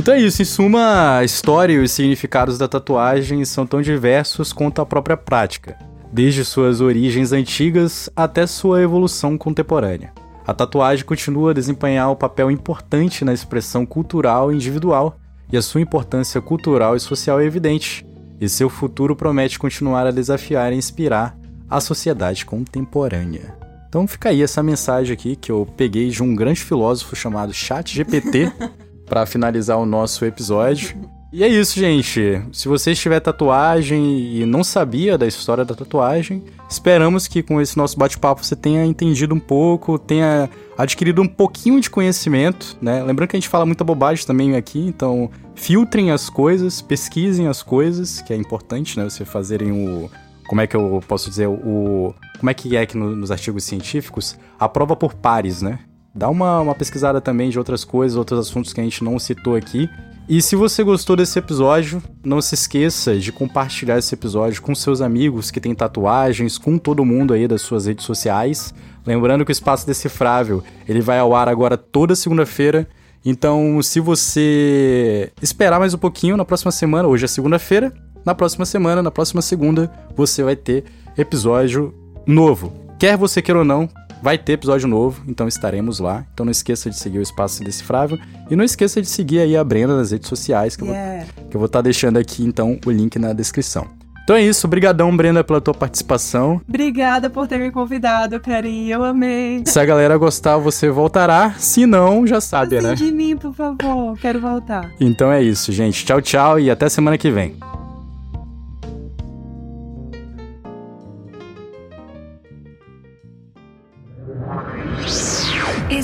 Então 0.00 0.14
é 0.14 0.20
isso, 0.22 0.40
em 0.40 0.46
suma, 0.46 1.18
a 1.18 1.24
história 1.24 1.74
e 1.74 1.78
os 1.78 1.92
significados 1.92 2.56
da 2.56 2.66
tatuagem 2.66 3.44
são 3.44 3.66
tão 3.66 3.82
diversos 3.82 4.50
quanto 4.50 4.80
a 4.80 4.86
própria 4.86 5.14
prática, 5.14 5.76
desde 6.10 6.42
suas 6.42 6.80
origens 6.80 7.32
antigas 7.32 8.08
até 8.16 8.46
sua 8.46 8.80
evolução 8.80 9.36
contemporânea. 9.36 10.10
A 10.46 10.54
tatuagem 10.54 11.04
continua 11.04 11.50
a 11.50 11.54
desempenhar 11.54 12.10
um 12.10 12.16
papel 12.16 12.50
importante 12.50 13.26
na 13.26 13.34
expressão 13.34 13.84
cultural 13.84 14.50
individual, 14.50 15.18
e 15.52 15.56
a 15.58 15.60
sua 15.60 15.82
importância 15.82 16.40
cultural 16.40 16.96
e 16.96 17.00
social 17.00 17.38
é 17.38 17.44
evidente, 17.44 18.02
e 18.40 18.48
seu 18.48 18.70
futuro 18.70 19.14
promete 19.14 19.58
continuar 19.58 20.06
a 20.06 20.10
desafiar 20.10 20.72
e 20.72 20.76
inspirar 20.76 21.36
a 21.68 21.78
sociedade 21.78 22.46
contemporânea. 22.46 23.54
Então 23.86 24.08
fica 24.08 24.30
aí 24.30 24.40
essa 24.40 24.62
mensagem 24.62 25.12
aqui 25.12 25.36
que 25.36 25.52
eu 25.52 25.68
peguei 25.76 26.08
de 26.08 26.22
um 26.22 26.34
grande 26.34 26.62
filósofo 26.62 27.14
chamado 27.14 27.52
ChatGPT 27.52 28.50
para 29.10 29.26
finalizar 29.26 29.76
o 29.76 29.84
nosso 29.84 30.24
episódio. 30.24 30.96
E 31.32 31.44
é 31.44 31.48
isso, 31.48 31.78
gente. 31.78 32.42
Se 32.52 32.66
você 32.66 32.94
tiver 32.94 33.20
tatuagem 33.20 34.34
e 34.36 34.46
não 34.46 34.64
sabia 34.64 35.18
da 35.18 35.26
história 35.26 35.64
da 35.64 35.74
tatuagem, 35.74 36.44
esperamos 36.68 37.28
que 37.28 37.42
com 37.42 37.60
esse 37.60 37.76
nosso 37.76 37.98
bate-papo 37.98 38.44
você 38.44 38.56
tenha 38.56 38.84
entendido 38.84 39.34
um 39.34 39.38
pouco, 39.38 39.98
tenha 39.98 40.48
adquirido 40.78 41.22
um 41.22 41.28
pouquinho 41.28 41.80
de 41.80 41.90
conhecimento, 41.90 42.76
né? 42.80 43.02
Lembrando 43.02 43.28
que 43.28 43.36
a 43.36 43.40
gente 43.40 43.48
fala 43.48 43.66
muita 43.66 43.84
bobagem 43.84 44.26
também 44.26 44.56
aqui, 44.56 44.80
então 44.80 45.30
filtrem 45.54 46.10
as 46.10 46.28
coisas, 46.30 46.80
pesquisem 46.80 47.46
as 47.46 47.62
coisas, 47.62 48.20
que 48.22 48.32
é 48.32 48.36
importante, 48.36 48.98
né? 48.98 49.08
Você 49.08 49.24
fazerem 49.24 49.70
o 49.72 50.10
como 50.48 50.60
é 50.60 50.66
que 50.66 50.74
eu 50.74 51.00
posso 51.06 51.28
dizer 51.30 51.46
o 51.48 52.12
como 52.40 52.50
é 52.50 52.54
que 52.54 52.76
é 52.76 52.84
que 52.86 52.96
no- 52.96 53.14
nos 53.14 53.30
artigos 53.30 53.62
científicos 53.62 54.36
a 54.58 54.68
prova 54.68 54.96
por 54.96 55.14
pares, 55.14 55.62
né? 55.62 55.78
Dá 56.14 56.28
uma, 56.28 56.60
uma 56.60 56.74
pesquisada 56.74 57.20
também 57.20 57.50
de 57.50 57.58
outras 57.58 57.84
coisas, 57.84 58.16
outros 58.16 58.40
assuntos 58.40 58.72
que 58.72 58.80
a 58.80 58.84
gente 58.84 59.04
não 59.04 59.18
citou 59.18 59.54
aqui. 59.54 59.88
E 60.28 60.40
se 60.40 60.54
você 60.54 60.84
gostou 60.84 61.16
desse 61.16 61.38
episódio, 61.38 62.02
não 62.24 62.40
se 62.40 62.54
esqueça 62.54 63.18
de 63.18 63.32
compartilhar 63.32 63.98
esse 63.98 64.14
episódio 64.14 64.62
com 64.62 64.74
seus 64.74 65.00
amigos 65.00 65.50
que 65.50 65.60
têm 65.60 65.74
tatuagens, 65.74 66.56
com 66.56 66.78
todo 66.78 67.04
mundo 67.04 67.34
aí 67.34 67.48
das 67.48 67.62
suas 67.62 67.86
redes 67.86 68.04
sociais. 68.04 68.72
Lembrando 69.04 69.44
que 69.44 69.50
o 69.50 69.52
Espaço 69.52 69.86
Decifrável, 69.86 70.62
ele 70.88 71.00
vai 71.00 71.18
ao 71.18 71.34
ar 71.34 71.48
agora 71.48 71.76
toda 71.76 72.14
segunda-feira. 72.14 72.88
Então, 73.24 73.82
se 73.82 73.98
você 73.98 75.32
esperar 75.42 75.80
mais 75.80 75.94
um 75.94 75.98
pouquinho 75.98 76.36
na 76.36 76.44
próxima 76.44 76.70
semana, 76.70 77.08
hoje 77.08 77.24
é 77.24 77.28
segunda-feira, 77.28 77.92
na 78.24 78.34
próxima 78.34 78.64
semana, 78.64 79.02
na 79.02 79.10
próxima 79.10 79.42
segunda, 79.42 79.90
você 80.14 80.42
vai 80.42 80.54
ter 80.54 80.84
episódio 81.16 81.94
novo. 82.26 82.72
Quer 82.98 83.16
você 83.16 83.42
queira 83.42 83.58
ou 83.58 83.64
não, 83.64 83.88
vai 84.22 84.36
ter 84.38 84.52
episódio 84.52 84.88
novo, 84.88 85.22
então 85.26 85.48
estaremos 85.48 85.98
lá. 85.98 86.24
Então 86.32 86.44
não 86.44 86.50
esqueça 86.50 86.90
de 86.90 86.96
seguir 86.96 87.18
o 87.18 87.22
Espaço 87.22 87.62
Decifrável 87.64 88.18
e 88.50 88.56
não 88.56 88.64
esqueça 88.64 89.00
de 89.00 89.08
seguir 89.08 89.40
aí 89.40 89.56
a 89.56 89.64
Brenda 89.64 89.96
nas 89.96 90.10
redes 90.10 90.28
sociais, 90.28 90.76
que 90.76 90.82
eu 90.82 90.86
vou 90.86 90.96
Yeah. 91.00 91.26
eu 91.52 91.58
vou 91.58 91.66
estar 91.66 91.80
deixando 91.82 92.18
aqui 92.18 92.44
então 92.44 92.78
o 92.84 92.90
link 92.90 93.18
na 93.18 93.32
descrição. 93.32 93.86
Então 94.24 94.36
é 94.36 94.42
isso, 94.42 94.66
obrigadão 94.66 95.16
Brenda 95.16 95.42
pela 95.42 95.60
tua 95.60 95.74
participação. 95.74 96.60
Obrigada 96.68 97.28
por 97.28 97.48
ter 97.48 97.58
me 97.58 97.70
convidado, 97.70 98.38
carinho. 98.38 98.92
Eu 98.92 99.02
amei. 99.04 99.62
Se 99.66 99.80
a 99.80 99.84
galera 99.84 100.16
gostar, 100.16 100.56
você 100.58 100.88
voltará. 100.88 101.54
Se 101.58 101.84
não, 101.86 102.26
já 102.26 102.40
sabe, 102.40 102.76
Assim 102.76 102.86
né? 102.86 102.94
de 102.94 103.10
mim, 103.10 103.36
por 103.36 103.52
favor. 103.52 104.16
Quero 104.20 104.40
voltar. 104.40 104.90
Então 105.00 105.32
é 105.32 105.42
isso, 105.42 105.72
gente. 105.72 106.04
Tchau, 106.04 106.20
tchau 106.20 106.60
e 106.60 106.70
até 106.70 106.88
semana 106.88 107.18
que 107.18 107.30
vem. 107.30 107.56